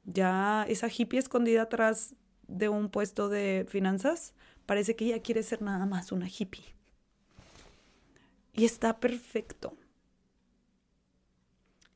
Ya 0.05 0.65
esa 0.69 0.89
hippie 0.89 1.19
escondida 1.19 1.63
atrás 1.63 2.15
de 2.47 2.69
un 2.69 2.89
puesto 2.89 3.29
de 3.29 3.67
finanzas, 3.69 4.33
parece 4.65 4.95
que 4.95 5.07
ella 5.07 5.21
quiere 5.23 5.43
ser 5.43 5.61
nada 5.61 5.87
más 5.87 6.13
una 6.13 6.29
hippie. 6.29 6.77
Y 8.53 8.65
está 8.65 9.01
perfecto. 9.01 9.77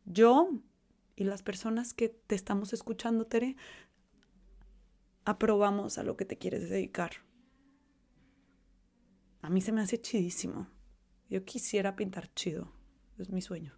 Yo 0.05 0.51
y 1.15 1.25
las 1.25 1.45
personas 1.45 1.95
que 1.95 2.09
te 2.09 2.35
estamos 2.35 2.73
escuchando, 2.73 3.25
Tere, 3.25 3.57
aprobamos 5.25 5.99
a 5.99 6.03
lo 6.03 6.17
que 6.17 6.25
te 6.25 6.39
quieres 6.39 6.69
dedicar. 6.69 7.26
A 9.47 9.49
mí 9.49 9.61
se 9.61 9.71
me 9.71 9.81
hace 9.81 10.01
chidísimo. 10.01 10.67
Yo 11.31 11.45
quisiera 11.45 11.95
pintar 11.95 12.35
chido. 12.35 12.73
Es 13.17 13.31
mi 13.31 13.41
sueño. 13.41 13.73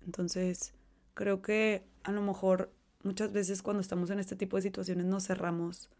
Entonces, 0.00 0.72
creo 1.12 1.42
que 1.42 1.86
a 2.04 2.12
lo 2.12 2.22
mejor 2.22 2.72
muchas 3.02 3.30
veces 3.30 3.60
cuando 3.60 3.82
estamos 3.82 4.08
en 4.08 4.18
este 4.18 4.34
tipo 4.34 4.56
de 4.56 4.62
situaciones 4.62 5.04
nos 5.04 5.26
cerramos 5.26 5.90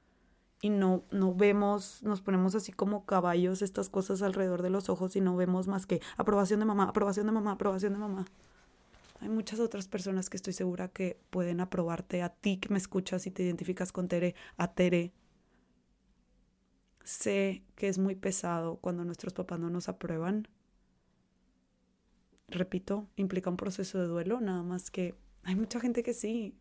y 0.63 0.71
no, 0.71 1.05
no 1.11 1.35
vemos, 1.35 2.03
nos 2.03 2.23
ponemos 2.23 2.55
así 2.55 2.73
como 2.73 3.05
caballos 3.05 3.61
estas 3.61 3.91
cosas 3.91 4.23
alrededor 4.23 4.63
de 4.63 4.71
los 4.71 4.89
ojos 4.89 5.15
y 5.15 5.21
no 5.21 5.37
vemos 5.37 5.69
más 5.69 5.85
que 5.85 6.01
aprobación 6.17 6.61
de 6.61 6.67
mamá, 6.67 6.85
aprobación 6.85 7.27
de 7.27 7.33
mamá, 7.33 7.53
aprobación 7.53 7.93
de 7.93 7.99
mamá. 7.99 8.25
Hay 9.21 9.29
muchas 9.29 9.61
otras 9.61 9.87
personas 9.87 10.31
que 10.31 10.39
estoy 10.39 10.55
segura 10.55 10.89
que 10.89 11.21
pueden 11.29 11.61
aprobarte. 11.61 12.23
A 12.23 12.31
ti 12.31 12.57
que 12.57 12.71
me 12.71 12.79
escuchas 12.79 13.27
y 13.27 13.31
te 13.31 13.43
identificas 13.43 13.93
con 13.93 14.09
Tere, 14.09 14.35
a 14.57 14.73
Tere. 14.73 15.13
Sé 17.05 17.63
que 17.75 17.89
es 17.89 17.99
muy 17.99 18.15
pesado 18.15 18.77
cuando 18.77 19.05
nuestros 19.05 19.33
papás 19.33 19.59
no 19.59 19.71
nos 19.71 19.89
aprueban. 19.89 20.49
Repito, 22.49 23.09
implica 23.17 23.51
un 23.51 23.57
proceso 23.57 23.99
de 24.01 24.07
duelo, 24.07 24.41
nada 24.41 24.63
más 24.63 24.91
que 24.91 25.15
hay 25.43 25.57
mucha 25.57 25.81
gente 25.81 26.03
que 26.03 26.15
sí, 26.15 26.55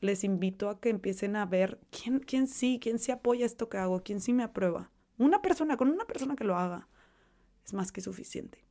les 0.00 0.24
invito 0.24 0.70
a 0.70 0.80
que 0.80 0.88
empiecen 0.88 1.36
a 1.36 1.46
ver 1.46 1.78
quién, 1.90 2.20
quién 2.20 2.46
sí, 2.46 2.78
quién 2.80 2.98
sí 2.98 3.12
apoya 3.12 3.46
esto 3.46 3.68
que 3.68 3.78
hago, 3.78 4.02
quién 4.02 4.20
sí 4.20 4.32
me 4.32 4.42
aprueba. 4.42 4.90
Una 5.18 5.42
persona, 5.42 5.76
con 5.76 5.88
una 5.88 6.06
persona 6.06 6.36
que 6.36 6.44
lo 6.44 6.56
haga, 6.56 6.88
es 7.64 7.74
más 7.74 7.92
que 7.92 8.00
suficiente 8.00 8.64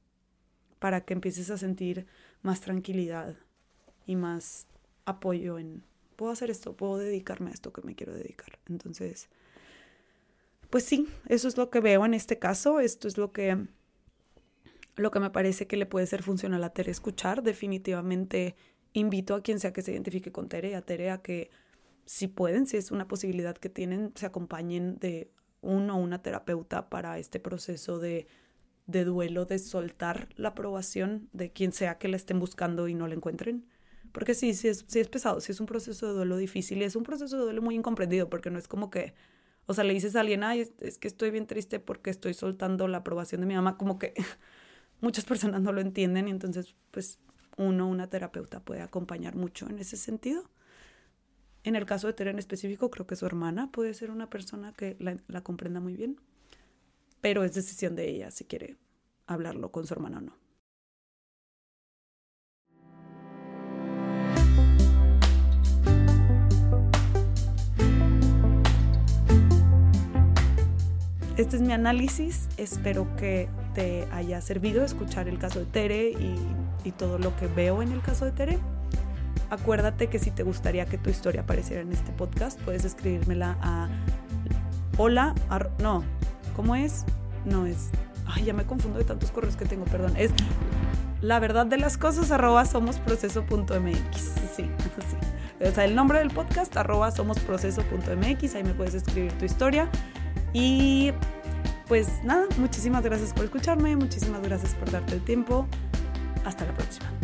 para 0.79 1.01
que 1.01 1.13
empieces 1.13 1.49
a 1.51 1.57
sentir 1.57 2.07
más 2.41 2.61
tranquilidad 2.61 3.35
y 4.05 4.15
más 4.15 4.65
apoyo 5.05 5.59
en, 5.59 5.83
puedo 6.15 6.31
hacer 6.31 6.49
esto, 6.49 6.75
puedo 6.75 6.97
dedicarme 6.97 7.51
a 7.51 7.53
esto 7.53 7.71
que 7.73 7.81
me 7.81 7.95
quiero 7.95 8.13
dedicar. 8.13 8.59
Entonces, 8.67 9.29
pues 10.69 10.83
sí, 10.83 11.07
eso 11.27 11.47
es 11.47 11.57
lo 11.57 11.69
que 11.69 11.79
veo 11.79 12.05
en 12.05 12.13
este 12.13 12.39
caso, 12.39 12.79
esto 12.79 13.07
es 13.07 13.17
lo 13.17 13.31
que, 13.31 13.57
lo 14.95 15.11
que 15.11 15.19
me 15.19 15.29
parece 15.29 15.67
que 15.67 15.77
le 15.77 15.85
puede 15.85 16.05
ser 16.05 16.23
funcional 16.23 16.63
a 16.63 16.69
Tere 16.69 16.91
escuchar. 16.91 17.41
Definitivamente 17.43 18.55
invito 18.93 19.35
a 19.35 19.41
quien 19.41 19.59
sea 19.59 19.73
que 19.73 19.81
se 19.81 19.91
identifique 19.91 20.31
con 20.31 20.49
Tere, 20.49 20.75
a 20.75 20.81
Tere 20.81 21.11
a 21.11 21.21
que 21.21 21.49
si 22.05 22.27
pueden, 22.27 22.65
si 22.65 22.77
es 22.77 22.91
una 22.91 23.07
posibilidad 23.07 23.55
que 23.55 23.69
tienen, 23.69 24.11
se 24.15 24.25
acompañen 24.25 24.97
de 24.99 25.31
uno 25.61 25.95
o 25.97 25.99
una 25.99 26.21
terapeuta 26.21 26.89
para 26.89 27.19
este 27.19 27.39
proceso 27.39 27.99
de, 27.99 28.27
de 28.87 29.05
duelo, 29.05 29.45
de 29.45 29.59
soltar 29.59 30.29
la 30.35 30.49
aprobación 30.49 31.29
de 31.33 31.51
quien 31.51 31.71
sea 31.71 31.97
que 31.97 32.07
la 32.07 32.15
estén 32.15 32.39
buscando 32.39 32.87
y 32.87 32.95
no 32.95 33.07
la 33.07 33.15
encuentren. 33.15 33.67
Porque 34.11 34.33
sí, 34.33 34.55
sí 34.55 34.67
es, 34.67 34.85
sí 34.87 34.99
es 34.99 35.07
pesado, 35.07 35.39
sí 35.39 35.51
es 35.51 35.59
un 35.59 35.67
proceso 35.67 36.07
de 36.07 36.13
duelo 36.13 36.37
difícil 36.37 36.79
y 36.79 36.83
es 36.83 36.95
un 36.95 37.03
proceso 37.03 37.37
de 37.37 37.43
duelo 37.43 37.61
muy 37.61 37.75
incomprendido 37.75 38.29
porque 38.29 38.49
no 38.49 38.57
es 38.57 38.67
como 38.67 38.89
que, 38.89 39.13
o 39.69 39.73
sea, 39.75 39.83
le 39.83 39.93
dices 39.93 40.15
a 40.15 40.21
alguien, 40.21 40.43
ay, 40.43 40.67
es 40.79 40.97
que 40.97 41.07
estoy 41.07 41.29
bien 41.29 41.45
triste 41.45 41.79
porque 41.79 42.09
estoy 42.09 42.33
soltando 42.33 42.87
la 42.87 42.97
aprobación 42.97 43.41
de 43.41 43.45
mi 43.45 43.53
mamá, 43.53 43.77
como 43.77 43.99
que 43.99 44.15
muchas 44.99 45.25
personas 45.25 45.61
no 45.61 45.71
lo 45.71 45.79
entienden 45.79 46.27
y 46.27 46.31
entonces, 46.31 46.75
pues 46.89 47.19
uno, 47.55 47.87
una 47.87 48.09
terapeuta 48.09 48.61
puede 48.61 48.81
acompañar 48.81 49.35
mucho 49.35 49.69
en 49.69 49.77
ese 49.77 49.95
sentido. 49.95 50.49
En 51.63 51.75
el 51.75 51.85
caso 51.85 52.07
de 52.07 52.13
Tere 52.13 52.31
en 52.31 52.39
específico, 52.39 52.89
creo 52.89 53.05
que 53.05 53.15
su 53.15 53.27
hermana 53.27 53.71
puede 53.71 53.93
ser 53.93 54.09
una 54.09 54.27
persona 54.27 54.73
que 54.73 54.97
la, 54.97 55.43
comprenda 55.43 55.79
muy 55.79 55.95
bien, 55.95 56.19
pero 57.21 57.43
es 57.43 57.53
decisión 57.53 57.95
de 57.95 58.09
ella 58.09 58.31
si 58.31 58.45
quiere 58.45 58.75
hablarlo 59.27 59.71
con 59.71 59.85
su 59.85 59.93
hermana 59.93 60.17
o 60.17 60.21
no. 60.21 60.48
Este 71.39 71.55
es 71.55 71.61
mi 71.61 71.71
análisis. 71.71 72.49
Espero 72.57 73.15
que 73.15 73.47
te 73.73 74.09
haya 74.11 74.41
servido 74.41 74.83
escuchar 74.83 75.29
el 75.29 75.39
caso 75.39 75.59
de 75.59 75.65
Tere 75.67 76.13
y 76.83 76.91
todo 76.91 77.17
lo 77.17 77.33
que 77.37 77.47
veo 77.47 77.81
en 77.81 77.93
el 77.93 78.01
caso 78.01 78.25
de 78.25 78.33
Tere. 78.33 78.59
Acuérdate 79.49 80.07
que 80.07 80.19
si 80.19 80.31
te 80.31 80.43
gustaría 80.43 80.85
que 80.85 80.97
tu 80.97 81.09
historia 81.09 81.43
apareciera 81.43 81.81
en 81.81 81.93
este 81.93 82.11
podcast, 82.11 82.59
puedes 82.59 82.83
escribírmela 82.83 83.57
a 83.61 83.87
hola, 84.97 85.33
no, 85.81 86.03
¿cómo 86.57 86.75
es? 86.75 87.05
No 87.45 87.65
es, 87.65 87.89
ay, 88.25 88.43
ya 88.43 88.53
me 88.53 88.65
confundo 88.65 88.99
de 88.99 89.05
tantos 89.05 89.31
correos 89.31 89.55
que 89.55 89.63
tengo, 89.63 89.85
perdón, 89.85 90.17
es 90.17 90.31
la 91.21 91.39
verdad 91.39 91.65
de 91.65 91.77
las 91.77 91.97
cosas 91.97 92.31
arroba 92.31 92.65
somosproceso.mx, 92.65 94.17
sí, 94.57 94.65
sí. 95.07 95.65
O 95.65 95.71
sea, 95.71 95.85
el 95.85 95.95
nombre 95.95 96.19
del 96.19 96.31
podcast 96.31 96.75
arroba 96.75 97.11
somosproceso.mx, 97.11 98.55
ahí 98.55 98.63
me 98.65 98.73
puedes 98.73 98.93
escribir 98.93 99.31
tu 99.33 99.45
historia 99.45 99.89
y 100.53 101.11
pues 101.87 102.23
nada, 102.23 102.45
muchísimas 102.57 103.03
gracias 103.03 103.33
por 103.33 103.45
escucharme, 103.45 103.95
muchísimas 103.95 104.41
gracias 104.41 104.75
por 104.75 104.91
darte 104.91 105.15
el 105.15 105.21
tiempo. 105.21 105.67
Hasta 106.45 106.65
la 106.65 106.73
próxima. 106.73 107.18